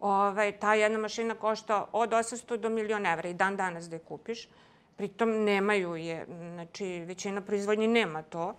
Ovaj, 0.00 0.52
ta 0.52 0.74
jedna 0.74 0.98
mašina 0.98 1.34
košta 1.34 1.86
od 1.92 2.10
800 2.10 2.56
do 2.56 2.68
milion 2.68 3.06
evra 3.06 3.28
i 3.28 3.34
dan 3.34 3.56
danas 3.56 3.88
da 3.88 3.96
je 3.96 4.00
kupiš. 4.00 4.48
Pritom 4.96 5.44
nemaju 5.44 5.96
je, 5.96 6.26
znači 6.54 7.00
većina 7.06 7.40
proizvodnji 7.40 7.86
nema 7.86 8.22
to. 8.22 8.54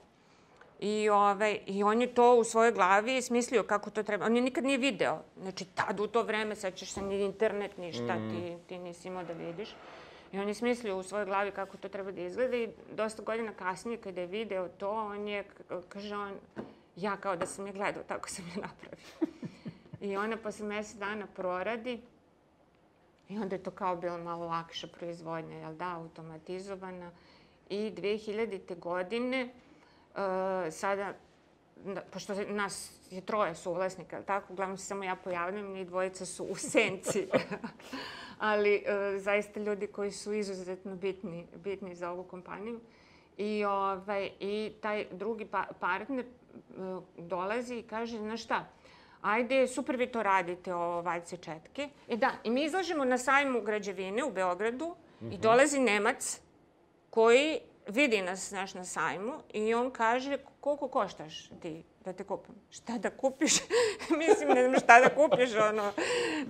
I, 0.80 1.10
ovaj, 1.10 1.60
I 1.66 1.84
on 1.84 2.02
je 2.02 2.14
to 2.14 2.36
u 2.36 2.44
svojoj 2.44 2.72
glavi 2.72 3.22
smislio 3.22 3.64
kako 3.64 3.90
to 3.90 4.04
treba. 4.04 4.26
On 4.26 4.36
je 4.36 4.42
nikad 4.42 4.64
nije 4.64 4.78
video. 4.78 5.20
Znači, 5.42 5.66
tad 5.66 6.00
u 6.00 6.08
to 6.08 6.24
vreme, 6.24 6.56
sećaš 6.56 6.92
se, 6.92 7.02
ni 7.02 7.24
internet, 7.26 7.78
ništa, 7.78 8.16
mm. 8.16 8.30
ti, 8.30 8.58
ti 8.68 8.78
nisi 8.78 9.08
imao 9.08 9.24
da 9.24 9.34
vidiš. 9.34 9.70
I 10.32 10.40
on 10.40 10.48
je 10.48 10.54
smislio 10.54 10.98
u 10.98 11.04
svojoj 11.04 11.26
glavi 11.26 11.52
kako 11.52 11.78
to 11.78 11.90
treba 11.90 12.12
da 12.12 12.22
izgleda 12.22 12.58
i 12.58 12.70
dosta 12.96 13.24
godina 13.24 13.54
kasnije 13.54 13.98
kada 13.98 14.22
je 14.22 14.28
video 14.28 14.68
to, 14.68 14.92
on 14.92 15.28
je, 15.28 15.44
kaže 15.90 16.16
on, 16.16 16.34
ja 16.96 17.18
kao 17.18 17.36
da 17.36 17.46
sam 17.46 17.68
je 17.68 17.74
gledao, 17.74 18.04
tako 18.04 18.30
sam 18.30 18.46
je 18.46 18.62
napravio. 18.62 19.38
I 20.02 20.18
ona 20.18 20.38
posle 20.38 20.68
mesec 20.68 20.98
dana 20.98 21.28
proradi 21.36 22.02
i 23.30 23.38
onda 23.38 23.56
je 23.56 23.64
to 23.64 23.72
kao 23.72 23.96
bilo 23.96 24.18
malo 24.18 24.46
lakša 24.46 24.88
proizvodnja, 24.88 25.58
jel 25.58 25.74
da, 25.74 25.96
automatizovana. 25.96 27.12
I 27.70 27.92
2000. 27.98 28.80
godine, 28.80 29.44
uh, 29.44 30.18
sada, 30.72 31.04
da, 31.04 31.14
pošto 32.12 32.36
nas 32.48 32.92
je 33.10 33.22
troje 33.22 33.56
suvlasnika, 33.56 34.16
jel 34.16 34.26
tako, 34.26 34.54
uglavnom 34.54 34.78
se 34.78 34.86
samo 34.86 35.04
ja 35.04 35.16
pojavljam 35.16 35.76
i 35.76 35.86
dvojica 35.86 36.26
su 36.26 36.44
u 36.44 36.56
senci. 36.56 37.28
ali 38.40 38.76
e, 38.76 39.20
zaista 39.20 39.60
ljudi 39.60 39.88
koji 39.88 40.12
su 40.12 40.34
izuzetno 40.34 40.96
bitni, 40.96 41.48
bitni 41.56 41.96
za 41.96 42.12
ovu 42.12 42.24
kompaniju. 42.24 42.80
I, 43.38 43.66
ovaj, 43.66 44.32
i 44.40 44.72
taj 44.82 45.06
drugi 45.12 45.46
pa, 45.46 45.66
partner 45.80 46.26
e, 46.26 46.26
dolazi 47.18 47.76
i 47.76 47.84
kaže, 47.84 48.18
znaš 48.18 48.44
šta, 48.44 48.66
ajde, 49.22 49.68
super 49.68 49.96
vi 49.96 50.08
to 50.08 50.24
radite, 50.24 50.74
ovo 50.74 51.02
valjce 51.02 51.38
četke. 51.38 51.90
E 52.08 52.18
da, 52.18 52.32
i 52.44 52.50
mi 52.50 52.64
izlažemo 52.64 53.06
na 53.06 53.18
sajmu 53.18 53.62
građevine 53.62 54.24
u 54.24 54.32
Beogradu 54.32 54.88
mm 54.88 55.26
-hmm. 55.26 55.32
i 55.32 55.34
mhm. 55.34 55.42
dolazi 55.42 55.80
Nemac 55.80 56.42
koji 57.10 57.60
vidi 57.88 58.22
nas 58.22 58.50
znaš, 58.50 58.74
na 58.74 58.86
sajmu 58.86 59.34
i 59.54 59.74
on 59.74 59.92
kaže 59.92 60.38
koliko 60.60 60.88
koštaš 60.88 61.50
ti 61.62 61.84
da 62.06 62.14
te 62.14 62.24
kupim. 62.24 62.56
Šta 62.70 62.98
da 62.98 63.10
kupiš? 63.10 63.54
Mislim, 64.28 64.50
ne 64.50 64.64
znam 64.64 64.80
šta 64.80 65.00
da 65.00 65.10
kupiš, 65.16 65.56
ono, 65.56 65.92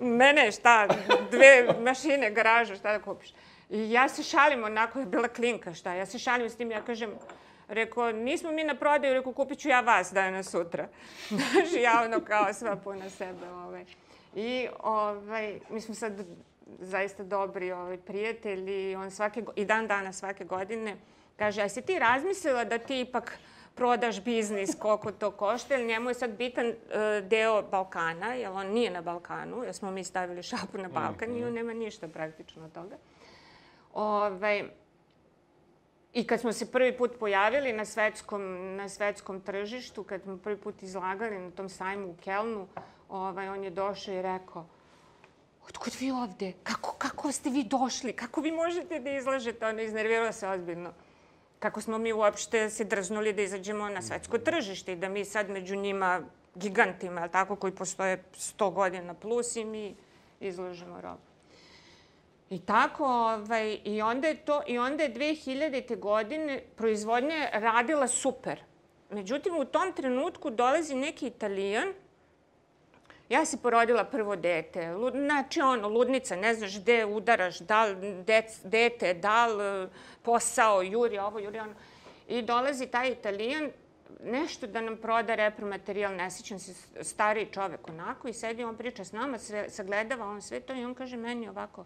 mene 0.02 0.52
šta, 0.52 0.88
dve 1.32 1.76
mašine, 1.80 2.32
garaža, 2.32 2.76
šta 2.76 2.98
da 2.98 3.04
kupiš. 3.04 3.34
I 3.70 3.92
ja 3.92 4.10
se 4.10 4.24
šalim, 4.24 4.64
onako 4.64 5.00
je 5.00 5.06
bila 5.06 5.28
klinka, 5.28 5.74
šta, 5.74 5.94
ja 5.94 6.06
se 6.06 6.20
šalim 6.20 6.50
s 6.50 6.56
tim, 6.56 6.72
ja 6.72 6.82
kažem, 6.82 7.12
Rekao, 7.72 8.12
nismo 8.12 8.52
mi 8.52 8.64
na 8.64 8.76
prodaju, 8.76 9.14
rekao, 9.14 9.34
kupit 9.34 9.60
ću 9.60 9.70
ja 9.70 9.82
vas 9.82 10.14
dana 10.14 10.44
sutra. 10.44 10.88
Znaš, 11.30 11.74
ja 11.84 12.02
ono 12.06 12.20
kao 12.20 12.54
sva 12.54 12.76
puna 12.76 13.10
sebe. 13.10 13.50
Ovaj. 13.50 13.86
I 14.36 14.68
ovaj, 14.80 15.60
mi 15.70 15.82
smo 15.82 15.96
sad 15.96 16.26
zaista 16.80 17.24
dobri 17.24 17.72
ovaj, 17.72 17.98
prijatelji. 17.98 18.96
On 18.96 19.12
svake, 19.12 19.44
I 19.56 19.66
dan 19.66 19.88
dana 19.88 20.14
svake 20.14 20.44
godine 20.44 20.98
kaže, 21.42 21.62
a 21.62 21.70
si 21.70 21.82
ti 21.82 22.00
razmislila 22.00 22.64
da 22.70 22.78
ti 22.78 23.00
ipak 23.02 23.34
prodaš 23.76 24.22
biznis, 24.22 24.76
koliko 24.80 25.12
to 25.12 25.32
košta, 25.32 25.74
jer 25.74 25.88
njemu 25.88 26.10
je 26.10 26.14
sad 26.14 26.38
bitan 26.38 26.68
uh, 26.68 26.76
deo 27.28 27.62
Balkana, 27.62 28.34
jer 28.34 28.52
on 28.52 28.68
nije 28.68 28.92
na 28.92 29.02
Balkanu, 29.02 29.64
jer 29.64 29.74
smo 29.74 29.92
mi 29.92 30.04
stavili 30.04 30.44
šapu 30.44 30.78
na 30.78 30.90
Balkan 30.90 31.30
mm 31.30 31.34
-hmm. 31.34 31.42
i 31.42 31.44
on 31.44 31.54
nema 31.54 31.74
ništa 31.74 32.08
praktično 32.08 32.66
od 32.66 32.72
toga. 32.72 32.98
Ove, 33.94 34.28
ovaj, 34.28 34.70
I 36.14 36.28
kad 36.28 36.40
smo 36.40 36.54
se 36.54 36.72
prvi 36.72 36.98
put 36.98 37.12
pojavili 37.20 37.74
na 37.74 37.86
svetskom, 37.86 38.76
na 38.76 38.90
svetskom 38.90 39.42
tržištu, 39.42 40.04
kad 40.04 40.22
smo 40.22 40.38
prvi 40.38 40.58
put 40.58 40.84
izlagali 40.84 41.40
na 41.40 41.52
tom 41.52 41.70
sajmu 41.70 42.08
u 42.08 42.16
Kelnu, 42.24 42.68
ovaj, 43.10 43.50
on 43.50 43.64
je 43.64 43.70
došao 43.70 44.14
i 44.14 44.22
rekao, 44.22 44.66
otkud 45.70 45.94
vi 46.00 46.12
ovde? 46.12 46.54
Kako, 46.64 46.96
kako 46.98 47.32
ste 47.32 47.50
vi 47.50 47.64
došli? 47.64 48.14
Kako 48.14 48.42
vi 48.42 48.52
možete 48.52 49.00
da 49.00 49.10
izlažete? 49.10 49.68
Ono, 49.68 49.82
iznervirao 49.82 50.32
se 50.32 50.48
ozbiljno 50.48 50.94
kako 51.62 51.82
smo 51.82 51.98
mi 51.98 52.14
uopšte 52.14 52.70
se 52.70 52.84
drznuli 52.84 53.34
da 53.34 53.42
izađemo 53.42 53.90
na 53.90 54.02
svetsko 54.02 54.38
tržište 54.38 54.94
i 54.94 54.96
da 54.96 55.10
mi 55.10 55.26
sad 55.26 55.50
među 55.50 55.76
njima 55.76 56.22
gigantima, 56.56 57.28
tako, 57.28 57.56
koji 57.56 57.76
postoje 57.76 58.24
100 58.34 58.74
godina 58.74 59.14
plus 59.14 59.56
i 59.56 59.66
mi 59.66 59.96
izložimo 60.40 61.02
robu. 61.02 61.22
I 62.50 62.60
tako, 62.60 63.06
ovaj, 63.06 63.78
i 63.84 64.02
onda 64.02 64.28
je 64.28 64.36
to, 64.36 64.62
i 64.68 64.78
onda 64.78 65.04
je 65.04 65.14
2000. 65.14 66.00
godine 66.00 66.64
proizvodnja 66.76 67.50
radila 67.54 68.08
super. 68.08 68.64
Međutim, 69.10 69.58
u 69.58 69.66
tom 69.66 69.94
trenutku 69.94 70.50
dolazi 70.50 70.96
neki 70.96 71.28
Italijan 71.28 71.94
Ja 73.32 73.46
se 73.46 73.58
porodila 73.58 74.04
prvo 74.04 74.36
dete. 74.36 74.94
Znači, 75.12 75.62
ono, 75.62 75.88
ludnica, 75.88 76.36
ne 76.36 76.54
znaš 76.54 76.80
gde 76.80 77.06
udaraš, 77.06 77.60
da 77.60 77.86
li 77.86 78.24
dete, 78.64 79.14
da 79.14 79.48
li 79.48 79.90
posao, 80.22 80.82
juri 80.82 81.18
ovo, 81.18 81.40
juri 81.40 81.60
ono. 81.60 81.74
I 82.28 82.42
dolazi 82.42 82.88
taj 82.88 83.12
italijan, 83.12 83.72
nešto 84.24 84.68
da 84.68 84.82
nam 84.82 84.98
proda 84.98 85.36
repromaterijal, 85.36 86.16
ne 86.16 86.32
sećam 86.32 86.60
se, 86.60 86.74
stariji 87.04 87.46
čovek 87.52 87.88
onako, 87.90 88.28
i 88.28 88.34
sedi, 88.34 88.64
on 88.64 88.78
priča 88.78 89.06
s 89.06 89.12
nama, 89.12 89.38
sagledava 89.68 90.26
on 90.26 90.42
sve 90.42 90.60
to 90.60 90.76
i 90.76 90.86
on 90.86 90.94
kaže 90.96 91.18
meni 91.18 91.50
ovako, 91.50 91.86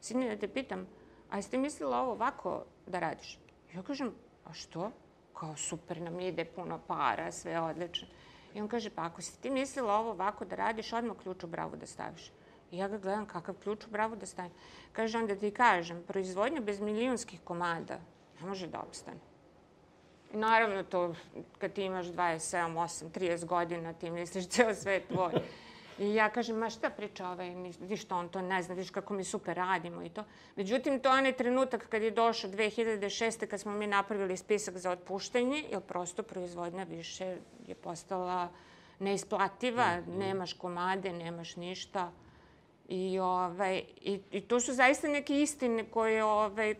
sine, 0.00 0.28
da 0.28 0.40
te 0.40 0.48
pitam, 0.48 0.86
a 1.30 1.36
jeste 1.36 1.58
mislila 1.58 2.00
ovo 2.00 2.12
ovako 2.12 2.64
da 2.86 2.98
radiš? 2.98 3.38
Ja 3.74 3.82
kažem, 3.82 4.14
a 4.44 4.52
što? 4.52 4.90
Kao 5.34 5.56
super 5.56 6.00
nam 6.00 6.20
ide, 6.20 6.44
puno 6.44 6.80
para, 6.86 7.32
sve 7.32 7.60
odlično. 7.60 8.08
I 8.54 8.60
on 8.60 8.68
kaže, 8.68 8.90
pa 8.90 9.06
ako 9.06 9.22
si 9.22 9.40
ti 9.40 9.50
mislila 9.50 9.94
ovo 9.94 10.10
ovako 10.10 10.44
da 10.44 10.56
radiš, 10.56 10.92
odmah 10.92 11.16
ključ 11.16 11.44
u 11.44 11.46
bravu 11.46 11.76
da 11.76 11.86
staviš. 11.86 12.30
I 12.70 12.78
ja 12.78 12.88
ga 12.88 12.98
gledam 12.98 13.26
kakav 13.26 13.54
ključ 13.54 13.86
u 13.86 13.90
bravu 13.90 14.16
da 14.16 14.26
stavim. 14.26 14.52
Kaže, 14.92 15.18
onda 15.18 15.36
ti 15.36 15.50
kažem, 15.50 16.02
proizvodnja 16.06 16.60
bez 16.60 16.80
milijonskih 16.80 17.40
komada 17.44 18.00
ne 18.40 18.46
može 18.46 18.66
da 18.66 18.80
obstane. 18.80 19.18
Naravno 20.32 20.82
to, 20.82 21.14
kad 21.58 21.72
ti 21.72 21.82
imaš 21.82 22.06
27, 22.06 22.74
8, 22.74 23.10
30 23.10 23.44
godina, 23.44 23.92
ti 23.92 24.10
misliš 24.10 24.48
ceo 24.54 24.74
svet 24.74 25.08
tvoj. 25.08 25.32
I 25.98 26.14
ja 26.14 26.28
kažem, 26.30 26.56
ma 26.56 26.70
šta 26.70 26.90
priča 26.90 27.28
ovaj, 27.28 27.54
viš 27.80 28.02
što 28.02 28.16
on 28.16 28.28
to 28.28 28.42
ne 28.42 28.62
zna, 28.62 28.74
viš 28.74 28.90
kako 28.90 29.14
mi 29.14 29.24
super 29.24 29.56
radimo 29.56 30.02
i 30.02 30.08
to. 30.08 30.24
Međutim, 30.56 31.00
to 31.00 31.08
je 31.08 31.18
onaj 31.18 31.32
trenutak 31.32 31.88
kad 31.88 32.02
je 32.02 32.10
došao 32.10 32.50
2006. 32.50 33.46
kad 33.46 33.60
smo 33.60 33.72
mi 33.72 33.86
napravili 33.86 34.36
spisak 34.36 34.76
za 34.76 34.90
otpuštenje, 34.90 35.64
jer 35.70 35.80
prosto 35.80 36.22
proizvodnja 36.22 36.84
više 36.84 37.36
je 37.66 37.74
postala 37.74 38.48
neisplativa, 38.98 39.96
mm 39.96 40.04
-hmm. 40.04 40.18
nemaš 40.18 40.52
komade, 40.52 41.12
nemaš 41.12 41.56
ništa. 41.56 42.12
I, 42.88 43.18
ovaj, 43.18 43.82
i, 44.00 44.20
I 44.30 44.40
to 44.40 44.60
su 44.60 44.72
zaista 44.72 45.08
neke 45.08 45.42
istine 45.42 45.84
koje, 45.84 46.24
ovaj, 46.24 46.74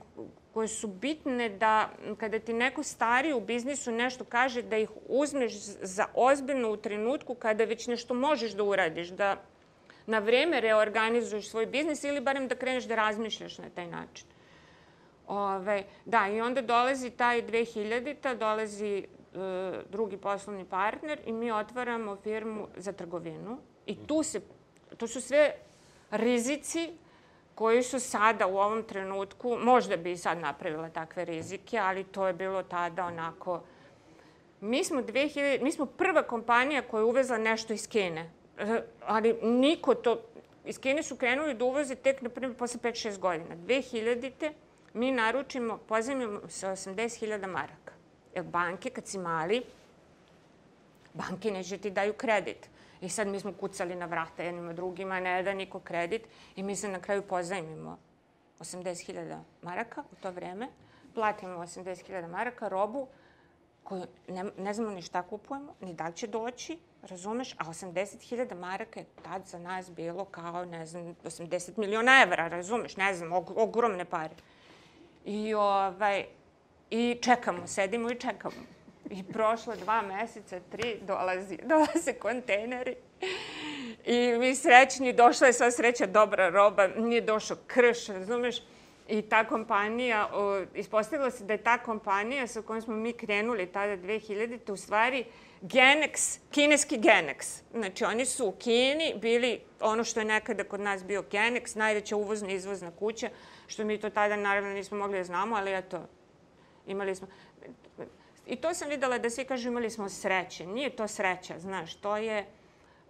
koje 0.59 0.69
su 0.69 0.89
bitne 0.89 1.49
da 1.49 1.91
kada 2.19 2.39
ti 2.39 2.53
neko 2.53 2.83
stari 2.83 3.33
u 3.33 3.41
biznisu 3.41 3.93
nešto 3.93 4.25
kaže 4.25 4.63
da 4.63 4.77
ih 4.77 4.91
uzmeš 5.09 5.53
za 5.83 6.07
ozbiljno 6.15 6.73
u 6.73 6.77
trenutku 6.77 7.35
kada 7.35 7.65
već 7.65 7.87
nešto 7.87 8.15
možeš 8.15 8.57
da 8.59 8.65
uradiš, 8.65 9.09
da 9.09 9.37
na 10.07 10.19
vreme 10.19 10.61
reorganizuješ 10.61 11.51
svoj 11.51 11.67
biznis 11.67 12.03
ili 12.05 12.21
barem 12.21 12.49
da 12.49 12.57
kreneš 12.59 12.89
da 12.91 12.95
razmišljaš 12.95 13.59
na 13.59 13.71
taj 13.71 13.87
način. 13.87 14.27
Ove, 15.29 15.85
da, 16.05 16.27
i 16.29 16.41
onda 16.41 16.63
dolazi 16.63 17.11
taj 17.11 17.43
2000-ta, 17.43 18.35
dolazi 18.35 18.97
e, 18.99 19.07
drugi 19.91 20.17
poslovni 20.17 20.65
partner 20.65 21.21
i 21.27 21.33
mi 21.33 21.53
otvaramo 21.53 22.17
firmu 22.17 22.67
za 22.77 22.93
trgovinu. 22.93 23.59
I 23.87 23.97
tu, 24.07 24.23
se, 24.23 24.41
tu 24.97 25.07
su 25.07 25.21
sve 25.21 25.53
rizici 26.11 26.91
koji 27.59 27.83
su 27.83 28.01
sada 28.01 28.47
u 28.47 28.57
ovom 28.57 28.83
trenutku, 28.83 29.57
možda 29.61 29.97
bi 29.97 30.13
i 30.13 30.17
sad 30.17 30.39
napravila 30.39 30.89
takve 30.89 31.25
rizike, 31.25 31.79
ali 31.79 32.05
to 32.05 32.27
je 32.27 32.33
bilo 32.33 32.63
tada 32.63 33.05
onako... 33.05 33.63
Mi 34.61 34.85
smo, 34.85 35.03
2000, 35.03 35.63
mi 35.63 35.73
smo 35.73 35.87
prva 35.87 36.23
kompanija 36.23 36.83
koja 36.83 37.01
je 37.01 37.05
uvezla 37.05 37.39
nešto 37.39 37.73
iz 37.73 37.89
Kine, 37.89 38.31
e, 38.59 38.83
ali 39.07 39.33
niko 39.43 39.95
to... 39.95 40.21
Iz 40.65 40.79
Kine 40.79 41.03
su 41.03 41.17
krenuli 41.17 41.55
da 41.55 41.65
uvoze 41.65 41.95
tek, 41.95 42.23
na 42.23 42.29
primjer, 42.29 42.59
posle 42.59 42.81
5-6 42.81 43.19
godina. 43.19 43.57
2000-te 43.57 44.53
mi 44.95 45.11
naručimo, 45.13 45.79
pozajmimo 45.79 46.41
sa 46.49 46.71
80.000 46.71 47.47
maraka. 47.47 47.93
Jer 48.35 48.45
banke, 48.45 48.91
kad 48.91 49.07
si 49.07 49.19
mali, 49.19 49.63
banke 51.15 51.51
neće 51.51 51.79
ti 51.79 51.91
daju 51.91 52.13
kredit. 52.13 52.71
I 53.01 53.09
sad 53.09 53.29
mi 53.29 53.41
smo 53.41 53.53
kucali 53.53 53.95
na 53.95 54.07
vrata 54.07 54.43
jednima 54.43 54.73
drugima, 54.73 55.21
ne 55.21 55.43
da 55.43 55.55
niko 55.55 55.81
kredit 55.81 56.23
i 56.57 56.63
mi 56.63 56.77
se 56.77 56.89
na 56.89 57.01
kraju 57.01 57.23
pozajmimo 57.23 57.99
80.000 58.61 59.39
maraka 59.63 60.03
u 60.13 60.15
to 60.15 60.31
vreme, 60.31 60.69
platimo 61.15 61.59
80.000 61.59 62.29
maraka 62.29 62.69
robu 62.69 63.09
koju 63.83 64.07
ne, 64.29 64.45
ne 64.59 64.75
znamo 64.75 64.91
ni 64.91 65.03
šta 65.03 65.23
kupujemo, 65.23 65.75
ni 65.81 65.95
da 65.95 66.13
će 66.13 66.27
doći, 66.27 66.79
razumeš? 67.03 67.55
A 67.59 67.65
80.000 67.65 68.55
maraka 68.55 69.01
je 69.01 69.07
tad 69.23 69.47
za 69.47 69.59
nas 69.59 69.91
bilo 69.91 70.25
kao, 70.25 70.65
ne 70.65 70.87
znam, 70.87 71.15
80 71.25 71.79
miliona 71.79 72.23
evra, 72.23 72.49
razumeš? 72.49 72.97
Ne 72.97 73.15
znam, 73.15 73.33
og 73.33 73.53
ogromne 73.57 74.05
pare. 74.05 74.35
I, 75.25 75.55
ovaj, 75.55 76.27
I 76.91 77.19
čekamo, 77.23 77.67
sedimo 77.67 78.11
i 78.11 78.19
čekamo. 78.21 78.78
I 79.11 79.23
prošlo 79.33 79.77
dva 79.77 80.03
meseca, 80.03 80.61
tri, 80.71 80.97
dolazi, 81.03 81.59
dolaze 81.71 82.13
kontejneri. 82.13 82.97
I 84.07 84.39
mi 84.39 84.55
srećni, 84.55 85.13
došla 85.13 85.47
je 85.47 85.53
sva 85.53 85.71
sreća, 85.71 86.07
dobra 86.07 86.49
roba, 86.49 86.87
nije 86.87 87.21
došao 87.21 87.57
krš, 87.67 88.07
razumeš? 88.07 88.57
I 89.09 89.23
ta 89.23 89.45
kompanija, 89.45 90.29
o, 90.33 90.65
ispostavilo 90.75 91.31
se 91.31 91.45
da 91.45 91.53
je 91.53 91.63
ta 91.63 91.79
kompanija 91.79 92.47
sa 92.47 92.63
kojom 92.63 92.83
smo 92.83 92.95
mi 92.95 93.13
krenuli 93.13 93.67
tada 93.67 93.97
2000. 93.97 94.73
u 94.73 94.77
stvari 94.77 95.25
Genex, 95.63 96.39
kineski 96.51 96.99
Genex. 96.99 97.63
Znači, 97.73 98.05
oni 98.05 98.27
su 98.27 98.47
u 98.47 98.53
Kini 98.53 99.15
bili 99.21 99.61
ono 99.81 100.05
što 100.05 100.21
je 100.21 100.25
nekada 100.25 100.65
kod 100.65 100.81
nas 100.81 101.05
bio 101.05 101.25
Genex, 101.31 101.77
najveća 101.77 102.17
uvozna 102.17 102.51
i 102.51 102.55
izvozna 102.55 102.91
kuća, 102.99 103.29
što 103.67 103.85
mi 103.85 103.99
to 103.99 104.11
tada 104.11 104.37
naravno 104.37 104.71
nismo 104.71 104.99
mogli 104.99 105.19
da 105.19 105.25
znamo, 105.25 105.57
ali 105.57 105.75
eto, 105.75 106.07
imali 106.87 107.15
smo... 107.15 107.27
I 108.49 108.57
to 108.57 108.75
sam 108.75 108.89
videla 108.89 109.19
da 109.19 109.31
svi 109.31 109.45
kažu 109.45 109.69
imali 109.69 109.91
smo 109.91 110.09
sreće. 110.09 110.67
Nije 110.67 110.91
to 110.91 111.09
sreća, 111.09 111.59
znaš, 111.59 111.95
to 111.95 112.17
je... 112.17 112.47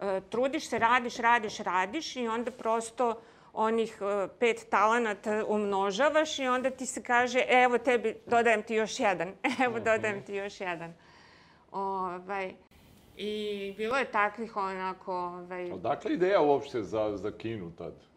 E, 0.00 0.20
trudiš 0.30 0.68
se, 0.68 0.78
radiš, 0.78 1.16
radiš, 1.16 1.58
radiš 1.58 2.16
i 2.16 2.28
onda 2.28 2.50
prosto 2.50 3.20
onih 3.52 3.98
e, 4.00 4.28
pet 4.38 4.66
talenata 4.70 5.44
umnožavaš 5.48 6.38
i 6.38 6.46
onda 6.46 6.70
ti 6.70 6.86
se 6.86 7.02
kaže 7.02 7.44
evo 7.48 7.78
tebi, 7.78 8.16
dodajem 8.26 8.62
ti 8.62 8.74
još 8.74 9.00
jedan, 9.00 9.32
evo 9.64 9.78
dodajem 9.78 10.22
ti 10.24 10.34
još 10.34 10.60
jedan. 10.60 10.94
Ovaj, 11.72 12.54
I 13.16 13.74
bilo 13.76 13.96
je 13.96 14.10
takvih 14.10 14.56
onako... 14.56 15.14
Ovaj... 15.14 15.72
Odakle 15.72 16.12
ideja 16.12 16.40
uopšte 16.40 16.82
za, 16.82 17.16
za 17.16 17.30
Kinu 17.30 17.72
tad? 17.78 18.07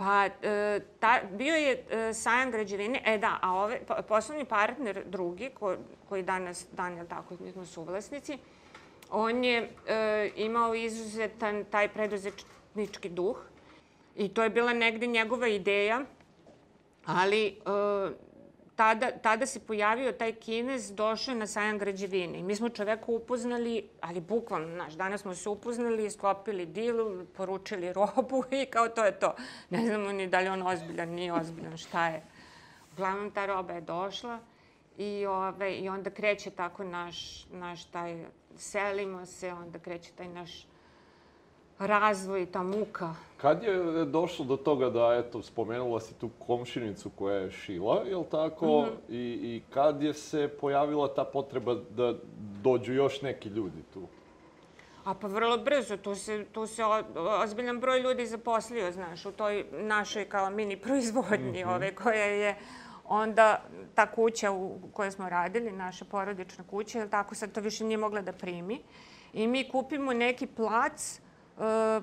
Pa, 0.00 0.26
e, 0.26 0.80
ta, 1.00 1.20
bio 1.32 1.54
je 1.54 1.84
e, 1.90 2.14
sajam 2.14 2.50
građevine, 2.50 3.02
e 3.06 3.18
da, 3.18 3.38
a 3.42 3.54
ove, 3.54 3.80
poslovni 4.08 4.44
partner 4.44 5.02
drugi, 5.06 5.50
ko, 5.50 5.74
koji 6.08 6.22
danas, 6.22 6.66
dan 6.72 6.96
je 6.96 7.08
tako, 7.08 7.34
mi 7.40 7.52
smo 7.52 7.66
suvlasnici, 7.66 8.38
on 9.10 9.44
je 9.44 9.70
e, 9.86 10.30
imao 10.36 10.74
izuzetan 10.74 11.64
taj 11.70 11.88
preduzetnički 11.88 13.08
duh 13.08 13.36
i 14.16 14.28
to 14.28 14.42
je 14.42 14.50
bila 14.50 14.72
negde 14.72 15.06
njegova 15.06 15.48
ideja, 15.48 16.00
ali 17.04 17.46
e, 17.46 17.52
tada, 18.80 19.10
tada 19.22 19.46
se 19.46 19.60
pojavio 19.60 20.12
taj 20.12 20.32
kinez, 20.32 20.92
došao 20.94 21.34
na 21.34 21.46
sajam 21.46 21.78
građevine. 21.78 22.42
Mi 22.42 22.56
smo 22.56 22.68
čoveka 22.68 23.12
upoznali, 23.12 23.88
ali 24.00 24.20
bukvalno, 24.20 24.74
znaš, 24.74 24.92
danas 24.92 25.20
smo 25.20 25.34
se 25.34 25.48
upoznali, 25.48 26.10
sklopili 26.10 26.66
dilu, 26.66 27.26
poručili 27.36 27.92
robu 27.92 28.44
i 28.62 28.66
kao 28.66 28.88
to 28.88 29.04
je 29.04 29.18
to. 29.18 29.34
Ne 29.70 29.86
znamo 29.86 30.12
ni 30.12 30.28
da 30.28 30.40
li 30.40 30.48
on 30.48 30.62
ozbiljan, 30.66 31.08
nije 31.08 31.32
ozbiljan, 31.32 31.76
šta 31.76 32.06
je. 32.06 32.22
Uglavnom, 32.92 33.30
ta 33.30 33.46
roba 33.46 33.72
je 33.72 33.80
došla 33.80 34.38
i, 34.98 35.26
ove, 35.26 35.74
i 35.74 35.88
onda 35.88 36.10
kreće 36.10 36.50
tako 36.50 36.84
naš, 36.84 37.46
naš 37.50 37.84
taj, 37.84 38.24
selimo 38.56 39.26
se, 39.26 39.52
onda 39.52 39.78
kreće 39.78 40.12
taj 40.12 40.28
naš 40.28 40.66
razvoj, 41.80 42.46
ta 42.46 42.62
muka. 42.62 43.14
Kad 43.36 43.62
je 43.62 44.04
došlo 44.04 44.44
do 44.44 44.56
toga 44.56 44.90
da, 44.90 45.14
eto, 45.14 45.42
spomenula 45.42 46.00
si 46.00 46.14
tu 46.14 46.30
komšinicu 46.46 47.10
koja 47.10 47.36
je 47.36 47.50
šila, 47.50 48.02
je 48.06 48.16
li 48.16 48.24
tako? 48.30 48.66
Mm 48.66 48.84
-hmm. 48.84 49.14
I, 49.14 49.56
I 49.56 49.62
kad 49.70 50.02
je 50.02 50.14
se 50.14 50.48
pojavila 50.60 51.14
ta 51.14 51.24
potreba 51.24 51.74
da 51.74 52.14
dođu 52.62 52.92
još 52.92 53.22
neki 53.22 53.48
ljudi 53.48 53.82
tu? 53.94 54.00
A 55.04 55.14
pa 55.14 55.26
vrlo 55.26 55.58
brzo, 55.58 55.96
tu 55.96 56.14
se, 56.14 56.44
tu 56.52 56.66
se 56.66 56.82
ozbiljan 57.42 57.80
broj 57.80 58.00
ljudi 58.00 58.26
zaposlio, 58.26 58.92
znaš, 58.92 59.26
u 59.26 59.32
toj 59.32 59.64
našoj 59.72 60.24
kao 60.24 60.50
mini 60.50 60.76
proizvodnji 60.76 61.64
mm 61.64 61.68
-hmm. 61.68 61.74
ove 61.74 61.94
koja 61.94 62.24
je 62.24 62.56
onda 63.04 63.62
ta 63.94 64.06
kuća 64.06 64.50
u 64.50 64.78
kojoj 64.92 65.10
smo 65.10 65.28
radili, 65.28 65.72
naša 65.72 66.04
porodična 66.04 66.64
kuća, 66.70 66.98
je 66.98 67.10
tako 67.10 67.34
sad 67.34 67.52
to 67.52 67.60
više 67.60 67.84
nije 67.84 67.98
mogla 67.98 68.20
da 68.20 68.32
primi. 68.32 68.80
I 69.32 69.46
mi 69.46 69.68
kupimo 69.68 70.12
neki 70.12 70.46
plac 70.46 71.20
E, 71.20 71.29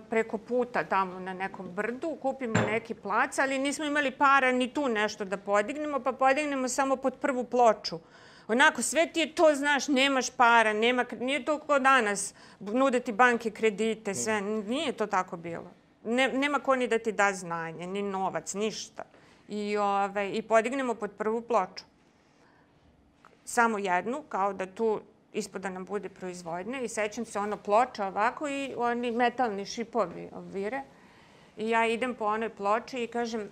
preko 0.09 0.37
puta 0.37 0.83
tamo 0.83 1.19
na 1.19 1.33
nekom 1.33 1.69
brdu, 1.69 2.17
kupimo 2.21 2.61
neki 2.71 2.93
plac, 2.93 3.39
ali 3.39 3.59
nismo 3.59 3.85
imali 3.85 4.11
para 4.11 4.51
ni 4.51 4.73
tu 4.73 4.87
nešto 4.87 5.25
da 5.25 5.37
podignemo, 5.37 5.99
pa 5.99 6.11
podignemo 6.11 6.67
samo 6.67 6.95
pod 6.95 7.15
prvu 7.21 7.43
ploču. 7.43 7.99
Onako, 8.47 8.81
sve 8.81 9.07
ti 9.07 9.19
je 9.19 9.35
to, 9.35 9.55
znaš, 9.55 9.87
nemaš 9.87 10.29
para, 10.29 10.73
nema, 10.73 11.05
nije 11.19 11.45
to 11.45 11.59
kao 11.59 11.79
danas, 11.79 12.33
nude 12.59 12.99
ti 12.99 13.11
banke 13.11 13.51
kredite, 13.51 14.13
sve, 14.13 14.41
nije 14.41 14.91
to 14.91 15.07
tako 15.07 15.37
bilo. 15.37 15.71
Ne, 16.03 16.27
nema 16.27 16.59
ko 16.59 16.75
ni 16.75 16.87
da 16.87 16.99
ti 16.99 17.11
da 17.11 17.33
znanje, 17.33 17.87
ni 17.87 18.01
novac, 18.01 18.53
ništa. 18.53 19.03
I, 19.47 19.77
ove, 19.77 19.87
ovaj, 19.87 20.31
I 20.33 20.41
podignemo 20.41 20.95
pod 20.95 21.11
prvu 21.11 21.41
ploču. 21.41 21.83
Samo 23.45 23.77
jednu, 23.77 24.23
kao 24.29 24.53
da 24.53 24.65
tu 24.65 25.01
ispod 25.37 25.61
da 25.61 25.69
nam 25.69 25.85
bude 25.85 26.09
proizvodnja 26.09 26.81
i 26.81 26.87
sećam 26.87 27.25
se 27.25 27.39
ono 27.39 27.57
ploča 27.57 28.07
ovako 28.07 28.47
i 28.47 28.73
oni 28.77 29.11
metalni 29.11 29.65
šipovi 29.65 30.29
ovire. 30.33 30.83
I 31.57 31.69
ja 31.69 31.85
idem 31.85 32.15
po 32.15 32.25
onoj 32.25 32.49
ploči 32.49 33.03
i 33.03 33.07
kažem, 33.07 33.49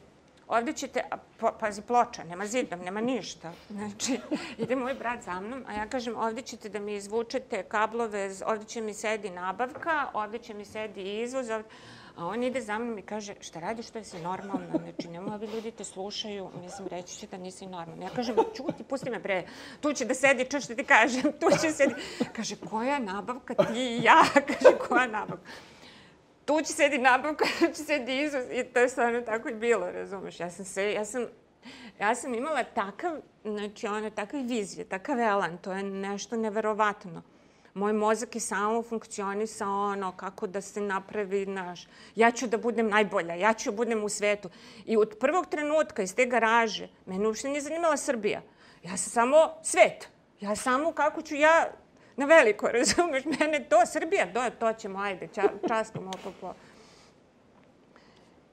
ovde 0.47 0.73
ćete, 0.73 1.03
po, 1.37 1.51
pazi 1.59 1.81
ploča, 1.81 2.23
nema 2.23 2.45
zidom, 2.45 2.79
nema 2.79 3.01
ništa. 3.01 3.51
Znači, 3.69 4.19
ide 4.57 4.75
moj 4.75 4.93
brat 4.93 5.23
za 5.23 5.39
mnom, 5.39 5.63
a 5.67 5.73
ja 5.73 5.87
kažem, 5.87 6.17
ovde 6.17 6.41
ćete 6.41 6.69
da 6.69 6.79
mi 6.79 6.95
izvučete 6.95 7.63
kablove, 7.63 8.31
ovde 8.45 8.65
će 8.65 8.81
mi 8.81 8.93
sedi 8.93 9.29
nabavka, 9.29 10.07
ovde 10.13 10.39
će 10.39 10.53
mi 10.53 10.65
sedi 10.65 11.21
izvoz, 11.21 11.49
ovde... 11.49 11.69
A 12.17 12.25
on 12.25 12.43
ide 12.43 12.61
za 12.61 12.79
mnom 12.79 12.97
i 12.97 13.01
kaže, 13.01 13.33
šta 13.41 13.59
radiš, 13.59 13.87
što 13.87 14.03
si 14.03 14.19
normalna? 14.19 14.79
Znači, 14.83 15.07
nema 15.07 15.35
ovi 15.35 15.47
ljudi 15.47 15.71
te 15.71 15.83
slušaju, 15.83 16.49
mislim, 16.61 16.87
reći 16.87 17.17
će 17.17 17.27
da 17.27 17.37
nisi 17.37 17.67
normalna. 17.67 18.03
Ja 18.03 18.09
kažem, 18.09 18.35
čuti, 18.55 18.83
pusti 18.83 19.09
me 19.09 19.19
bre, 19.19 19.43
tu 19.81 19.93
će 19.93 20.05
da 20.05 20.13
sedi, 20.13 20.45
čo 20.45 20.59
što 20.59 20.75
ti 20.75 20.83
kažem, 20.83 21.21
tu 21.39 21.49
će 21.61 21.71
sedi. 21.71 21.93
Kaže, 22.35 22.55
koja 22.69 22.99
nabavka 22.99 23.53
ti 23.53 23.79
i 23.79 24.03
ja? 24.03 24.23
Kaže, 24.47 24.77
koja 24.77 25.07
nabavka? 25.07 25.51
Tu 26.45 26.61
će 26.61 26.73
sedi 26.73 26.97
nabavka, 26.97 27.45
tu 27.59 27.65
će 27.65 27.83
sedi 27.83 28.23
izvoz 28.23 28.43
i 28.51 28.63
to 28.63 28.79
je 28.79 28.89
stvarno 28.89 29.21
tako 29.21 29.49
i 29.49 29.55
bilo, 29.55 29.91
razumeš? 29.91 30.39
Ja 30.39 30.49
sam 30.49 30.65
se, 30.65 30.93
ja 30.93 31.05
sam, 31.05 31.25
ja 31.99 32.15
sam 32.15 32.33
imala 32.33 32.63
takav, 32.63 33.17
znači, 33.43 33.87
ono, 33.87 34.09
takav 34.09 34.39
vizije, 34.41 34.85
takav 34.85 35.19
elan, 35.19 35.57
to 35.57 35.71
je 35.71 35.83
nešto 35.83 36.37
neverovatno 36.37 37.23
moj 37.75 37.93
mozak 37.93 38.35
je 38.35 38.41
samo 38.41 38.83
funkcionisao 38.83 39.83
ono 39.91 40.11
kako 40.11 40.47
da 40.47 40.61
se 40.61 40.81
napravi 40.81 41.45
naš, 41.45 41.87
ja 42.15 42.31
ću 42.31 42.47
da 42.47 42.57
budem 42.57 42.87
najbolja, 42.89 43.35
ja 43.35 43.53
ću 43.53 43.71
da 43.71 43.75
budem 43.75 44.03
u 44.03 44.09
svetu. 44.09 44.49
I 44.85 44.97
od 44.97 45.17
prvog 45.19 45.47
trenutka 45.47 46.03
iz 46.03 46.15
te 46.15 46.25
garaže, 46.25 46.87
mene 47.05 47.27
uopšte 47.27 47.49
nije 47.49 47.61
zanimala 47.61 47.97
Srbija. 47.97 48.41
Ja 48.83 48.97
sam 48.97 49.11
samo 49.11 49.53
svet. 49.63 50.07
Ja 50.41 50.55
samo 50.55 50.91
kako 50.91 51.21
ću 51.21 51.35
ja 51.35 51.71
na 52.15 52.25
veliko, 52.25 52.67
razumeš, 52.79 53.23
mene 53.25 53.65
to, 53.69 53.85
Srbija, 53.85 54.33
to, 54.33 54.49
to 54.59 54.73
ćemo, 54.73 54.99
ajde, 54.99 55.27
ča, 55.35 55.49
časkamo 55.67 56.11
po, 56.23 56.31
po. 56.41 56.53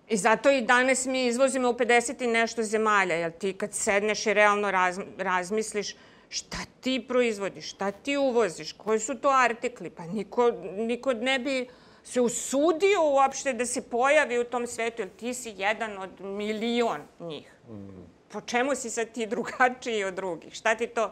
I 0.08 0.16
zato 0.16 0.50
i 0.50 0.60
danas 0.60 1.06
mi 1.06 1.26
izvozimo 1.26 1.70
u 1.70 1.74
50 1.74 2.24
i 2.24 2.26
nešto 2.26 2.62
zemalja, 2.62 3.14
jer 3.14 3.32
ti 3.32 3.52
kad 3.52 3.74
sedneš 3.74 4.26
i 4.26 4.34
realno 4.34 4.70
raz, 4.70 4.98
razmisliš 5.18 5.94
šta 6.32 6.58
ti 6.80 7.04
proizvodiš, 7.08 7.70
šta 7.70 7.90
ti 7.90 8.16
uvoziš, 8.16 8.72
koji 8.72 8.98
su 8.98 9.14
to 9.14 9.28
artikli, 9.28 9.90
pa 9.90 10.06
niko, 10.06 10.50
niko 10.76 11.12
ne 11.12 11.38
bi 11.38 11.68
se 12.04 12.20
usudio 12.20 13.02
uopšte 13.12 13.52
da 13.52 13.66
se 13.66 13.82
pojavi 13.82 14.38
u 14.40 14.44
tom 14.44 14.66
svetu, 14.66 15.02
jer 15.02 15.08
ti 15.08 15.34
si 15.34 15.54
jedan 15.56 15.98
od 15.98 16.20
milion 16.20 17.00
njih. 17.20 17.52
Mm. 17.68 18.02
Po 18.32 18.40
čemu 18.40 18.74
si 18.74 18.90
sad 18.90 19.12
ti 19.12 19.26
drugačiji 19.26 20.04
od 20.04 20.14
drugih? 20.14 20.54
Šta 20.54 20.74
ti 20.74 20.86
to... 20.86 21.10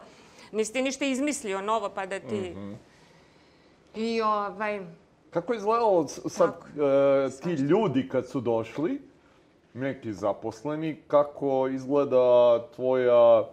Nisi 0.51 0.73
ti 0.73 0.81
ništa 0.81 1.05
izmislio 1.05 1.61
novo 1.61 1.89
pa 1.89 2.05
da 2.05 2.19
ti... 2.19 2.35
Mm 2.39 2.55
-hmm. 2.55 2.75
I 3.95 4.21
ovaj... 4.21 4.79
Kako 5.29 5.53
je 5.53 5.57
izgledalo 5.57 6.07
sad 6.07 6.49
uh, 6.49 7.41
ti 7.43 7.49
ljudi 7.49 8.09
kad 8.09 8.29
su 8.29 8.41
došli, 8.41 9.01
neki 9.73 10.13
zaposleni, 10.13 11.01
kako 11.07 11.67
izgleda 11.67 12.59
tvoja 12.75 13.47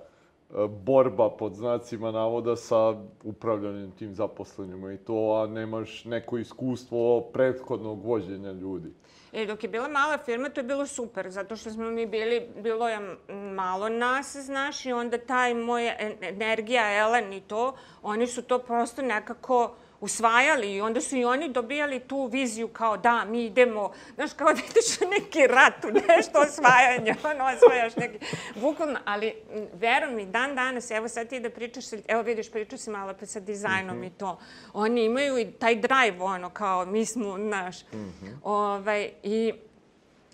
borba 0.69 1.31
pod 1.31 1.55
znacima 1.55 2.11
navoda 2.11 2.57
sa 2.57 2.95
upravljanjem 3.25 3.91
tim 3.91 4.15
zaposlenima 4.15 4.93
i 4.93 4.99
to, 4.99 5.43
a 5.43 5.47
nemaš 5.47 6.05
neko 6.05 6.39
iskustvo 6.39 7.21
prethodnog 7.21 8.05
vođenja 8.05 8.53
ljudi? 8.53 8.93
E, 9.33 9.47
dok 9.47 9.63
je 9.63 9.69
bila 9.69 9.89
mala 9.89 10.19
firma, 10.19 10.49
to 10.49 10.61
je 10.61 10.65
bilo 10.65 10.87
super, 10.87 11.31
zato 11.31 11.57
što 11.57 11.71
smo 11.71 11.91
mi 11.91 12.07
bili, 12.07 12.49
bilo 12.63 12.89
je 12.89 13.17
malo 13.55 13.89
nas, 13.89 14.37
znaš, 14.37 14.87
i 14.87 14.93
onda 14.93 15.19
taj 15.19 15.55
moja 15.55 15.95
energija, 16.21 16.99
Elen 16.99 17.33
i 17.33 17.41
to, 17.41 17.75
oni 18.03 18.27
su 18.27 18.43
to 18.43 18.59
prosto 18.59 19.03
nekako 19.03 19.75
usvajali 20.01 20.75
i 20.75 20.81
onda 20.81 21.01
su 21.01 21.17
i 21.17 21.25
oni 21.25 21.49
dobijali 21.49 22.01
tu 22.01 22.27
viziju 22.27 22.69
kao 22.69 22.97
da, 22.97 23.25
mi 23.25 23.45
idemo, 23.45 23.93
znaš, 24.15 24.33
kao 24.33 24.53
da 24.53 24.61
ideš 24.71 25.01
u 25.01 25.11
neki 25.11 25.47
rat, 25.47 25.85
u 25.85 25.89
nešto 25.89 26.41
osvajanje, 26.41 27.15
ono, 27.25 27.45
osvajaš 27.45 27.97
neki, 27.97 28.19
bukvalno, 28.55 28.99
ali 29.05 29.35
veruj 29.73 30.15
mi, 30.15 30.27
dan 30.27 30.55
danas, 30.55 30.91
evo 30.91 31.09
sad 31.09 31.29
ti 31.29 31.41
da 31.41 31.51
pričaš, 31.51 31.85
evo 32.09 32.23
vidiš, 32.23 32.51
pričaš 32.51 32.81
si 32.81 32.91
malo 32.91 33.15
sa 33.23 33.41
dizajnom 33.41 33.97
mm 33.97 34.01
-hmm. 34.01 34.07
i 34.07 34.11
to, 34.11 34.39
oni 34.73 35.05
imaju 35.05 35.39
i 35.39 35.53
taj 35.53 35.75
drive, 35.75 36.21
ono, 36.21 36.51
kao 36.51 36.87
mi 36.87 37.07
smo, 37.07 37.39
znaš, 37.39 37.83
mm 37.83 37.97
-hmm. 37.97 38.37
ovaj, 38.43 39.11
i 39.23 39.53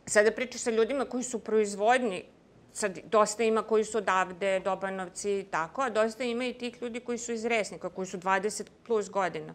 sada 0.07 0.31
pričaš 0.31 0.61
sa 0.61 0.71
ljudima 0.71 1.05
koji 1.05 1.23
su 1.23 1.39
proizvodni, 1.39 2.25
sad 2.75 2.99
dosta 3.05 3.45
ima 3.45 3.63
koji 3.63 3.85
su 3.85 3.99
odavde, 3.99 4.61
Dobanovci 4.61 5.39
i 5.39 5.45
tako, 5.51 5.83
a 5.83 5.91
dosta 5.91 6.25
ima 6.25 6.45
i 6.45 6.53
tih 6.53 6.83
ljudi 6.83 7.01
koji 7.01 7.19
su 7.19 7.33
iz 7.33 7.45
Resnika, 7.45 7.89
koji 7.89 8.07
su 8.07 8.19
20 8.19 8.67
plus 8.87 9.11
godina. 9.11 9.55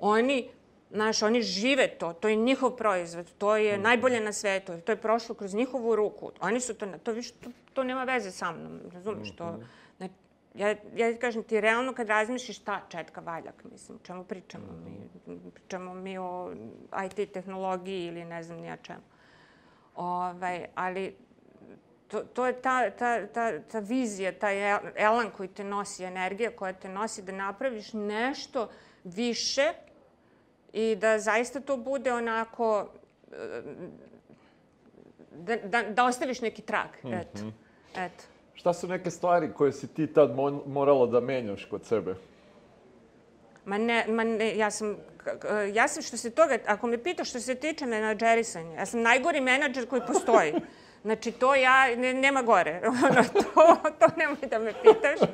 Oni, 0.00 0.48
znaš, 0.90 1.22
oni 1.22 1.42
žive 1.42 1.88
to, 1.88 2.12
to 2.12 2.28
je 2.28 2.36
njihov 2.36 2.76
proizvod, 2.76 3.26
to 3.38 3.56
je 3.56 3.78
mm. 3.78 3.82
najbolje 3.82 4.20
na 4.20 4.32
svetu, 4.32 4.80
to 4.80 4.92
je 4.92 4.96
prošlo 4.96 5.34
kroz 5.34 5.54
njihovu 5.54 5.96
ruku. 5.96 6.30
Oni 6.40 6.60
su 6.60 6.74
to, 6.74 6.86
to, 7.02 7.12
viš, 7.12 7.32
to, 7.32 7.50
to 7.72 7.84
nema 7.84 8.04
veze 8.04 8.30
sa 8.30 8.52
mnom, 8.52 8.80
razumiješ, 8.92 9.28
mm 9.28 9.32
-hmm. 9.32 9.38
to... 9.38 9.58
Ne, 9.98 10.08
ja, 10.54 10.74
ja 10.96 11.18
kažem 11.18 11.42
ti, 11.42 11.60
realno 11.60 11.92
kad 11.92 12.08
razmišljaš 12.08 12.56
šta 12.56 12.80
Četka 12.88 13.20
Valjak, 13.20 13.64
mislim, 13.72 13.98
čemu 14.02 14.24
pričamo 14.24 14.64
mm 14.64 14.84
mi? 15.26 15.50
Pričamo 15.54 15.94
mi 15.94 16.18
o 16.18 16.52
IT 17.06 17.32
tehnologiji 17.32 18.06
ili 18.06 18.24
ne 18.24 18.42
znam 18.42 18.58
nija 18.58 18.76
čemu. 18.76 19.02
Ovaj, 19.96 20.64
ali 20.74 21.14
to, 22.08 22.22
to 22.22 22.46
je 22.46 22.52
ta, 22.52 22.90
ta, 22.90 23.26
ta, 23.26 23.60
ta 23.60 23.78
vizija, 23.78 24.32
taj 24.38 24.78
elan 24.96 25.30
koji 25.36 25.48
te 25.48 25.64
nosi, 25.64 26.04
energija 26.04 26.50
koja 26.56 26.72
te 26.72 26.88
nosi 26.88 27.22
da 27.22 27.32
napraviš 27.32 27.92
nešto 27.92 28.68
više 29.04 29.72
i 30.72 30.96
da 30.96 31.18
zaista 31.18 31.60
to 31.60 31.76
bude 31.76 32.12
onako 32.12 32.88
da, 35.30 35.56
da, 35.56 35.82
da 35.82 36.04
ostaviš 36.04 36.40
neki 36.40 36.62
trag, 36.62 36.88
eto. 37.04 37.44
Mm 37.44 37.46
-hmm. 37.46 37.52
eto. 38.06 38.24
Šta 38.54 38.72
su 38.72 38.88
neke 38.88 39.10
stvari 39.10 39.52
koje 39.52 39.72
si 39.72 39.86
ti 39.86 40.06
tad 40.06 40.30
morala 40.66 41.06
da 41.06 41.20
menjaš 41.20 41.64
kod 41.64 41.86
sebe? 41.86 42.14
Ma 43.64 43.78
ne, 43.78 44.04
ma 44.08 44.24
ne, 44.24 44.56
ja 44.56 44.70
sam, 44.70 44.96
ja 45.72 45.88
sam 45.88 46.02
što 46.02 46.16
se 46.16 46.30
toga, 46.30 46.58
ako 46.66 46.86
me 46.86 47.02
pitaš 47.02 47.30
što 47.30 47.40
se 47.40 47.54
tiče 47.54 47.86
menadžerisanja, 47.86 48.76
ja 48.76 48.86
sam 48.86 49.02
najgori 49.02 49.40
menadžer 49.40 49.88
koji 49.88 50.02
postoji. 50.06 50.54
Znači, 51.04 51.32
to 51.32 51.54
ja, 51.54 51.96
ne, 51.96 52.14
nema 52.14 52.42
gore. 52.42 52.80
Ono, 52.86 53.24
to, 53.32 53.76
to 53.98 54.06
nemoj 54.16 54.48
da 54.50 54.58
me 54.58 54.72
pitaš. 54.82 55.28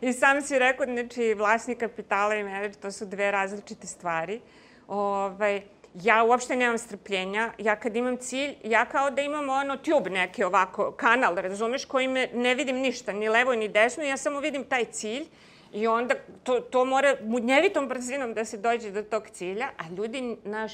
I 0.00 0.12
sam 0.12 0.42
si 0.42 0.58
rekao, 0.58 0.86
znači, 0.86 1.34
vlasnik 1.34 1.78
kapitala 1.78 2.34
i 2.34 2.44
menadžer, 2.44 2.74
to 2.74 2.92
su 2.92 3.06
dve 3.06 3.30
različite 3.30 3.86
stvari. 3.86 4.40
Ovaj, 4.88 5.62
ja 5.94 6.24
uopšte 6.24 6.56
nemam 6.56 6.78
strpljenja. 6.78 7.52
Ja 7.58 7.76
kad 7.76 7.96
imam 7.96 8.16
cilj, 8.16 8.54
ja 8.64 8.84
kao 8.84 9.10
da 9.10 9.22
imam 9.22 9.48
ono 9.48 9.76
tube 9.76 10.10
neki 10.10 10.44
ovako, 10.44 10.92
kanal, 10.92 11.34
razumeš, 11.34 11.84
koji 11.84 12.08
me 12.08 12.28
ne 12.34 12.54
vidim 12.54 12.76
ništa, 12.76 13.12
ni 13.12 13.28
levo 13.28 13.54
ni 13.54 13.68
desno, 13.68 14.04
ja 14.04 14.16
samo 14.16 14.40
vidim 14.40 14.64
taj 14.64 14.84
cilj 14.84 15.26
i 15.72 15.86
onda 15.86 16.14
to, 16.42 16.60
to 16.60 16.84
mora 16.84 17.16
munjevitom 17.22 17.88
brzinom 17.88 18.34
da 18.34 18.44
se 18.44 18.56
dođe 18.56 18.90
do 18.90 19.02
tog 19.02 19.30
cilja, 19.30 19.68
a 19.78 19.88
ljudi, 19.96 20.36
naš, 20.44 20.72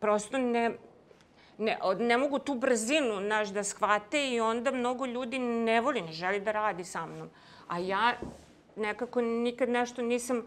prosto 0.00 0.38
ne, 0.38 0.70
ne, 1.58 1.78
ne 1.98 2.16
mogu 2.16 2.38
tu 2.38 2.54
brzinu 2.54 3.20
naš 3.20 3.48
da 3.48 3.64
shvate 3.64 4.30
i 4.30 4.40
onda 4.40 4.70
mnogo 4.70 5.06
ljudi 5.06 5.38
ne 5.38 5.80
voli, 5.80 6.00
ne 6.00 6.12
želi 6.12 6.40
da 6.40 6.52
radi 6.52 6.84
sa 6.84 7.06
mnom. 7.06 7.30
A 7.68 7.78
ja 7.78 8.14
nekako 8.76 9.20
nikad 9.20 9.68
nešto 9.68 10.02
nisam 10.02 10.46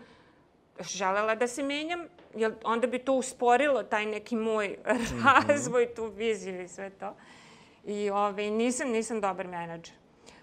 želela 0.79 1.35
da 1.35 1.47
se 1.47 1.63
menjam, 1.63 2.05
jer 2.35 2.53
onda 2.63 2.87
bi 2.87 2.99
to 2.99 3.13
usporilo 3.13 3.83
taj 3.83 4.05
neki 4.05 4.35
moj 4.35 4.67
mhm. 4.95 5.27
razvoj, 5.47 5.93
tu 5.95 6.05
viziju 6.05 6.61
i 6.61 6.67
sve 6.67 6.89
to. 6.89 7.15
I 7.85 8.09
ove, 8.09 8.21
ovaj, 8.21 8.51
nisam, 8.51 8.89
nisam 8.89 9.21
dobar 9.21 9.47
menadžer. 9.47 9.95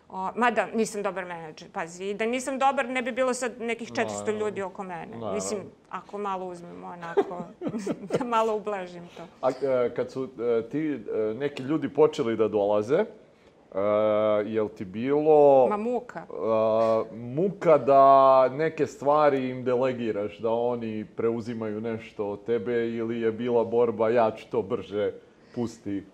O, 0.09 0.31
mada, 0.37 0.66
nisam 0.75 1.03
dobar 1.03 1.25
menadžer, 1.25 1.69
pazi. 1.73 2.14
Da 2.14 2.27
nisam 2.27 2.59
dobar, 2.59 2.88
ne 2.88 3.03
bi 3.03 3.12
bilo 3.12 3.35
sad 3.35 3.61
nekih 3.61 3.92
400 3.92 4.33
no, 4.33 4.38
ljudi 4.38 4.62
oko 4.62 4.83
mene. 4.83 5.16
No. 5.16 5.33
Mislim, 5.33 5.61
ako 5.90 6.19
malo 6.19 6.47
uzmemo 6.47 6.87
onako, 6.87 7.42
da 8.19 8.25
malo 8.25 8.57
ublažim 8.57 9.09
to. 9.16 9.23
A 9.42 9.51
e, 9.51 9.95
kad 9.95 10.11
su 10.11 10.25
e, 10.25 10.69
ti 10.69 10.79
e, 10.79 11.35
neki 11.35 11.62
ljudi 11.62 11.88
počeli 11.88 12.37
da 12.37 12.49
dolaze, 12.49 13.05
Uh, 13.77 13.83
jel 14.47 14.69
ti 14.69 14.85
bilo... 14.85 15.66
Ma 15.69 15.77
muka. 15.77 16.27
Uh, 16.31 17.16
muka 17.16 17.79
da 17.79 18.49
neke 18.49 18.87
stvari 18.87 19.49
im 19.49 19.64
delegiraš, 19.64 20.38
da 20.38 20.51
oni 20.51 21.05
preuzimaju 21.16 21.81
nešto 21.81 22.31
od 22.31 22.45
tebe 22.45 22.90
ili 22.90 23.21
je 23.21 23.33
bila 23.33 23.64
borba 23.64 24.09
ja 24.11 24.31
ću 24.31 24.47
to 24.51 24.62
brže 24.62 25.12
pusti? 25.55 26.05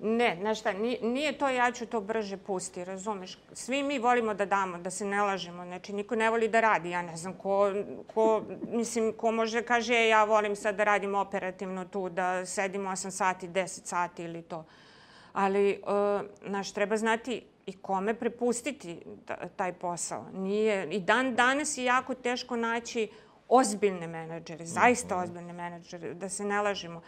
Ne, 0.00 0.36
znaš 0.40 0.60
šta, 0.60 0.72
nije, 1.02 1.38
to 1.38 1.48
ja 1.48 1.72
ću 1.72 1.86
to 1.86 2.00
brže 2.00 2.36
pusti, 2.36 2.84
razumeš? 2.84 3.38
Svi 3.52 3.82
mi 3.82 3.98
volimo 3.98 4.34
da 4.34 4.44
damo, 4.46 4.78
da 4.78 4.90
se 4.90 5.04
ne 5.04 5.22
lažemo. 5.22 5.64
Znači, 5.64 5.92
niko 5.92 6.16
ne 6.16 6.30
voli 6.30 6.48
da 6.48 6.60
radi. 6.60 6.90
Ja 6.90 7.02
ne 7.02 7.16
znam 7.16 7.34
ko, 7.34 7.72
ko 8.14 8.42
mislim, 8.68 9.12
ko 9.12 9.32
može 9.32 9.62
kaže 9.62 9.94
e, 9.94 10.08
ja 10.08 10.24
volim 10.24 10.56
sad 10.56 10.76
da 10.76 10.84
radim 10.84 11.14
operativno 11.14 11.84
tu, 11.84 12.08
da 12.08 12.46
sedim 12.46 12.82
8 12.82 13.10
sati, 13.10 13.48
10 13.48 13.66
sati 13.66 14.22
ili 14.22 14.42
to. 14.42 14.64
Ali, 15.32 15.82
uh, 15.82 16.26
znaš, 16.46 16.72
treba 16.72 16.96
znati 16.96 17.42
i 17.66 17.72
kome 17.72 18.14
prepustiti 18.14 19.00
taj 19.56 19.72
posao. 19.72 20.26
Nije, 20.32 20.90
I 20.90 21.00
dan 21.00 21.34
danas 21.34 21.78
je 21.78 21.84
jako 21.84 22.14
teško 22.14 22.56
naći 22.56 23.08
ozbiljne 23.48 24.06
menadžere, 24.06 24.66
zaista 24.66 25.14
mhm. 25.14 25.24
ozbiljne 25.24 25.52
menadžere, 25.52 26.14
da 26.14 26.28
se 26.28 26.44
ne 26.44 26.60
lažemo. 26.60 27.02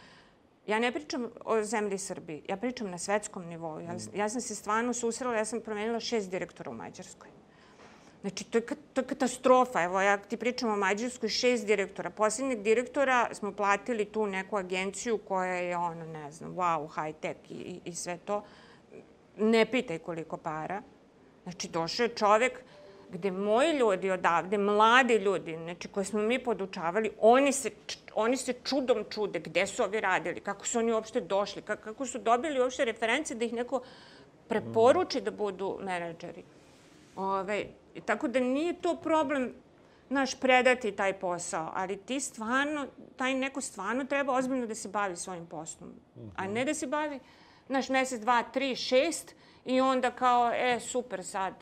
Ja 0.68 0.78
ne 0.78 0.92
pričam 0.92 1.30
o 1.44 1.62
zemlji 1.62 1.98
Srbiji, 1.98 2.42
ja 2.48 2.56
pričam 2.56 2.90
na 2.90 2.98
svetskom 2.98 3.46
nivou. 3.46 3.80
Ja, 3.80 3.94
ja 4.14 4.28
sam 4.28 4.40
se 4.40 4.54
stvarno 4.54 4.92
susrela, 4.94 5.36
ja 5.36 5.44
sam 5.44 5.60
promenila 5.60 6.00
šest 6.00 6.30
direktora 6.30 6.70
u 6.70 6.74
Mađarskoj. 6.74 7.30
Znači, 8.20 8.44
to 8.44 8.58
je, 8.58 8.66
to 8.92 9.00
je 9.00 9.06
katastrofa. 9.06 9.82
Evo, 9.82 10.00
ja 10.00 10.16
ti 10.16 10.36
pričam 10.36 10.70
o 10.70 10.76
Mađarskoj, 10.76 11.28
šest 11.28 11.66
direktora. 11.66 12.10
Poslednjeg 12.10 12.62
direktora 12.62 13.28
smo 13.32 13.52
platili 13.52 14.04
tu 14.04 14.26
neku 14.26 14.56
agenciju 14.56 15.18
koja 15.18 15.54
je, 15.54 15.76
ono, 15.76 16.06
ne 16.06 16.32
znam, 16.32 16.54
wow, 16.54 16.88
high-tech 16.94 17.36
i, 17.48 17.54
i, 17.54 17.80
i 17.84 17.94
sve 17.94 18.18
to. 18.24 18.44
Ne 19.36 19.66
pitaj 19.66 19.98
koliko 19.98 20.36
para. 20.36 20.82
Znači, 21.42 21.68
došao 21.68 22.04
je 22.04 22.14
čovek 22.14 22.60
gde 23.10 23.30
moji 23.30 23.72
ljudi 23.72 24.10
odavde, 24.10 24.58
mladi 24.58 25.14
ljudi, 25.14 25.56
znači 25.62 25.88
koje 25.88 26.04
smo 26.04 26.22
mi 26.22 26.38
podučavali, 26.38 27.10
oni 27.20 27.52
se, 27.52 27.70
oni 28.14 28.36
se 28.36 28.52
čudom 28.64 29.04
čude 29.10 29.38
gde 29.38 29.66
su 29.66 29.82
ovi 29.82 30.00
radili, 30.00 30.40
kako 30.40 30.66
su 30.66 30.78
oni 30.78 30.92
uopšte 30.92 31.20
došli, 31.20 31.62
kako 31.62 32.06
su 32.06 32.18
dobili 32.18 32.60
uopšte 32.60 32.84
reference 32.84 33.34
da 33.34 33.44
ih 33.44 33.52
neko 33.52 33.82
preporuči 34.48 35.20
da 35.20 35.30
budu 35.30 35.78
menadžeri. 35.82 36.44
Ove, 37.16 37.64
tako 38.04 38.28
da 38.28 38.40
nije 38.40 38.80
to 38.80 38.96
problem 38.96 39.52
naš 40.08 40.40
predati 40.40 40.92
taj 40.92 41.12
posao, 41.12 41.70
ali 41.74 41.96
ti 41.96 42.20
stvarno, 42.20 42.86
taj 43.16 43.34
neko 43.34 43.60
stvarno 43.60 44.04
treba 44.04 44.32
ozbiljno 44.32 44.66
da 44.66 44.74
se 44.74 44.88
bavi 44.88 45.16
svojim 45.16 45.46
poslom, 45.46 45.92
a 46.36 46.46
ne 46.46 46.64
da 46.64 46.74
se 46.74 46.86
bavi, 46.86 47.20
naš 47.68 47.88
mesec, 47.88 48.20
dva, 48.20 48.42
tri, 48.42 48.76
šest 48.76 49.34
i 49.64 49.80
onda 49.80 50.10
kao, 50.10 50.52
e, 50.54 50.80
super 50.80 51.24
sad, 51.24 51.54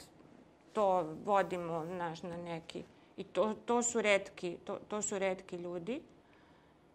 to 0.77 1.16
vodimo 1.24 1.85
naš, 1.85 2.22
na 2.22 2.37
neki... 2.37 2.85
I 3.16 3.24
to, 3.24 3.55
to, 3.64 3.83
su 3.83 4.03
redki, 4.03 4.57
to, 4.64 4.79
to 4.89 5.03
su 5.03 5.18
redki 5.18 5.57
ljudi. 5.57 6.03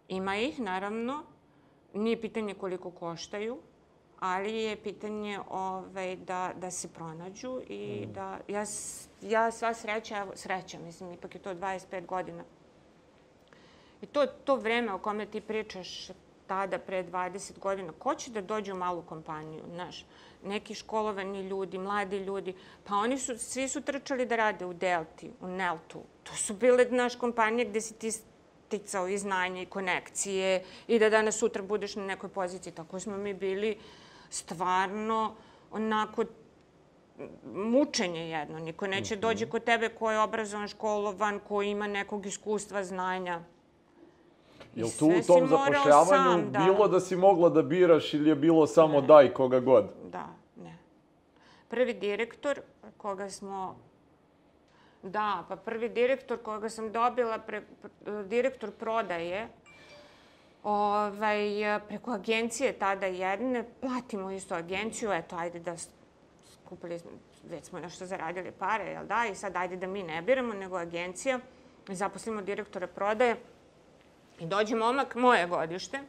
Ima 0.07 0.35
ih, 0.37 0.59
naravno. 0.59 1.23
Nije 1.93 2.21
pitanje 2.21 2.53
koliko 2.53 2.91
koštaju, 2.91 3.57
ali 4.19 4.55
je 4.55 4.75
pitanje 4.75 5.39
ovaj, 5.49 6.15
da, 6.15 6.51
da 6.55 6.71
se 6.71 6.87
pronađu 6.93 7.61
i 7.67 8.05
mm. 8.07 8.13
da 8.13 8.39
ja, 8.47 8.63
ja 9.21 9.51
sva 9.51 9.73
sreća, 9.73 10.17
evo, 10.17 10.31
sreća, 10.35 10.79
mislim, 10.79 11.13
ipak 11.13 11.35
je 11.35 11.41
to 11.41 11.53
25 11.53 12.05
godina. 12.05 12.43
I 14.01 14.05
to, 14.05 14.25
to 14.25 14.55
vreme 14.55 14.93
o 14.93 14.99
kome 14.99 15.25
ti 15.25 15.41
pričaš 15.41 16.07
tada, 16.47 16.79
pre 16.79 17.03
20 17.03 17.59
godina, 17.59 17.93
ko 17.99 18.15
će 18.15 18.31
da 18.31 18.41
dođe 18.41 18.73
u 18.73 18.77
malu 18.77 19.01
kompaniju, 19.01 19.63
znaš? 19.73 20.05
Neki 20.43 20.75
školovani 20.75 21.41
ljudi, 21.41 21.77
mladi 21.77 22.17
ljudi, 22.17 22.53
pa 22.83 22.95
oni 22.95 23.17
su, 23.17 23.37
svi 23.37 23.67
su 23.67 23.81
trčali 23.81 24.25
da 24.25 24.35
rade 24.35 24.65
u 24.65 24.73
Delti, 24.73 25.31
u 25.41 25.47
Neltu. 25.47 26.01
To 26.23 26.35
su 26.35 26.53
bile, 26.53 26.85
naš 26.85 27.15
kompanije 27.15 27.65
gde 27.65 27.81
si 27.81 27.93
ti 27.93 28.11
sticao 28.11 29.07
i 29.07 29.17
znanje 29.17 29.61
i 29.61 29.65
konekcije 29.65 30.63
i 30.87 30.99
da 30.99 31.09
danas 31.09 31.37
sutra 31.37 31.63
budeš 31.63 31.95
na 31.95 32.05
nekoj 32.05 32.29
poziciji. 32.29 32.73
Tako 32.73 32.99
smo 32.99 33.17
mi 33.17 33.33
bili 33.33 33.77
stvarno 34.29 35.35
onako 35.71 36.25
mučenje 37.53 38.29
jedno. 38.29 38.59
Niko 38.59 38.87
neće 38.87 39.15
mhm. 39.15 39.21
dođe 39.21 39.49
kod 39.49 39.63
tebe 39.63 39.89
ko 39.89 40.11
je 40.11 40.19
obrazovan, 40.19 40.67
školovan, 40.67 41.39
ko 41.39 41.61
ima 41.61 41.87
nekog 41.87 42.25
iskustva, 42.25 42.83
znanja. 42.83 43.41
Je 44.75 44.83
li 44.83 44.91
tu 44.99 45.05
u 45.05 45.21
tom 45.27 45.47
zapošljavanju 45.47 46.31
sam, 46.31 46.51
da. 46.51 46.59
bilo 46.59 46.87
da 46.87 46.99
si 46.99 47.15
mogla 47.15 47.49
da 47.49 47.61
biraš 47.61 48.13
ili 48.13 48.29
je 48.29 48.35
bilo 48.35 48.67
samo 48.67 49.01
ne. 49.01 49.07
daj 49.07 49.33
koga 49.33 49.59
god? 49.59 49.85
Da, 50.11 50.27
ne. 50.55 50.77
Prvi 51.69 51.93
direktor 51.93 52.61
koga 52.97 53.29
smo 53.29 53.75
Da, 55.03 55.43
pa 55.49 55.55
prvi 55.55 55.89
direktor 55.89 56.37
koga 56.43 56.69
sam 56.69 56.91
dobila, 56.91 57.39
pre, 57.39 57.61
direktor 58.25 58.71
prodaje, 58.71 59.47
ovaj, 60.63 61.39
preko 61.87 62.11
agencije 62.11 62.73
tada 62.73 63.05
jedne, 63.05 63.63
platimo 63.81 64.31
isto 64.31 64.55
agenciju, 64.55 65.11
eto, 65.11 65.35
ajde 65.35 65.59
da 65.59 65.75
skupili, 66.65 66.99
već 67.49 67.65
smo 67.65 67.79
nešto 67.79 68.05
zaradili 68.05 68.51
pare, 68.51 68.91
jel 68.91 69.05
da, 69.05 69.25
i 69.31 69.35
sad 69.35 69.55
ajde 69.55 69.75
da 69.75 69.87
mi 69.87 70.03
ne 70.03 70.21
biramo, 70.21 70.53
nego 70.53 70.77
agencija, 70.77 71.39
zaposlimo 71.87 72.41
direktora 72.41 72.87
prodaje 72.87 73.35
i 74.41 74.45
dođe 74.45 74.75
momak 74.75 75.15
moje 75.15 75.47
godište 75.47 75.99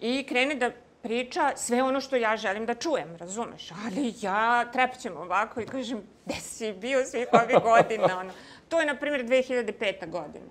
i 0.00 0.24
krene 0.28 0.54
da 0.54 0.70
priča 1.02 1.52
sve 1.56 1.82
ono 1.82 2.00
što 2.00 2.16
ja 2.16 2.36
želim 2.36 2.66
da 2.66 2.74
čujem, 2.74 3.16
razumeš? 3.16 3.70
Ali 3.84 4.14
ja 4.20 4.70
trepćem 4.72 5.16
ovako 5.16 5.60
i 5.60 5.66
kažem, 5.66 6.02
gde 6.24 6.34
si 6.34 6.72
bio 6.72 7.04
svih 7.04 7.26
ovih 7.32 7.56
godina? 7.62 8.18
Ono. 8.20 8.32
To 8.68 8.80
je, 8.80 8.86
na 8.86 8.96
primjer, 8.96 9.24
2005. 9.24 10.10
godina. 10.10 10.46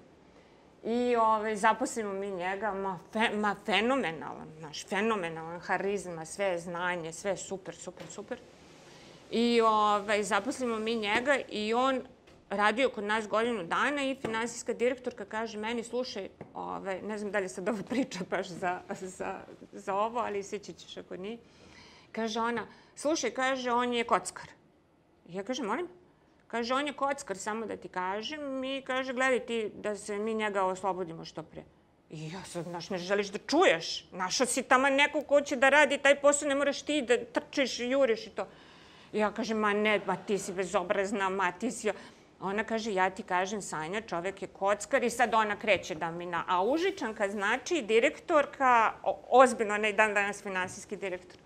I 0.84 1.16
ovaj, 1.16 1.56
zaposlimo 1.56 2.14
mi 2.14 2.32
njega, 2.32 2.74
ma, 2.74 3.00
fe, 3.14 3.30
ma 3.36 3.56
fenomenalan, 3.66 4.48
naš, 4.60 4.86
fenomenalan, 4.88 5.60
harizma, 5.60 6.26
sve 6.26 6.60
znanje, 6.60 7.14
sve 7.14 7.38
super, 7.38 7.76
super, 7.76 8.08
super. 8.08 8.38
I 9.32 9.62
ovaj, 9.62 10.24
zaposlimo 10.24 10.80
mi 10.80 10.96
njega 10.96 11.38
i 11.50 11.74
on 11.74 12.02
radio 12.52 12.90
kod 12.90 13.04
nas 13.04 13.28
godinu 13.28 13.64
dana 13.64 14.04
i 14.04 14.16
finansijska 14.16 14.74
direktorka 14.74 15.26
kaže 15.26 15.58
meni, 15.58 15.84
slušaj, 15.84 16.30
ovaj, 16.54 17.02
ne 17.02 17.18
znam 17.18 17.32
da 17.32 17.40
li 17.40 17.50
sad 17.50 17.70
ovo 17.70 17.84
priča 17.90 18.20
baš 18.30 18.48
za, 18.48 18.82
za, 19.02 19.40
za 19.72 19.96
ovo, 19.96 20.20
ali 20.20 20.44
sjeći 20.44 20.74
ćeš 20.74 20.98
ako 20.98 21.18
nije. 21.18 21.38
Kaže 22.12 22.40
ona, 22.40 22.68
slušaj, 22.96 23.32
kaže, 23.32 23.72
on 23.72 23.94
je 23.94 24.04
kockar. 24.04 24.50
Ja 25.30 25.44
kažem, 25.44 25.66
molim? 25.66 25.88
Kaže, 26.48 26.74
on 26.74 26.88
je 26.88 26.94
kockar, 26.94 27.38
samo 27.38 27.66
da 27.66 27.78
ti 27.78 27.88
kažem. 27.88 28.64
I 28.64 28.82
kaže, 28.88 29.14
gledaj 29.14 29.40
ti 29.46 29.72
da 29.76 29.96
se 29.96 30.18
mi 30.18 30.34
njega 30.34 30.64
oslobodimo 30.64 31.26
što 31.26 31.44
pre. 31.44 31.64
I 32.10 32.30
ja 32.30 32.44
sad, 32.44 32.64
znaš, 32.64 32.90
ne 32.90 32.98
želiš 32.98 33.28
da 33.28 33.40
čuješ. 33.48 34.06
Našao 34.12 34.48
si 34.48 34.64
tamo 34.64 34.90
neko 34.90 35.22
ko 35.22 35.42
će 35.42 35.56
da 35.56 35.70
radi 35.70 35.98
taj 35.98 36.22
posao, 36.22 36.50
ne 36.50 36.56
moraš 36.56 36.82
ti 36.82 37.02
da 37.02 37.18
trčiš, 37.26 37.80
juriš 37.80 38.28
i 38.28 38.30
to. 38.30 38.48
I 39.14 39.20
ja 39.20 39.32
kažem, 39.32 39.58
ma 39.58 39.74
ne, 39.74 40.02
ma 40.06 40.16
ti 40.16 40.38
si 40.38 40.54
bezobrazna, 40.54 41.30
ma 41.30 41.52
ti 41.52 41.72
si... 41.72 41.92
Ona 42.42 42.64
kaže, 42.64 42.94
ja 42.94 43.10
ti 43.10 43.24
kažem, 43.24 43.62
Sanja, 43.62 44.02
čovek 44.02 44.42
je 44.42 44.48
kockar 44.48 45.04
i 45.04 45.10
sad 45.10 45.34
ona 45.34 45.56
kreće 45.56 45.96
da 45.96 46.12
mi 46.12 46.26
na... 46.26 46.44
A 46.48 46.64
Užičanka 46.64 47.30
znači 47.30 47.82
direktorka, 47.82 48.94
ozbiljno, 49.30 49.78
ne 49.78 49.94
dan 49.94 50.14
danas 50.14 50.44
finansijski 50.44 50.96
direktor. 50.96 51.38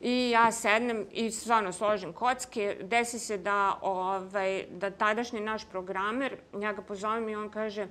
I 0.00 0.30
ja 0.30 0.52
sednem 0.52 1.06
i 1.12 1.30
stvarno 1.30 1.72
složim 1.72 2.12
kocke. 2.12 2.76
Desi 2.82 3.18
se 3.18 3.38
da, 3.38 3.78
ovaj, 3.82 4.64
da 4.70 4.90
tadašnji 4.90 5.40
naš 5.40 5.64
programer, 5.70 6.36
ja 6.60 6.72
ga 6.72 6.82
pozovem 6.82 7.28
i 7.28 7.36
on 7.36 7.50
kaže, 7.50 7.86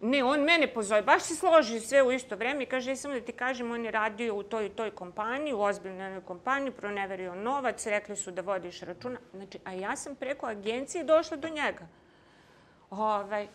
Ne, 0.00 0.24
on 0.24 0.40
mene 0.40 0.66
pozove, 0.74 1.02
baš 1.02 1.22
se 1.22 1.36
složi 1.36 1.80
sve 1.80 2.02
u 2.02 2.12
isto 2.12 2.36
vreme 2.36 2.62
i 2.62 2.66
kaže, 2.66 2.96
samo 2.96 3.14
da 3.14 3.20
ti 3.20 3.32
kažem, 3.32 3.70
on 3.70 3.84
je 3.84 3.90
radio 3.90 4.34
u 4.34 4.42
toj 4.42 4.66
i 4.66 4.70
toj 4.70 4.90
kompaniji, 4.90 5.54
u 5.54 5.60
ozbiljnoj 5.60 6.20
kompaniji, 6.20 6.70
proneverio 6.70 7.34
novac, 7.34 7.86
rekli 7.86 8.16
su 8.16 8.30
da 8.30 8.42
vodiš 8.42 8.80
računa. 8.80 9.18
Znači, 9.32 9.58
a 9.64 9.72
ja 9.72 9.96
sam 9.96 10.16
preko 10.16 10.46
agencije 10.46 11.04
došla 11.04 11.36
do 11.36 11.48
njega. 11.48 11.86
Ovaj, 12.90 13.48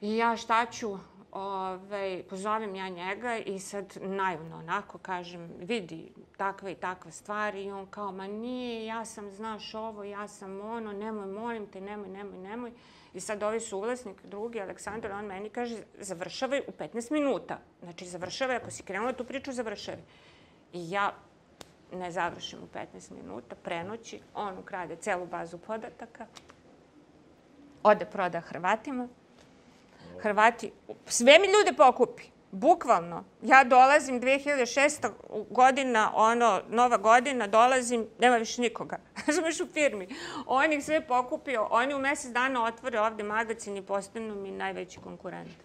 I 0.00 0.16
ja 0.16 0.36
šta 0.36 0.66
ću, 0.66 0.98
ovaj, 1.32 2.22
pozovem 2.30 2.74
ja 2.74 2.88
njega 2.88 3.36
i 3.36 3.58
sad 3.58 3.96
naivno 4.00 4.56
onako 4.58 4.98
kažem, 4.98 5.50
vidi, 5.58 6.12
takva 6.36 6.70
i 6.70 6.74
takva 6.74 7.10
stvar 7.10 7.54
i 7.54 7.70
on 7.70 7.86
kao, 7.86 8.12
ma 8.12 8.26
nije, 8.26 8.86
ja 8.86 9.04
sam, 9.04 9.30
znaš 9.30 9.74
ovo, 9.74 10.04
ja 10.04 10.28
sam 10.28 10.60
ono, 10.60 10.92
nemoj, 10.92 11.26
molim 11.26 11.66
te, 11.66 11.80
nemoj, 11.80 12.08
nemoj, 12.08 12.38
nemoj. 12.38 12.72
I 13.14 13.20
sad 13.20 13.42
ovaj 13.42 13.60
suvlasnik, 13.60 14.24
drugi, 14.24 14.60
Aleksandar, 14.60 15.12
on 15.12 15.24
meni 15.24 15.50
kaže, 15.50 15.76
završavaj 15.98 16.60
u 16.66 16.72
15 16.78 17.12
minuta. 17.12 17.58
Znači, 17.82 18.06
završavaj, 18.06 18.56
ako 18.56 18.70
si 18.70 18.82
krenula 18.82 19.12
tu 19.12 19.24
priču, 19.24 19.52
završavaj. 19.52 20.02
I 20.72 20.90
ja 20.90 21.12
ne 21.92 22.10
završim 22.10 22.58
u 22.58 22.66
15 22.74 23.12
minuta, 23.12 23.56
prenoći, 23.56 24.20
on 24.34 24.58
ukrade 24.58 24.96
celu 24.96 25.26
bazu 25.26 25.58
podataka, 25.58 26.26
ode 27.82 28.04
proda 28.04 28.40
Hrvatima, 28.40 29.08
Hrvati, 30.20 30.72
sve 31.06 31.38
mi 31.38 31.46
ljude 31.46 31.76
pokupi. 31.76 32.33
Bukvalno. 32.54 33.24
Ja 33.42 33.64
dolazim 33.64 34.20
2006. 34.20 35.10
godina, 35.50 36.12
ono, 36.14 36.60
nova 36.68 36.96
godina, 36.96 37.46
dolazim, 37.46 38.06
nema 38.18 38.36
više 38.36 38.62
nikoga. 38.62 38.98
Razumeš 39.26 39.60
u 39.60 39.66
firmi. 39.66 40.08
On 40.46 40.72
ih 40.72 40.84
sve 40.84 41.06
pokupio, 41.06 41.68
oni 41.70 41.94
u 41.94 41.98
mesec 41.98 42.32
dana 42.32 42.64
otvore 42.64 43.00
ovde 43.00 43.22
magazin 43.22 43.76
i 43.76 43.82
postanu 43.82 44.34
mi 44.34 44.50
najveći 44.50 45.00
konkurent. 45.00 45.56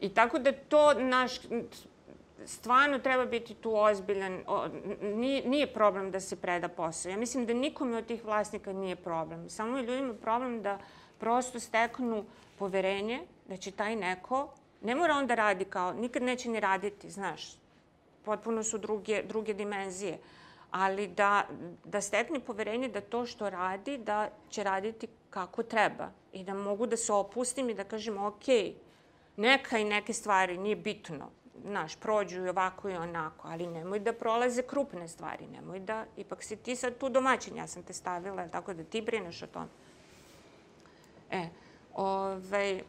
I 0.00 0.08
tako 0.08 0.38
da 0.38 0.52
to 0.52 0.94
naš, 0.94 1.32
stvarno 2.44 2.98
treba 2.98 3.26
biti 3.26 3.54
tu 3.54 3.76
ozbiljan. 3.76 4.44
Nije, 5.02 5.48
nije 5.48 5.72
problem 5.72 6.10
da 6.10 6.20
se 6.20 6.36
preda 6.36 6.68
posao. 6.68 7.10
Ja 7.10 7.16
mislim 7.16 7.46
da 7.46 7.54
nikome 7.54 7.96
od 7.96 8.06
tih 8.06 8.24
vlasnika 8.24 8.72
nije 8.72 8.96
problem. 8.96 9.50
Samo 9.50 9.78
je 9.78 9.84
ljudima 9.84 10.14
problem 10.14 10.62
da 10.62 10.78
prosto 11.18 11.60
steknu 11.60 12.24
poverenje 12.58 13.20
da 13.48 13.56
će 13.56 13.70
taj 13.70 13.96
neko 13.96 14.54
Ne 14.84 14.94
mora 14.94 15.14
on 15.16 15.26
da 15.26 15.34
radi 15.34 15.64
kao, 15.64 15.92
nikad 15.92 16.22
neće 16.22 16.48
ni 16.48 16.60
raditi, 16.60 17.10
znaš. 17.10 17.56
Potpuno 18.24 18.62
su 18.62 18.78
druge, 18.78 19.22
druge 19.22 19.54
dimenzije. 19.54 20.18
Ali 20.70 21.06
da, 21.08 21.46
da 21.84 22.00
stekne 22.00 22.40
poverenje 22.40 22.88
da 22.88 23.00
to 23.00 23.26
što 23.26 23.50
radi, 23.50 23.98
da 23.98 24.28
će 24.50 24.64
raditi 24.64 25.08
kako 25.30 25.62
treba. 25.62 26.10
I 26.32 26.44
da 26.44 26.54
mogu 26.54 26.86
da 26.86 26.96
se 26.96 27.12
opustim 27.12 27.70
i 27.70 27.74
da 27.74 27.84
kažem, 27.84 28.18
ok, 28.18 28.44
neka 29.36 29.78
i 29.78 29.84
neke 29.84 30.12
stvari, 30.12 30.58
nije 30.58 30.76
bitno. 30.76 31.30
Znaš, 31.64 31.96
prođu 31.96 32.44
i 32.44 32.48
ovako 32.48 32.88
i 32.88 32.96
onako, 32.96 33.48
ali 33.48 33.66
nemoj 33.66 33.98
da 33.98 34.12
prolaze 34.12 34.62
krupne 34.62 35.08
stvari, 35.08 35.46
nemoj 35.46 35.80
da, 35.80 36.04
ipak 36.16 36.42
si 36.42 36.56
ti 36.56 36.76
sad 36.76 36.98
tu 36.98 37.08
domaćin, 37.08 37.56
ja 37.56 37.66
sam 37.66 37.82
te 37.82 37.92
stavila, 37.92 38.48
tako 38.48 38.74
da 38.74 38.84
ti 38.84 39.02
brineš 39.02 39.42
o 39.42 39.46
tome. 39.46 39.68
E, 41.30 41.48
ovaj, 41.94 42.82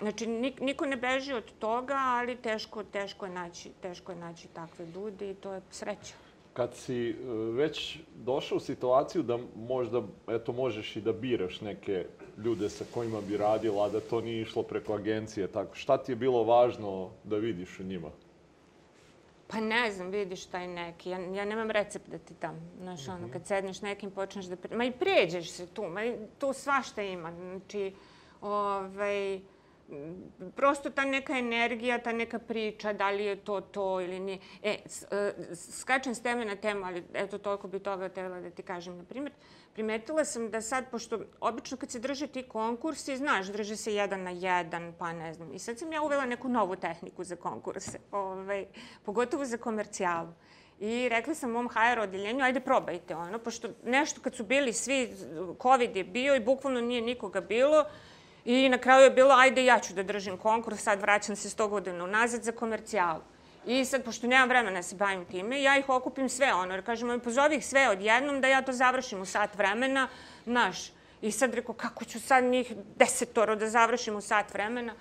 Znači, 0.00 0.26
niko 0.60 0.86
ne 0.86 0.96
beži 0.96 1.32
od 1.32 1.52
toga, 1.58 1.94
ali 1.96 2.36
teško, 2.36 2.84
teško, 2.84 3.26
je 3.26 3.32
naći, 3.32 3.70
teško 3.82 4.12
je 4.12 4.18
naći 4.18 4.48
takve 4.48 4.86
ljude 4.86 5.30
i 5.30 5.34
to 5.34 5.52
je 5.52 5.60
sreća. 5.70 6.14
Kad 6.52 6.74
si 6.74 7.10
e, 7.10 7.14
već 7.52 7.98
došao 8.14 8.56
u 8.56 8.60
situaciju 8.60 9.22
da 9.22 9.38
možda, 9.56 10.02
eto, 10.28 10.52
možeš 10.52 10.96
i 10.96 11.00
da 11.00 11.12
biraš 11.12 11.60
neke 11.60 12.06
ljude 12.44 12.70
sa 12.70 12.84
kojima 12.94 13.20
bi 13.20 13.36
radila, 13.36 13.88
da 13.88 14.00
to 14.00 14.20
nije 14.20 14.42
išlo 14.42 14.62
preko 14.62 14.94
agencije, 14.94 15.46
tako, 15.46 15.74
šta 15.74 15.96
ti 15.96 16.12
je 16.12 16.16
bilo 16.16 16.44
važno 16.44 17.10
da 17.24 17.36
vidiš 17.36 17.80
u 17.80 17.82
njima? 17.82 18.10
Pa 19.46 19.60
ne 19.60 19.92
znam, 19.92 20.10
vidiš 20.10 20.46
taj 20.46 20.68
neki. 20.68 21.10
Ja, 21.10 21.18
ja 21.18 21.44
nemam 21.44 21.70
recept 21.70 22.08
da 22.08 22.18
ti 22.18 22.34
dam. 22.40 22.70
Znaš, 22.80 23.08
ono, 23.08 23.20
mhm. 23.20 23.32
kad 23.32 23.46
sedneš 23.46 23.82
nekim, 23.82 24.10
počneš 24.10 24.44
da... 24.44 24.56
Pre... 24.56 24.76
Ma 24.76 24.84
i 24.84 24.92
pređeš 24.92 25.50
se 25.50 25.66
tu, 25.66 25.82
ma 25.82 26.04
i 26.04 26.16
tu 26.38 26.52
svašta 26.52 27.02
ima. 27.02 27.32
Znači, 27.32 27.92
ovaj 28.40 29.40
prosto 30.56 30.90
ta 30.90 31.04
neka 31.04 31.38
energija, 31.38 31.98
ta 31.98 32.12
neka 32.12 32.38
priča, 32.38 32.92
da 32.92 33.10
li 33.10 33.24
je 33.24 33.36
to 33.36 33.60
to 33.60 34.00
ili 34.00 34.20
nije. 34.20 34.38
E, 34.62 34.76
skačem 35.80 36.14
s 36.14 36.22
teme 36.22 36.44
na 36.44 36.56
temu, 36.56 36.84
ali 36.84 37.04
eto, 37.14 37.38
toliko 37.38 37.68
bi 37.68 37.78
toga 37.78 38.08
trebala 38.08 38.40
da 38.40 38.50
ti 38.50 38.62
kažem. 38.62 38.96
Na 38.96 39.04
primjer, 39.04 39.32
primetila 39.74 40.24
sam 40.24 40.50
da 40.50 40.60
sad, 40.60 40.90
pošto 40.90 41.20
obično 41.40 41.76
kad 41.76 41.90
se 41.90 41.98
drže 41.98 42.26
ti 42.26 42.42
konkursi, 42.42 43.16
znaš, 43.16 43.46
drže 43.46 43.76
se 43.76 43.94
jedan 43.94 44.22
na 44.22 44.30
jedan, 44.30 44.92
pa 44.98 45.12
ne 45.12 45.34
znam. 45.34 45.54
I 45.54 45.58
sad 45.58 45.78
sam 45.78 45.92
ja 45.92 46.02
uvela 46.02 46.26
neku 46.26 46.48
novu 46.48 46.76
tehniku 46.76 47.24
za 47.24 47.36
konkurse, 47.36 47.98
ovaj, 48.10 48.66
pogotovo 49.04 49.44
za 49.44 49.56
komercijalu. 49.56 50.32
I 50.80 51.08
rekla 51.08 51.34
sam 51.34 51.50
mom 51.50 51.68
HR 51.68 51.98
odeljenju, 51.98 52.44
ajde 52.44 52.60
probajte 52.60 53.16
ono, 53.16 53.38
pošto 53.38 53.68
nešto 53.84 54.20
kad 54.20 54.34
su 54.34 54.44
bili 54.44 54.72
svi, 54.72 55.16
COVID 55.62 55.96
je 55.96 56.04
bio 56.04 56.36
i 56.36 56.40
bukvalno 56.40 56.80
nije 56.80 57.00
nikoga 57.00 57.40
bilo, 57.40 57.84
I 58.44 58.68
na 58.68 58.78
kraju 58.78 59.04
je 59.04 59.10
bilo, 59.10 59.34
ajde 59.34 59.64
ja 59.64 59.80
ću 59.80 59.94
da 59.94 60.02
držim 60.02 60.38
konkurs, 60.38 60.82
sad 60.82 61.00
vraćam 61.00 61.36
se 61.36 61.48
100 61.48 61.68
godina 61.68 62.04
unazad 62.04 62.42
za 62.42 62.52
komercijalu. 62.52 63.22
I 63.66 63.84
sad, 63.84 64.04
pošto 64.04 64.26
nemam 64.26 64.48
vremena 64.48 64.76
da 64.76 64.82
se 64.82 64.96
bavim 64.96 65.24
time, 65.24 65.62
ja 65.62 65.78
ih 65.78 65.88
okupim 65.88 66.28
sve 66.28 66.54
ono, 66.54 66.74
jer 66.74 66.84
kažem, 66.84 67.20
pozovi 67.20 67.56
ih 67.56 67.66
sve 67.66 67.88
odjednom 67.88 68.40
da 68.40 68.48
ja 68.48 68.62
to 68.62 68.72
završim 68.72 69.20
u 69.20 69.24
sat 69.24 69.56
vremena, 69.56 70.08
naš. 70.44 70.92
I 71.22 71.32
sad 71.32 71.54
rekao, 71.54 71.74
kako 71.74 72.04
ću 72.04 72.20
sad 72.20 72.44
njih 72.44 72.72
desetoro 72.96 73.56
da 73.56 73.68
završim 73.68 74.16
u 74.16 74.20
sat 74.20 74.52
vremena? 74.52 74.94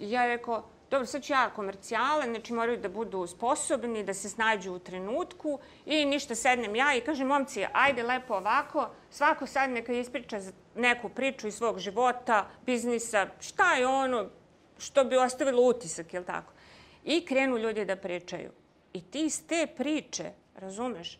I 0.00 0.10
ja 0.10 0.26
rekao, 0.26 0.64
dobro, 0.90 1.06
sad 1.06 1.22
ću 1.22 1.32
ja 1.32 1.50
komercijale, 1.50 2.24
znači 2.24 2.52
moraju 2.52 2.78
da 2.78 2.88
budu 2.88 3.26
sposobni, 3.26 4.04
da 4.04 4.14
se 4.14 4.28
snađu 4.28 4.72
u 4.72 4.78
trenutku 4.78 5.58
i 5.86 6.04
ništa 6.04 6.34
sednem 6.34 6.76
ja 6.76 6.94
i 6.94 7.00
kažem, 7.00 7.26
momci, 7.26 7.66
ajde 7.72 8.02
lepo 8.02 8.34
ovako, 8.34 8.88
svako 9.10 9.46
sad 9.46 9.70
neka 9.70 9.92
ispriča 9.92 10.40
neku 10.74 11.08
priču 11.08 11.48
iz 11.48 11.54
svog 11.54 11.78
života, 11.78 12.46
biznisa, 12.66 13.26
šta 13.40 13.74
je 13.74 13.86
ono 13.86 14.26
što 14.78 15.04
bi 15.04 15.16
ostavilo 15.16 15.62
utisak, 15.62 16.14
jel 16.14 16.24
tako? 16.24 16.52
I 17.04 17.24
krenu 17.26 17.58
ljudi 17.58 17.84
da 17.84 17.96
pričaju. 17.96 18.50
I 18.92 19.02
ti 19.02 19.20
iz 19.26 19.46
te 19.46 19.66
priče, 19.76 20.32
razumeš, 20.54 21.18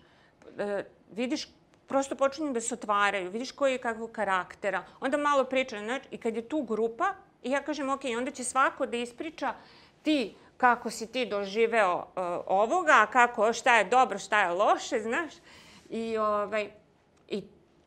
e, 0.59 0.85
vidiš 1.13 1.49
prosto 1.87 2.17
počinju 2.17 2.53
da 2.53 2.61
se 2.61 2.75
otvaraju, 2.75 3.31
vidiš 3.31 3.53
koji 3.53 3.73
je 3.73 3.79
kakvog 3.79 4.13
karaktera, 4.13 4.85
onda 5.01 5.17
malo 5.17 5.45
priča, 5.45 5.79
znači, 5.79 6.09
i 6.11 6.19
kad 6.19 6.37
je 6.37 6.49
tu 6.49 6.63
grupa, 6.63 7.15
I 7.43 7.51
ja 7.51 7.63
kažem, 7.63 7.91
ok, 7.91 8.01
onda 8.19 8.31
će 8.31 8.45
svako 8.45 8.87
da 8.87 8.97
ispriča 8.97 9.55
ti 10.03 10.35
kako 10.57 10.91
si 10.91 11.13
ti 11.13 11.27
doživeo 11.27 11.97
uh, 11.97 12.23
ovoga, 12.47 13.07
kako, 13.13 13.53
šta 13.53 13.77
je 13.77 13.85
dobro, 13.85 14.19
šta 14.19 14.43
je 14.43 14.51
loše, 14.51 15.01
znaš. 15.01 15.35
I, 15.91 16.19
ovaj, 16.19 16.71
I 17.29 17.43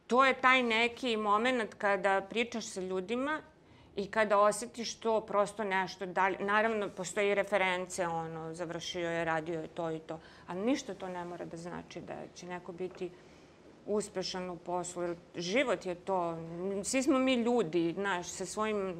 to 0.08 0.26
je 0.26 0.34
taj 0.34 0.64
neki 0.64 1.18
moment 1.18 1.74
kada 1.78 2.22
pričaš 2.30 2.66
sa 2.66 2.82
ljudima 2.82 3.41
i 3.95 4.08
kada 4.08 4.39
osjetiš 4.39 4.95
to 4.95 5.22
prosto 5.22 5.64
nešto 5.64 6.06
dalje. 6.06 6.38
Naravno, 6.39 6.89
postoji 6.89 7.36
reference, 7.36 8.08
ono, 8.08 8.54
završio 8.54 9.10
je, 9.10 9.26
radio 9.26 9.62
je 9.62 9.68
to 9.68 9.91
i 9.91 9.99
to, 9.99 10.20
ali 10.47 10.62
ništa 10.62 10.93
to 10.93 11.10
ne 11.10 11.26
mora 11.26 11.45
da 11.45 11.58
znači 11.58 12.01
da 12.01 12.14
će 12.36 12.45
neko 12.45 12.72
biti 12.72 13.12
uspešan 13.86 14.50
u 14.50 14.58
poslu. 14.58 15.04
Život 15.36 15.86
je 15.86 15.96
to. 15.96 16.38
Svi 16.84 17.04
smo 17.04 17.20
mi 17.20 17.34
ljudi, 17.34 17.94
znaš, 17.94 18.28
sa 18.28 18.46
svojim 18.46 18.96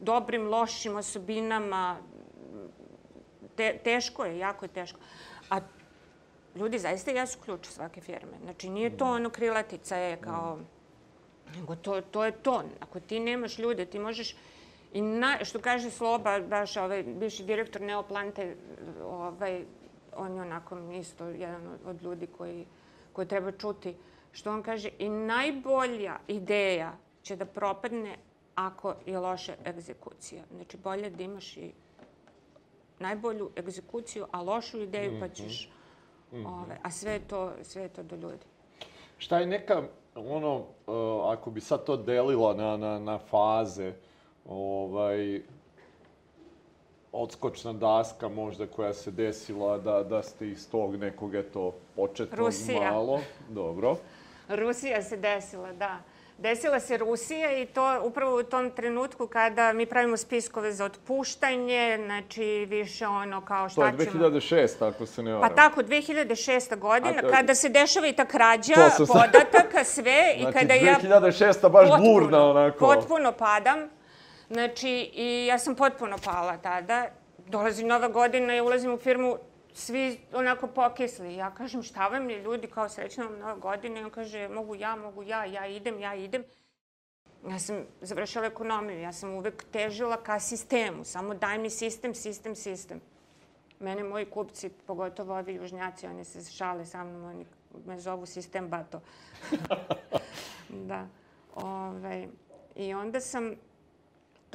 dobrim, 0.00 0.48
lošim 0.48 0.96
osobinama. 0.96 1.96
Te, 3.56 3.78
teško 3.84 4.24
je, 4.24 4.38
jako 4.38 4.64
je 4.64 4.68
teško. 4.68 4.98
A 5.50 5.60
ljudi 6.54 6.78
zaista 6.78 7.10
jesu 7.10 7.38
ključ 7.44 7.66
svake 7.66 8.00
firme. 8.00 8.38
Znači, 8.42 8.70
nije 8.70 8.96
to 8.96 9.04
ono 9.04 9.30
krilatica 9.30 9.96
je 9.96 10.16
kao... 10.16 10.58
Nego 11.56 11.76
to, 11.76 12.00
to 12.00 12.24
je 12.24 12.32
to. 12.32 12.62
Ako 12.80 13.00
ti 13.00 13.20
nemaš 13.20 13.58
ljude, 13.58 13.86
ti 13.86 13.98
možeš... 13.98 14.36
I 14.92 15.00
na, 15.00 15.44
što 15.44 15.60
kaže 15.60 15.90
Sloba, 15.90 16.40
baš 16.40 16.76
ovaj, 16.76 17.02
bivši 17.02 17.44
direktor 17.44 17.82
Neoplante, 17.82 18.56
ovaj, 19.04 19.64
on 20.16 20.34
je 20.34 20.42
onako 20.42 20.78
isto 20.92 21.24
jedan 21.24 21.78
od 21.86 22.02
ljudi 22.02 22.26
koji, 22.26 22.66
koji 23.16 23.28
treba 23.28 23.52
čuti, 23.52 23.94
što 24.32 24.52
on 24.52 24.62
kaže, 24.62 24.90
i 24.98 25.08
najbolja 25.08 26.18
ideja 26.28 26.92
će 27.22 27.36
da 27.36 27.44
propadne 27.44 28.16
ako 28.54 28.94
je 29.06 29.18
loša 29.18 29.54
egzekucija. 29.66 30.42
Znači, 30.54 30.76
bolje 30.76 31.10
da 31.10 31.22
imaš 31.22 31.56
i 31.56 31.72
najbolju 32.98 33.50
egzekuciju, 33.56 34.26
a 34.32 34.42
lošu 34.42 34.82
ideju 34.82 35.20
pa 35.20 35.28
ćeš... 35.28 35.70
Mm 36.32 36.36
-hmm. 36.36 36.62
ove, 36.62 36.78
a 36.82 36.90
sve 36.90 37.12
je, 37.12 37.20
to, 37.28 37.52
sve 37.62 37.82
je 37.82 37.88
to 37.88 38.02
do 38.02 38.16
ljudi. 38.16 38.44
Šta 39.18 39.38
je 39.38 39.46
neka, 39.46 39.82
ono, 40.14 40.56
uh, 40.56 40.64
ako 41.32 41.50
bi 41.50 41.60
sad 41.60 41.84
to 41.84 41.96
delila 41.96 42.54
na, 42.54 42.76
na, 42.76 42.98
na 42.98 43.18
faze, 43.18 43.92
ovaj, 44.48 45.42
odskočna 47.12 47.72
daska 47.72 48.28
možda 48.28 48.66
koja 48.66 48.92
se 48.92 49.10
desila 49.10 49.78
da, 49.78 50.02
da 50.02 50.22
ste 50.22 50.48
iz 50.48 50.70
tog 50.70 50.96
nekog, 50.96 51.34
eto, 51.34 51.74
početnog 51.96 52.46
Rusija. 52.46 52.90
malo. 52.92 53.20
Dobro. 53.48 53.96
Rusija 54.48 55.02
se 55.02 55.16
desila, 55.16 55.72
da 55.72 55.98
desila 56.38 56.80
se 56.80 56.96
Rusija 56.96 57.58
i 57.58 57.66
to 57.66 58.00
upravo 58.02 58.38
u 58.38 58.42
tom 58.42 58.70
trenutku 58.70 59.26
kada 59.26 59.72
mi 59.72 59.86
pravimo 59.86 60.16
spiskove 60.16 60.72
za 60.72 60.84
otpuštanje, 60.84 61.98
znači 62.06 62.66
više 62.68 63.06
ono 63.06 63.40
kao 63.40 63.68
šta 63.68 63.90
ćemo... 63.90 63.96
To 63.96 64.26
je 64.26 64.30
2006, 64.30 64.88
ako 64.88 65.06
se 65.06 65.22
ne 65.22 65.32
varam. 65.32 65.48
Pa 65.48 65.54
tako, 65.54 65.82
2006. 65.82 66.78
godina, 66.78 67.22
A, 67.24 67.30
kada 67.30 67.54
se 67.54 67.68
dešava 67.68 68.06
i 68.06 68.12
ta 68.12 68.24
krađa 68.24 68.74
podataka, 68.98 69.84
sve, 69.84 70.34
znači, 70.40 70.50
i 70.50 70.60
kada 70.60 70.74
ja... 70.74 70.98
Znači, 71.00 71.06
2006. 71.06 71.70
baš 71.70 71.88
potpuno, 71.88 72.12
burna, 72.12 72.50
onako. 72.50 72.94
Potpuno 72.94 73.32
padam. 73.32 73.95
Znači, 74.50 75.10
i 75.14 75.46
ja 75.46 75.58
sam 75.58 75.74
potpuno 75.74 76.16
pala 76.24 76.56
tada. 76.56 77.06
Dolazi 77.46 77.84
nova 77.84 78.08
godina 78.08 78.56
i 78.56 78.60
ulazim 78.60 78.94
u 78.94 78.98
firmu 78.98 79.38
svi 79.74 80.20
onako 80.32 80.66
pokisli. 80.66 81.34
Ja 81.34 81.54
kažem, 81.54 81.82
šta 81.82 82.08
vam 82.08 82.30
je 82.30 82.42
ljudi, 82.42 82.66
kao 82.66 82.88
srećna 82.88 83.24
vam 83.24 83.38
nova 83.38 83.54
godina? 83.54 84.00
I 84.00 84.04
on 84.04 84.10
kaže, 84.10 84.48
mogu 84.48 84.74
ja, 84.74 84.96
mogu 84.96 85.22
ja, 85.22 85.44
ja 85.44 85.66
idem, 85.66 86.00
ja 86.00 86.14
idem. 86.14 86.44
Ja 87.48 87.58
sam 87.58 87.84
završila 88.00 88.46
ekonomiju, 88.46 89.00
ja 89.00 89.12
sam 89.12 89.34
uvek 89.34 89.64
težila 89.72 90.16
ka 90.16 90.40
sistemu. 90.40 91.04
Samo 91.04 91.34
daj 91.34 91.58
mi 91.58 91.70
sistem, 91.70 92.14
sistem, 92.14 92.54
sistem. 92.54 93.00
Mene 93.80 94.04
moji 94.04 94.24
kupci, 94.24 94.68
pogotovo 94.86 95.38
ovi 95.38 95.54
južnjaci, 95.54 96.06
oni 96.06 96.24
se 96.24 96.52
šale 96.52 96.86
sa 96.86 97.04
mnom, 97.04 97.24
oni 97.24 97.46
me 97.86 98.00
zovu 98.00 98.26
sistem 98.26 98.68
bato. 98.68 99.00
da. 100.88 101.06
Ove, 101.54 101.66
ovaj, 101.66 102.28
I 102.76 102.94
onda 102.94 103.20
sam 103.20 103.54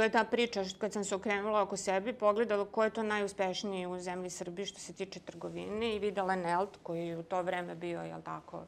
to 0.02 0.06
je 0.06 0.10
ta 0.10 0.24
priča 0.24 0.64
kad 0.78 0.94
sam 0.94 1.04
se 1.04 1.16
okrenula 1.16 1.62
oko 1.62 1.78
sebe, 1.78 2.14
pogledala 2.14 2.66
ko 2.66 2.84
je 2.84 2.90
to 2.90 3.04
najuspešniji 3.04 3.86
u 3.86 4.00
zemlji 4.00 4.30
Srbiji 4.30 4.66
što 4.66 4.80
se 4.80 4.94
tiče 4.94 5.20
trgovine 5.20 5.96
i 5.96 6.00
videla 6.00 6.36
Nelt 6.36 6.78
koji 6.84 7.08
je 7.08 7.18
u 7.18 7.24
to 7.24 7.42
vreme 7.42 7.76
bio, 7.76 8.02
jel 8.02 8.22
tako, 8.22 8.64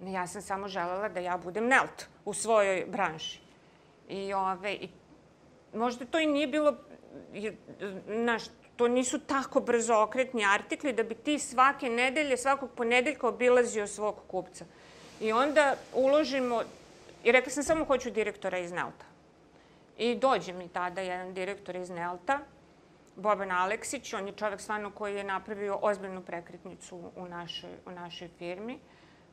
ja 0.00 0.26
sam 0.26 0.42
samo 0.42 0.68
želela 0.68 1.08
da 1.08 1.20
ja 1.20 1.36
budem 1.36 1.66
Nelt 1.68 2.06
u 2.24 2.34
svojoj 2.34 2.86
branši. 2.88 3.40
I, 4.08 4.32
ove, 4.34 4.72
i 4.72 4.88
možda 5.74 6.06
to 6.06 6.18
i 6.18 6.26
nije 6.26 6.46
bilo, 6.46 6.76
naš, 8.06 8.42
to 8.76 8.88
nisu 8.88 9.18
tako 9.18 9.60
brzo 9.60 9.94
okretni 10.02 10.44
artikli 10.44 10.92
da 10.92 11.02
bi 11.02 11.14
ti 11.14 11.38
svake 11.38 11.90
nedelje, 11.90 12.36
svakog 12.36 12.70
ponedeljka 12.76 13.28
obilazio 13.28 13.86
svog 13.86 14.22
kupca. 14.26 14.64
I 15.20 15.32
onda 15.32 15.76
uložimo, 15.92 16.62
i 17.24 17.32
rekla 17.32 17.52
sam 17.52 17.62
samo 17.62 17.84
hoću 17.84 18.10
direktora 18.10 18.58
iz 18.58 18.72
Nelta. 18.72 19.15
I 19.96 20.14
dođe 20.14 20.52
mi 20.52 20.68
tada 20.68 21.00
jedan 21.00 21.34
direktor 21.34 21.76
iz 21.76 21.90
Nelta, 21.90 22.38
Boban 23.16 23.50
Aleksić, 23.50 24.12
on 24.12 24.26
je 24.26 24.32
čovek 24.32 24.60
stvarno 24.60 24.90
koji 24.90 25.16
je 25.16 25.24
napravio 25.24 25.78
ozbiljnu 25.82 26.22
prekretnicu 26.22 27.10
u 27.16 27.28
našoj, 27.28 27.70
u 27.86 27.90
našoj 27.90 28.28
firmi. 28.38 28.78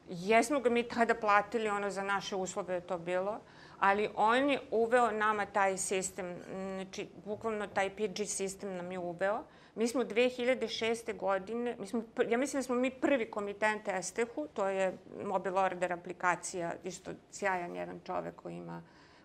Jesmo 0.09 0.59
ga 0.59 0.69
mi 0.69 0.83
tada 0.83 1.15
platili, 1.15 1.69
ono 1.69 1.89
za 1.91 2.03
naše 2.03 2.35
uslove 2.35 2.73
je 2.73 2.81
to 2.81 2.97
bilo, 2.97 3.39
ali 3.79 4.09
on 4.15 4.49
je 4.49 4.59
uveo 4.71 5.11
nama 5.11 5.45
taj 5.45 5.77
sistem, 5.77 6.35
znači 6.75 7.07
bukvalno 7.25 7.67
taj 7.67 7.89
PG 7.89 8.25
sistem 8.25 8.75
nam 8.75 8.91
je 8.91 8.99
uveo. 8.99 9.43
Mi 9.75 9.87
smo 9.87 10.03
2006. 10.03 11.17
godine, 11.17 11.75
mi 11.79 11.87
smo, 11.87 12.03
ja 12.29 12.37
mislim 12.37 12.59
da 12.59 12.63
smo 12.63 12.75
mi 12.75 12.89
prvi 12.91 13.31
komitent 13.31 13.87
Estehu, 13.87 14.47
to 14.53 14.67
je 14.67 14.97
mobile 15.23 15.61
order 15.61 15.93
aplikacija, 15.93 16.73
isto 16.83 17.11
sjajan 17.31 17.75
jedan 17.75 17.99
čovek 18.05 18.35
koji 18.35 18.55
ima 18.55 18.83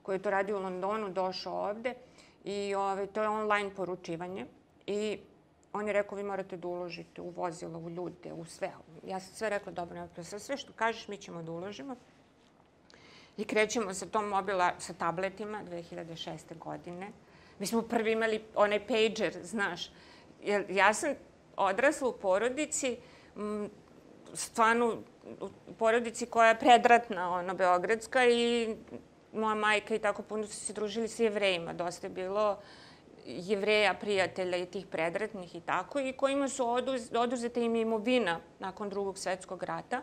koji 0.09 0.17
je 0.17 0.23
to 0.23 0.31
radio 0.31 0.57
u 0.57 0.63
Londonu, 0.63 1.11
došao 1.11 1.69
ovde 1.69 1.95
i 2.45 2.75
ovaj, 2.75 3.07
to 3.07 3.23
je 3.23 3.29
online 3.29 3.71
poručivanje 3.75 4.47
i 4.87 5.19
on 5.73 5.87
je 5.87 5.93
rekao 5.93 6.17
vi 6.17 6.23
morate 6.25 6.57
da 6.57 6.69
uložite 6.69 7.21
u 7.21 7.29
vozila, 7.31 7.79
u 7.79 7.91
ljude, 7.91 8.33
u 8.33 8.45
sve. 8.45 8.71
Ja 9.07 9.21
sam 9.21 9.35
sve 9.35 9.51
rekla, 9.51 9.73
dobro, 9.73 10.09
ne, 10.17 10.25
sve 10.25 10.57
što 10.57 10.73
kažeš 10.73 11.09
mi 11.09 11.17
ćemo 11.17 11.43
da 11.43 11.53
uložimo. 11.53 11.97
I 13.37 13.45
krećemo 13.45 13.95
sa 13.95 14.07
tom 14.07 14.29
mobila, 14.29 14.71
sa 14.79 14.95
tabletima 14.95 15.61
2006. 15.65 16.59
godine. 16.59 17.11
Mi 17.59 17.67
smo 17.67 17.83
prvi 17.83 18.13
imali 18.13 18.41
onaj 18.55 18.87
pager, 18.87 19.37
znaš. 19.43 19.91
Ja 20.69 20.95
sam 20.95 21.15
odrasla 21.57 22.09
u 22.09 22.13
porodici, 22.13 22.97
stvarno 24.35 25.03
u 25.41 25.73
porodici 25.79 26.27
koja 26.27 26.49
je 26.49 26.59
predratna, 26.59 27.31
ono, 27.31 27.55
beogradska 27.55 28.27
i 28.27 28.77
moja 29.33 29.55
majka 29.55 29.95
i 29.95 29.99
tako 29.99 30.23
puno 30.23 30.47
su 30.47 30.55
se 30.55 30.73
družili 30.73 31.09
s 31.09 31.19
jevrejima. 31.19 31.73
Dosta 31.73 32.07
je 32.07 32.11
bilo 32.11 32.59
jevreja, 33.27 33.95
prijatelja 33.95 34.57
i 34.57 34.67
tih 34.67 34.87
predratnih 34.87 35.55
i 35.55 35.61
tako, 35.61 36.01
i 36.01 36.13
kojima 36.13 36.49
su 36.49 36.69
oduz, 36.69 37.11
oduzete 37.15 37.65
im 37.65 37.77
imovina 37.77 38.41
nakon 38.59 38.89
drugog 38.89 39.19
svetskog 39.19 39.63
rata. 39.63 40.03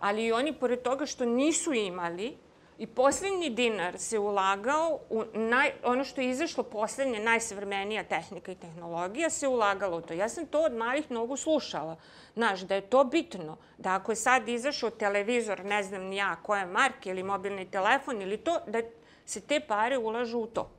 Ali 0.00 0.26
i 0.26 0.32
oni, 0.32 0.52
pored 0.52 0.82
toga 0.82 1.06
što 1.06 1.24
nisu 1.24 1.72
imali, 1.72 2.36
I 2.78 2.86
poslednji 2.86 3.50
dinar 3.50 3.98
se 3.98 4.18
ulagao 4.18 5.00
u 5.10 5.24
naj, 5.34 5.72
ono 5.84 6.04
što 6.04 6.20
je 6.20 6.30
izašlo 6.30 6.62
poslednje, 6.62 7.18
najsavremenija 7.20 8.04
tehnika 8.04 8.52
i 8.52 8.54
tehnologija, 8.54 9.30
se 9.30 9.48
ulagalo 9.48 9.96
u 9.96 10.00
to. 10.00 10.14
Ja 10.14 10.28
sam 10.28 10.46
to 10.46 10.60
od 10.60 10.72
malih 10.72 11.10
nogu 11.10 11.36
slušala. 11.36 11.96
Znaš, 12.34 12.60
da 12.60 12.74
je 12.74 12.80
to 12.80 13.04
bitno, 13.04 13.56
da 13.78 13.94
ako 13.94 14.12
je 14.12 14.16
sad 14.16 14.48
izašao 14.48 14.90
televizor, 14.90 15.64
ne 15.64 15.82
znam 15.82 16.02
ni 16.02 16.16
ja 16.16 16.36
koje 16.42 16.66
marke 16.66 17.10
ili 17.10 17.22
mobilni 17.22 17.70
telefon 17.70 18.22
ili 18.22 18.36
to, 18.36 18.58
da 18.66 18.82
se 19.24 19.40
te 19.40 19.60
pare 19.60 19.98
ulažu 19.98 20.38
u 20.38 20.46
to. 20.46 20.70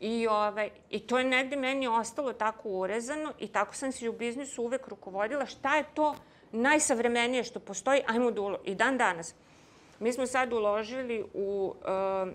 I, 0.00 0.26
ovaj, 0.26 0.70
I 0.90 1.00
to 1.00 1.18
je 1.18 1.24
negde 1.24 1.56
meni 1.56 1.88
ostalo 1.88 2.32
tako 2.32 2.68
urezano 2.68 3.32
i 3.38 3.48
tako 3.48 3.74
sam 3.74 3.92
se 3.92 4.08
u 4.08 4.12
biznisu 4.12 4.62
uvek 4.62 4.88
rukovodila. 4.88 5.46
Šta 5.46 5.76
je 5.76 5.84
to 5.94 6.14
najsavremenije 6.52 7.44
što 7.44 7.60
postoji? 7.60 8.02
Ajmo 8.06 8.30
da. 8.30 8.56
I 8.64 8.74
dan 8.74 8.98
danas. 8.98 9.34
Mi 10.00 10.12
smo 10.12 10.26
sad 10.26 10.52
uložili 10.52 11.24
u, 11.34 11.74
uh, 11.80 12.32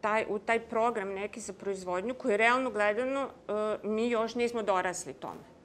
taj, 0.00 0.24
u 0.28 0.38
taj 0.38 0.60
program 0.60 1.08
neki 1.08 1.40
za 1.40 1.52
proizvodnju 1.52 2.14
koji 2.14 2.36
realno 2.36 2.70
gledano 2.70 3.24
uh, 3.24 3.90
mi 3.90 4.10
još 4.10 4.34
nismo 4.34 4.62
dorasli 4.62 5.12
tome. 5.12 5.58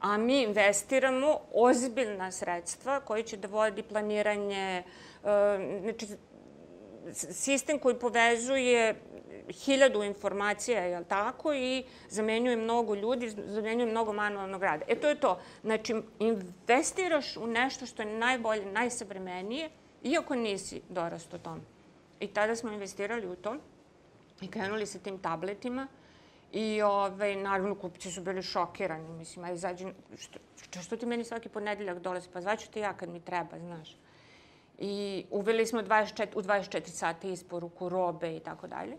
A 0.00 0.16
mi 0.16 0.42
investiramo 0.42 1.38
ozbiljna 1.52 2.32
sredstva 2.32 3.00
koji 3.00 3.22
će 3.22 3.36
da 3.36 3.48
vodi 3.48 3.82
planiranje, 3.82 4.82
uh, 5.22 5.28
znači 5.82 6.06
sistem 7.12 7.78
koji 7.78 7.98
povezuje 7.98 8.94
hiljadu 9.50 10.02
informacija, 10.02 10.80
je 10.80 10.98
li 10.98 11.04
tako, 11.04 11.54
i 11.54 11.84
zamenjuje 12.08 12.56
mnogo 12.56 12.94
ljudi, 12.94 13.28
zamenjuje 13.28 13.90
mnogo 13.90 14.12
manualnog 14.12 14.62
rada. 14.62 14.84
E, 14.88 14.94
to 14.94 15.08
je 15.08 15.20
to. 15.20 15.40
Znači, 15.62 15.94
investiraš 16.18 17.36
u 17.36 17.46
nešto 17.46 17.86
što 17.86 18.02
je 18.02 18.18
najbolje, 18.18 18.66
najsavremenije, 18.66 19.70
iako 20.04 20.34
nisi 20.34 20.80
dorasto 20.88 21.38
tom. 21.38 21.60
I 22.20 22.26
tada 22.26 22.56
smo 22.56 22.72
investirali 22.72 23.28
u 23.28 23.36
to 23.36 23.56
i 24.40 24.50
krenuli 24.50 24.86
sa 24.86 24.98
tim 24.98 25.18
tabletima 25.18 25.86
i 26.52 26.82
ovaj, 26.82 27.36
naravno 27.36 27.74
kupci 27.74 28.10
su 28.10 28.22
bili 28.22 28.42
šokirani. 28.42 29.08
Mislim, 29.08 29.44
a 29.44 29.52
izađi, 29.52 29.86
što, 30.18 30.38
što, 30.62 30.82
što 30.82 30.96
ti 30.96 31.06
meni 31.06 31.24
svaki 31.24 31.48
ponedeljak 31.48 31.98
dolazi? 31.98 32.28
Pa 32.32 32.40
zvaću 32.40 32.70
te 32.70 32.80
ja 32.80 32.92
kad 32.92 33.08
mi 33.08 33.20
treba, 33.20 33.58
znaš. 33.58 33.96
I 34.78 35.24
uveli 35.30 35.66
smo 35.66 35.82
24, 35.82 36.26
u 36.34 36.42
24 36.42 36.86
sata 36.86 37.28
isporuku 37.28 37.88
robe 37.88 38.36
i 38.36 38.40
tako 38.40 38.66
dalje. 38.66 38.96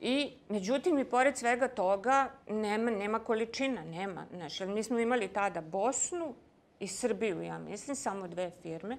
I, 0.00 0.32
međutim, 0.48 0.98
i 0.98 1.04
pored 1.04 1.38
svega 1.38 1.68
toga, 1.68 2.30
nema, 2.48 2.90
nema 2.90 3.18
količina, 3.18 3.84
nema. 3.84 4.26
Znaš, 4.34 4.60
jer 4.60 4.68
mi 4.68 4.82
smo 4.82 4.98
imali 4.98 5.28
tada 5.28 5.60
Bosnu 5.60 6.34
i 6.80 6.86
Srbiju, 6.86 7.42
ja 7.42 7.58
mislim, 7.58 7.96
samo 7.96 8.28
dve 8.28 8.50
firme. 8.62 8.98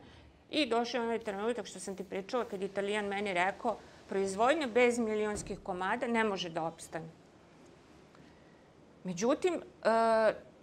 I 0.53 0.65
došao 0.65 0.99
je 0.99 1.03
onaj 1.03 1.19
trenutak 1.19 1.65
što 1.65 1.79
sam 1.79 1.95
ti 1.95 2.03
pričala 2.03 2.45
kad 2.45 2.61
Italijan 2.61 3.05
meni 3.05 3.33
rekao 3.33 3.77
proizvodnja 4.09 4.67
bez 4.67 4.99
milionskih 4.99 5.59
komada 5.63 6.07
ne 6.07 6.23
može 6.23 6.49
da 6.49 6.63
opstane. 6.63 7.09
Međutim, 9.03 9.53
uh, 9.53 9.61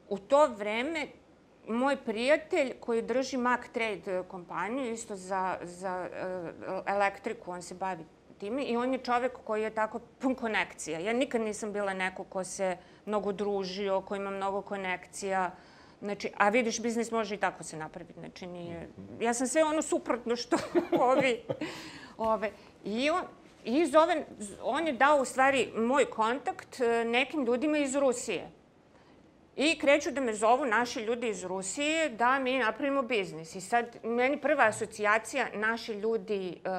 u 0.09 0.19
to 0.19 0.47
vreme 0.47 1.07
moj 1.69 1.97
prijatelj 1.97 2.73
koji 2.81 3.03
drži 3.03 3.37
Mac 3.37 3.61
Trade 3.73 4.23
kompaniju, 4.29 4.93
isto 4.93 5.17
za, 5.17 5.59
za 5.63 6.09
uh, 6.09 6.83
elektriku, 6.87 7.51
on 7.51 7.63
se 7.63 7.75
bavi 7.75 8.05
time 8.39 8.65
i 8.65 8.77
on 8.77 8.93
je 8.93 8.99
čovek 8.99 9.33
koji 9.45 9.63
je 9.63 9.71
tako 9.71 9.99
pun 10.19 10.35
konekcija. 10.35 10.99
Ja 10.99 11.13
nikad 11.13 11.41
nisam 11.41 11.73
bila 11.73 11.95
neko 11.95 12.25
ko 12.25 12.45
se 12.45 12.77
mnogo 13.07 13.33
družio, 13.33 14.01
ko 14.01 14.17
ima 14.17 14.31
mnogo 14.31 14.63
konekcija. 14.63 15.51
Znači, 16.01 16.31
a 16.37 16.49
vidiš, 16.49 16.81
biznis 16.81 17.11
može 17.11 17.35
i 17.35 17.39
tako 17.39 17.65
se 17.65 17.77
napraviti. 17.77 18.21
Znači, 18.21 18.47
nije... 18.47 18.89
Ja 19.21 19.35
sam 19.35 19.47
sve 19.47 19.65
ono 19.65 19.83
suprotno 19.83 20.37
što 20.37 20.57
ovi... 21.11 21.43
Ove. 22.17 22.51
I 22.85 23.11
on, 23.11 23.23
I 23.65 23.87
zove, 23.87 24.27
on 24.63 24.87
je 24.87 24.93
dao 24.93 25.21
u 25.21 25.25
stvari 25.25 25.73
moj 25.77 26.05
kontakt 26.05 26.81
e, 26.81 27.05
nekim 27.05 27.45
ljudima 27.45 27.79
iz 27.79 27.95
Rusije. 27.95 28.51
I 29.57 29.79
kreću 29.79 30.11
da 30.11 30.21
me 30.21 30.35
zovu 30.35 30.65
naši 30.65 31.01
ljudi 31.01 31.29
iz 31.29 31.45
Rusije 31.45 32.09
da 32.09 32.39
mi 32.39 32.59
napravimo 32.59 33.03
biznis. 33.03 33.55
I 33.55 33.61
sad, 33.61 33.97
meni 34.03 34.41
prva 34.41 34.65
asocijacija, 34.65 35.47
naši 35.55 35.93
ljudi, 35.93 36.61
uh, 36.65 36.71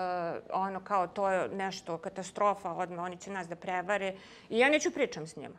ono 0.54 0.80
kao 0.80 1.08
to 1.08 1.30
je 1.30 1.50
nešto, 1.50 1.98
katastrofa, 1.98 2.72
odmah 2.72 3.06
oni 3.06 3.18
će 3.18 3.32
nas 3.32 3.48
da 3.48 3.56
prevare. 3.56 4.16
I 4.50 4.60
ja 4.60 4.70
neću 4.70 4.92
pričam 4.92 5.28
s 5.28 5.36
njima. 5.36 5.56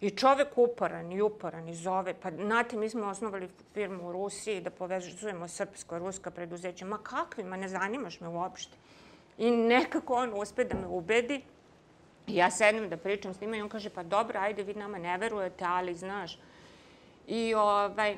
I 0.00 0.10
čovek 0.10 0.58
uporan 0.58 1.12
i 1.12 1.22
uporan 1.22 1.68
i 1.68 1.74
zove, 1.74 2.14
pa 2.14 2.30
znate, 2.30 2.76
mi 2.76 2.88
smo 2.88 3.06
osnovali 3.06 3.48
firmu 3.74 4.08
u 4.08 4.12
Rusiji 4.12 4.60
da 4.60 4.70
povezujemo 4.70 5.48
srpsko-ruska 5.48 6.30
preduzeća. 6.30 6.84
Ma 6.86 6.98
kakvi, 6.98 7.44
ma 7.44 7.56
ne 7.56 7.68
zanimaš 7.68 8.20
me 8.20 8.28
uopšte. 8.28 8.76
I 9.38 9.50
nekako 9.50 10.14
on 10.14 10.32
uspe 10.34 10.64
da 10.64 10.78
me 10.78 10.86
ubedi. 10.86 11.42
Ja 12.26 12.50
sednem 12.50 12.88
da 12.88 12.96
pričam 12.96 13.34
s 13.34 13.40
njima 13.40 13.56
i 13.56 13.62
on 13.62 13.68
kaže, 13.68 13.90
pa 13.90 14.02
dobro, 14.02 14.40
ajde, 14.40 14.62
vi 14.62 14.74
nama 14.74 14.98
ne 14.98 15.18
verujete, 15.18 15.64
ali 15.64 15.94
znaš. 15.94 16.38
I 17.26 17.54
ovaj, 17.54 18.16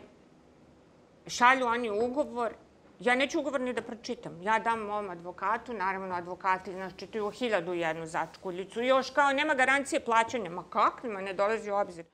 šalju 1.26 1.66
oni 1.66 1.90
ugovor, 1.90 2.52
ja 3.00 3.14
neću 3.14 3.40
ugovor 3.40 3.60
ni 3.60 3.72
da 3.72 3.82
pročitam. 3.82 4.42
Ja 4.42 4.58
dam 4.58 4.80
mom 4.80 5.10
advokatu, 5.10 5.72
naravno 5.72 6.14
advokati, 6.14 6.72
znaš, 6.72 6.92
čitaju 6.96 7.30
hiljadu 7.30 7.72
jednu 7.72 8.06
začkuljicu. 8.06 8.82
Još 8.82 9.10
kao, 9.10 9.32
nema 9.32 9.54
garancije 9.54 10.00
plaćanja. 10.00 10.50
Ma 10.50 10.64
kakvima, 10.70 11.20
ne 11.20 11.34
dolazi 11.34 11.70
u 11.70 11.74
obzir. 11.74 12.04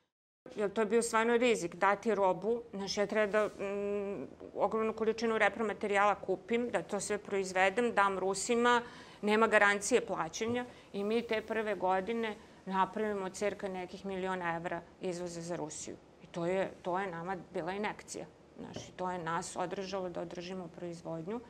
Jer 0.56 0.72
to 0.72 0.80
je 0.80 0.86
bio 0.86 1.02
stvarno 1.02 1.36
rizik, 1.36 1.74
dati 1.74 2.14
robu, 2.14 2.62
znaš, 2.72 2.96
ja 2.96 3.06
treba 3.06 3.26
da 3.26 3.64
mm, 3.64 4.26
ogromnu 4.54 4.92
količinu 4.92 5.38
repromaterijala 5.38 6.14
kupim, 6.14 6.70
da 6.70 6.82
to 6.82 7.00
sve 7.00 7.18
proizvedem, 7.18 7.92
dam 7.94 8.18
Rusima, 8.18 8.82
nema 9.22 9.46
garancije 9.46 10.06
plaćanja 10.06 10.64
i 10.92 11.04
mi 11.04 11.22
te 11.22 11.42
prve 11.42 11.74
godine 11.74 12.36
napravimo 12.66 13.28
cirka 13.28 13.68
nekih 13.68 14.06
miliona 14.06 14.56
evra 14.56 14.80
izvoza 15.00 15.40
za 15.40 15.56
Rusiju. 15.56 15.96
I 16.22 16.26
to 16.26 16.46
je, 16.46 16.70
to 16.82 16.98
je 16.98 17.10
nama 17.10 17.36
bila 17.54 17.72
inekcija. 17.72 18.26
Znaš, 18.58 18.86
to 18.96 19.10
je 19.10 19.18
nas 19.18 19.56
održalo 19.56 20.08
da 20.08 20.20
održimo 20.20 20.68
proizvodnju 20.68 21.40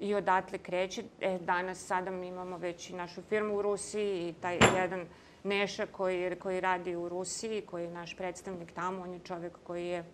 i 0.00 0.14
odatle 0.14 0.58
kreće. 0.58 1.04
E, 1.20 1.38
danas, 1.38 1.86
sada 1.86 2.10
mi 2.10 2.28
imamo 2.28 2.56
već 2.56 2.90
i 2.90 2.94
našu 2.94 3.22
firmu 3.22 3.56
u 3.56 3.62
Rusiji 3.62 4.28
i 4.28 4.32
taj 4.32 4.58
jedan 4.76 5.06
Neša 5.44 5.86
koji, 5.86 6.36
koji 6.36 6.60
radi 6.60 6.96
u 6.96 7.08
Rusiji, 7.08 7.62
koji 7.62 7.84
je 7.84 7.90
naš 7.90 8.16
predstavnik 8.16 8.72
tamo, 8.72 9.02
on 9.02 9.12
je 9.12 9.20
čovek 9.24 9.58
koji 9.62 9.86
je 9.86 10.04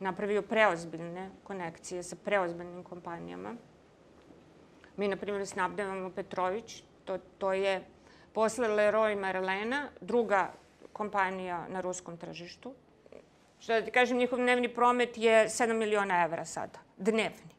napravio 0.00 0.42
preozbiljne 0.42 1.30
konekcije 1.44 2.02
sa 2.02 2.16
preozbiljnim 2.24 2.84
kompanijama. 2.84 3.54
Mi, 4.96 5.08
na 5.08 5.16
primjer, 5.16 5.46
snabdevamo 5.46 6.10
Petrović, 6.10 6.82
to, 7.04 7.18
to 7.38 7.52
je 7.52 7.84
posle 8.32 8.68
Leroy 8.68 9.16
Merlena, 9.16 9.88
druga 10.00 10.52
kompanija 10.92 11.68
na 11.68 11.80
ruskom 11.80 12.16
tržištu. 12.16 12.74
Što 13.62 13.72
da 13.72 13.84
ti 13.84 13.90
kažem, 13.90 14.18
njihov 14.18 14.38
dnevni 14.38 14.68
promet 14.68 15.18
je 15.18 15.48
7 15.48 15.72
miliona 15.72 16.24
evra 16.24 16.44
sada. 16.44 16.78
Dnevni. 16.96 17.52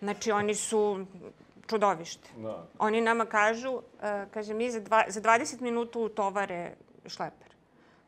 Znači, 0.00 0.32
oni 0.32 0.54
su 0.54 1.06
čudovište. 1.66 2.30
Da. 2.36 2.66
Oni 2.78 3.00
nama 3.00 3.26
kažu, 3.26 3.72
uh, 3.72 3.82
kaže, 4.34 4.54
mi 4.54 4.70
za, 4.70 4.80
dva, 4.80 5.04
za 5.08 5.20
20 5.20 5.60
minuta 5.60 5.98
utovare 5.98 6.72
šleper. 7.06 7.48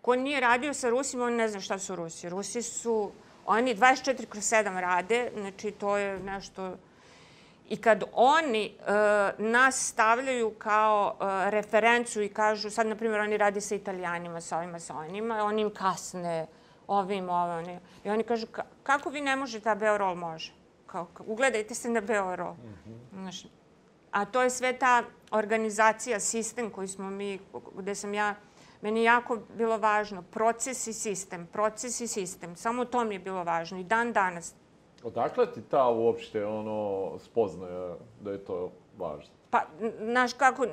Ko 0.02 0.16
nije 0.16 0.40
radio 0.40 0.74
sa 0.74 0.88
Rusima, 0.88 1.24
on 1.24 1.36
ne 1.36 1.48
zna 1.48 1.60
šta 1.60 1.78
su 1.78 1.96
Rusi. 1.96 2.28
Rusi 2.28 2.62
su, 2.62 3.10
oni 3.46 3.74
24 3.74 4.26
kroz 4.26 4.44
7 4.44 4.80
rade, 4.80 5.30
znači 5.40 5.70
to 5.70 5.96
je 5.96 6.18
nešto... 6.18 6.76
I 7.68 7.76
kad 7.76 8.04
oni 8.12 8.74
uh, 8.78 8.86
nas 9.46 9.88
stavljaju 9.88 10.50
kao 10.58 11.14
uh, 11.14 11.50
referencu 11.50 12.22
i 12.22 12.28
kažu, 12.28 12.70
sad, 12.70 12.86
na 12.86 12.96
primjer, 12.96 13.20
oni 13.20 13.36
radi 13.36 13.60
sa 13.60 13.74
italijanima, 13.74 14.40
sa 14.40 14.58
ovima, 14.58 14.80
sa 14.80 14.96
onima, 14.96 15.44
oni 15.44 15.62
im 15.62 15.70
kasne, 15.70 16.46
ovim, 16.86 17.28
oni. 17.28 17.78
I 18.04 18.10
oni 18.10 18.24
kažu, 18.24 18.46
kako 18.82 19.10
vi 19.10 19.20
ne 19.20 19.36
možete, 19.36 19.70
a 19.70 19.74
Beorol 19.74 20.14
može? 20.14 20.52
Kao, 20.86 21.06
ugledajte 21.26 21.74
se 21.74 21.88
na 21.88 22.00
Beorol. 22.00 22.52
Mm 22.52 22.74
-hmm. 22.86 23.20
Znaš, 23.20 23.46
a 24.10 24.24
to 24.24 24.42
je 24.42 24.50
sve 24.50 24.78
ta 24.78 25.02
organizacija, 25.30 26.20
sistem 26.20 26.70
koji 26.70 26.88
smo 26.88 27.10
mi, 27.10 27.38
gde 27.78 27.94
sam 27.94 28.14
ja, 28.14 28.34
meni 28.80 29.04
jako 29.04 29.38
bilo 29.56 29.78
važno, 29.78 30.22
proces 30.22 30.86
i 30.86 30.92
sistem, 30.92 31.46
proces 31.52 32.00
i 32.00 32.06
sistem. 32.06 32.56
Samo 32.56 32.84
to 32.84 33.04
mi 33.04 33.14
je 33.14 33.18
bilo 33.18 33.44
važno 33.44 33.78
i 33.78 33.84
dan 33.84 34.12
danas. 34.12 34.54
Odakle 35.06 35.52
ti 35.52 35.60
ta 35.70 35.88
uopšte 35.88 36.44
ono 36.46 37.12
spoznaja 37.18 37.96
da 38.20 38.30
je 38.30 38.38
to 38.44 38.72
važno? 38.98 39.30
Pa, 39.50 39.62
znaš 40.02 40.32
kako, 40.32 40.66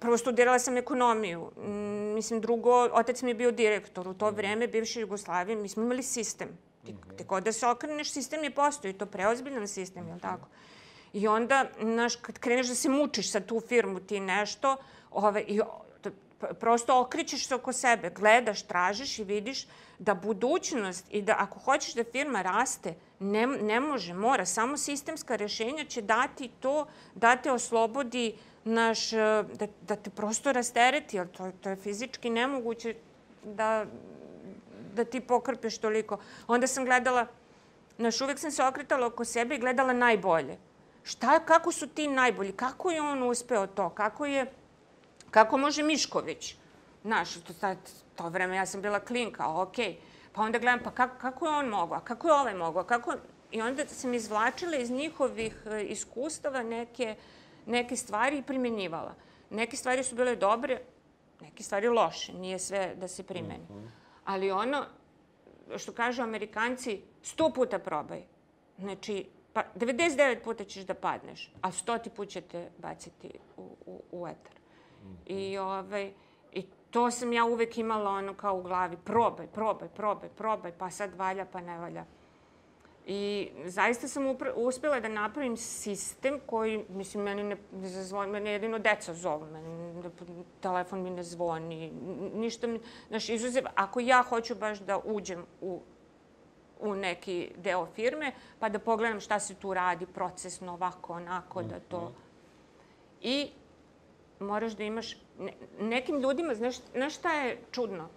prvo 0.00 0.18
studirala 0.18 0.58
sam 0.58 0.76
ekonomiju. 0.76 1.50
Mislim, 2.14 2.40
drugo, 2.40 2.88
otec 2.92 3.22
mi 3.22 3.30
je 3.30 3.34
bio 3.34 3.50
direktor. 3.50 4.08
U 4.08 4.14
to 4.14 4.26
mhm. 4.26 4.36
vreme, 4.36 4.68
bivše 4.68 5.00
Jugoslavije, 5.00 5.56
mi 5.56 5.68
smo 5.68 5.82
imali 5.82 6.02
sistem. 6.02 6.48
Ti, 6.84 6.92
mm 6.92 6.96
-hmm. 6.96 7.26
god 7.26 7.44
da 7.44 7.52
se 7.52 7.66
okreneš, 7.66 8.12
sistem 8.12 8.44
je 8.44 8.50
postoji. 8.54 8.92
To 8.92 9.06
preozbiljan 9.06 9.68
sistem, 9.68 10.02
mm 10.02 10.06
-hmm. 10.06 10.10
je 10.10 10.14
li 10.14 10.20
tako? 10.20 10.48
I 11.12 11.28
onda, 11.28 11.64
znaš, 11.80 12.16
kad 12.16 12.38
kreneš 12.38 12.68
da 12.68 12.74
se 12.74 12.88
mučiš 12.88 13.30
sa 13.30 13.40
tu 13.40 13.60
firmu, 13.60 14.00
ti 14.00 14.20
nešto, 14.20 14.76
ove, 15.10 15.42
i 15.42 15.60
prosto 16.60 17.00
okrićeš 17.00 17.46
se 17.46 17.54
oko 17.54 17.72
sebe, 17.72 18.10
gledaš, 18.10 18.62
tražiš 18.62 19.18
i 19.18 19.24
vidiš 19.24 19.66
da 19.98 20.14
budućnost 20.14 21.06
i 21.10 21.22
da 21.22 21.36
ako 21.38 21.58
hoćeš 21.58 21.94
da 21.94 22.04
firma 22.04 22.42
raste, 22.42 22.94
ne, 23.20 23.46
ne 23.46 23.80
može, 23.80 24.14
mora. 24.14 24.46
Samo 24.46 24.76
sistemska 24.76 25.36
rešenja 25.36 25.84
će 25.84 26.02
dati 26.02 26.50
to 26.60 26.86
da 27.14 27.36
te 27.36 27.52
oslobodi 27.52 28.34
naš, 28.64 29.12
e, 29.12 29.44
da, 29.54 29.66
da 29.82 29.96
te 29.96 30.10
prosto 30.10 30.52
rastereti, 30.52 31.16
jer 31.16 31.28
to, 31.28 31.52
to 31.60 31.70
je 31.70 31.76
fizički 31.76 32.30
nemoguće 32.30 32.94
da, 33.44 33.86
da 34.94 35.04
ti 35.04 35.20
pokrpiš 35.20 35.78
toliko. 35.78 36.18
Onda 36.46 36.66
sam 36.66 36.84
gledala, 36.84 37.26
naš, 37.98 38.20
uvek 38.20 38.38
sam 38.38 38.50
se 38.50 38.64
okretala 38.64 39.06
oko 39.06 39.24
sebe 39.24 39.54
i 39.54 39.58
gledala 39.58 39.92
najbolje. 39.92 40.58
Šta, 41.02 41.40
kako 41.40 41.72
su 41.72 41.86
ti 41.86 42.08
najbolji? 42.08 42.52
Kako 42.52 42.90
je 42.90 43.02
on 43.02 43.22
uspeo 43.22 43.66
to? 43.66 43.90
Kako 43.90 44.26
je, 44.26 44.46
kako 45.30 45.56
može 45.58 45.82
Mišković? 45.82 46.56
Znaš, 47.02 47.34
to, 47.34 47.52
to 48.16 48.28
vreme 48.28 48.56
ja 48.56 48.66
sam 48.66 48.82
bila 48.82 49.00
klinka, 49.00 49.60
okej. 49.60 49.86
Okay. 49.86 50.07
Pa 50.38 50.42
onda 50.44 50.58
gledam, 50.58 50.80
pa 50.84 50.90
kako, 50.90 51.18
kako 51.18 51.46
je 51.46 51.52
on 51.52 51.68
mogao? 51.68 52.00
Kako 52.00 52.28
je 52.28 52.34
ovaj 52.34 52.54
mogao? 52.54 52.84
Kako... 52.84 53.14
I 53.50 53.62
onda 53.62 53.86
sam 53.86 54.14
izvlačila 54.14 54.76
iz 54.76 54.90
njihovih 54.90 55.62
e, 55.66 55.84
iskustava 55.84 56.62
neke, 56.62 57.16
neke 57.66 57.96
stvari 57.96 58.38
i 58.38 58.42
primjenjivala. 58.42 59.14
Neke 59.50 59.76
stvari 59.76 60.04
su 60.04 60.14
bile 60.14 60.36
dobre, 60.36 60.80
neke 61.40 61.62
stvari 61.62 61.88
loše. 61.88 62.32
Nije 62.32 62.58
sve 62.58 62.94
da 62.96 63.08
se 63.08 63.22
primeni. 63.22 63.64
Mhm. 63.70 63.86
Ali 64.24 64.50
ono, 64.50 64.84
što 65.76 65.92
kažu 65.92 66.22
amerikanci, 66.22 67.02
sto 67.22 67.50
puta 67.50 67.78
probaj. 67.78 68.22
Znači, 68.78 69.26
pa 69.52 69.64
99 69.76 70.44
puta 70.44 70.64
ćeš 70.64 70.84
da 70.84 70.94
padneš, 70.94 71.52
a 71.60 71.72
stoti 71.72 72.10
put 72.10 72.28
će 72.28 72.40
te 72.40 72.70
baciti 72.78 73.30
u, 73.56 73.76
u, 73.86 74.02
u 74.12 74.28
etar. 74.28 74.54
Mm 75.02 75.08
-hmm. 75.08 75.16
I, 75.26 75.58
ovaj, 75.58 76.12
to 76.90 77.10
sam 77.10 77.32
ja 77.32 77.44
uvek 77.44 77.78
imala 77.78 78.10
ono 78.10 78.34
kao 78.34 78.58
u 78.58 78.62
glavi, 78.62 78.96
probaj, 79.04 79.46
probaj, 79.46 79.88
probaj, 79.88 80.28
probaj, 80.28 80.72
pa 80.78 80.90
sad 80.90 81.14
valja, 81.14 81.46
pa 81.52 81.60
ne 81.60 81.78
valja. 81.78 82.04
I 83.06 83.50
zaista 83.64 84.08
sam 84.08 84.24
uspela 84.56 85.00
da 85.00 85.08
napravim 85.08 85.56
sistem 85.56 86.40
koji, 86.46 86.84
mislim, 86.88 87.22
meni 87.22 87.42
ne, 87.42 87.56
ne 87.72 87.88
zazvoni, 87.88 88.32
meni 88.32 88.50
jedino 88.50 88.78
deca 88.78 89.14
zovu, 89.14 89.46
meni 89.52 89.94
ne, 89.94 90.10
telefon 90.60 91.02
mi 91.02 91.10
ne 91.10 91.22
zvoni, 91.22 91.92
ništa 92.34 92.66
mi, 92.66 92.80
znaš, 93.08 93.28
izuzev, 93.28 93.64
ako 93.74 94.00
ja 94.00 94.22
hoću 94.22 94.54
baš 94.54 94.78
da 94.78 94.98
uđem 95.04 95.44
u 95.60 95.80
u 96.80 96.94
neki 96.94 97.50
deo 97.56 97.86
firme, 97.86 98.32
pa 98.58 98.68
da 98.68 98.78
pogledam 98.78 99.20
šta 99.20 99.40
se 99.40 99.54
tu 99.54 99.74
radi 99.74 100.06
procesno, 100.06 100.72
ovako, 100.72 101.12
onako, 101.12 101.62
da 101.62 101.80
to... 101.80 102.00
Mhm. 102.00 102.20
I 103.22 103.50
moraš 104.40 104.72
da 104.72 104.84
imaš... 104.84 105.16
Ne, 105.38 105.52
nekim 105.80 106.20
ljudima, 106.20 106.54
znaš, 106.54 106.76
znaš 106.94 107.14
šta 107.14 107.32
je 107.32 107.58
čudno? 107.70 108.08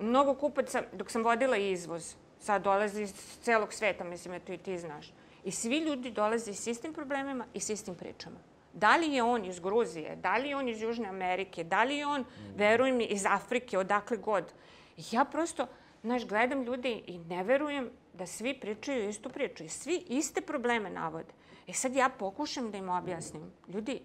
Mnogo 0.00 0.34
kupaca, 0.34 0.82
dok 0.92 1.10
sam 1.10 1.24
vodila 1.24 1.56
izvoz, 1.56 2.14
sad 2.40 2.62
dolazi 2.62 3.02
iz 3.02 3.14
celog 3.42 3.72
sveta, 3.72 4.04
mislim, 4.04 4.34
eto 4.34 4.52
i 4.52 4.58
ti 4.58 4.78
znaš. 4.78 5.12
I 5.44 5.50
svi 5.50 5.78
ljudi 5.78 6.10
dolaze 6.10 6.54
s 6.54 6.66
istim 6.66 6.94
problemima 6.94 7.44
i 7.54 7.60
s 7.60 7.70
istim 7.70 7.94
pričama. 7.94 8.36
Da 8.72 8.96
li 8.96 9.12
je 9.12 9.22
on 9.22 9.44
iz 9.44 9.60
Gruzije, 9.60 10.16
da 10.16 10.36
li 10.36 10.48
je 10.48 10.56
on 10.56 10.68
iz 10.68 10.82
Južne 10.82 11.08
Amerike, 11.08 11.64
da 11.64 11.84
li 11.84 11.96
je 11.96 12.06
on, 12.06 12.20
mm. 12.20 12.56
veruj 12.56 12.92
mi, 12.92 13.04
iz 13.04 13.26
Afrike, 13.26 13.78
odakle 13.78 14.16
god. 14.16 14.52
Ja 15.10 15.24
prosto, 15.24 15.66
znaš, 16.02 16.26
gledam 16.26 16.62
ljude 16.62 17.00
i 17.06 17.18
ne 17.18 17.42
verujem 17.42 17.90
da 18.12 18.26
svi 18.26 18.60
pričaju 18.60 19.08
istu 19.08 19.30
priču 19.30 19.64
i 19.64 19.68
svi 19.68 20.02
iste 20.08 20.40
probleme 20.40 20.90
navode. 20.90 21.32
E 21.66 21.72
sad 21.72 21.94
ja 21.94 22.08
pokušam 22.08 22.70
da 22.70 22.78
im 22.78 22.88
objasnim. 22.88 23.52
Ljudi, 23.68 24.00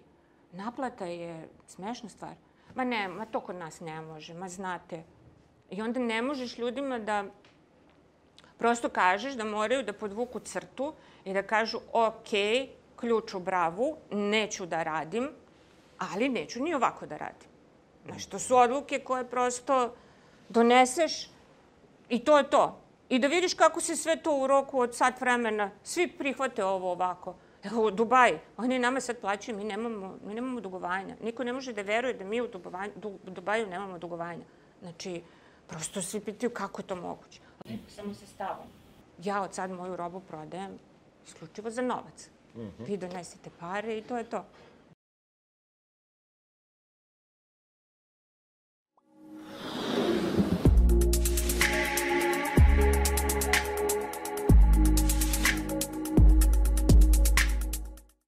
naplata 0.52 1.06
je 1.06 1.48
smešna 1.66 2.08
stvar. 2.08 2.34
Ma 2.74 2.84
ne, 2.84 3.08
ma 3.08 3.26
to 3.26 3.40
kod 3.40 3.56
nas 3.56 3.80
ne 3.80 4.00
može, 4.00 4.34
ma 4.34 4.48
znate. 4.48 5.02
I 5.70 5.82
onda 5.82 6.00
ne 6.00 6.22
možeš 6.22 6.58
ljudima 6.58 6.98
da 6.98 7.24
prosto 8.58 8.88
kažeš 8.88 9.34
da 9.34 9.44
moraju 9.44 9.82
da 9.82 9.92
podvuku 9.92 10.40
crtu 10.40 10.92
i 11.24 11.32
da 11.32 11.42
kažu 11.42 11.78
ok, 11.92 12.30
ključ 12.96 13.34
u 13.34 13.40
bravu, 13.40 13.96
neću 14.10 14.66
da 14.66 14.82
radim, 14.82 15.30
ali 15.98 16.28
neću 16.28 16.62
ni 16.62 16.74
ovako 16.74 17.06
da 17.06 17.16
radim. 17.16 17.48
Znaš, 18.04 18.26
to 18.26 18.38
su 18.38 18.56
odluke 18.56 18.98
koje 18.98 19.30
prosto 19.30 19.94
doneseš 20.48 21.30
i 22.08 22.24
to 22.24 22.38
je 22.38 22.50
to. 22.50 22.80
I 23.08 23.18
da 23.18 23.26
vidiš 23.26 23.54
kako 23.54 23.80
se 23.80 23.96
sve 23.96 24.16
to 24.22 24.36
u 24.36 24.46
roku 24.46 24.80
od 24.80 24.96
sat 24.96 25.20
vremena, 25.20 25.70
svi 25.82 26.08
prihvate 26.08 26.64
ovo 26.64 26.92
ovako. 26.92 27.34
Evo, 27.62 27.90
Dubaj, 27.90 28.38
oni 28.56 28.78
nama 28.78 29.00
sad 29.00 29.20
plaćaju, 29.20 29.58
mi 29.58 29.64
nemamo, 29.64 30.18
mi 30.24 30.34
nemamo 30.34 30.60
dugovanja. 30.60 31.16
Niko 31.22 31.44
ne 31.44 31.52
može 31.52 31.72
da 31.72 31.82
veruje 31.82 32.14
da 32.14 32.24
mi 32.24 32.40
u 32.40 32.48
du, 32.96 33.18
Dubaju 33.24 33.66
nemamo 33.66 33.98
dugovanja. 33.98 34.44
Znači, 34.80 35.22
prosto 35.66 36.02
svi 36.02 36.20
pitaju 36.20 36.50
kako 36.50 36.80
je 36.80 36.86
to 36.86 36.96
moguće. 36.96 37.40
Samo 37.88 38.14
sa 38.14 38.26
stavom. 38.26 38.66
Ja 39.22 39.42
od 39.42 39.54
sad 39.54 39.70
moju 39.70 39.96
robu 39.96 40.20
prodajem 40.20 40.78
isključivo 41.26 41.70
za 41.70 41.82
novac. 41.82 42.30
Mm 42.54 42.60
-hmm. 42.60 42.86
Vi 42.86 42.96
donesete 42.96 43.50
pare 43.60 43.98
i 43.98 44.02
to 44.02 44.18
je 44.18 44.24
to. 44.24 44.44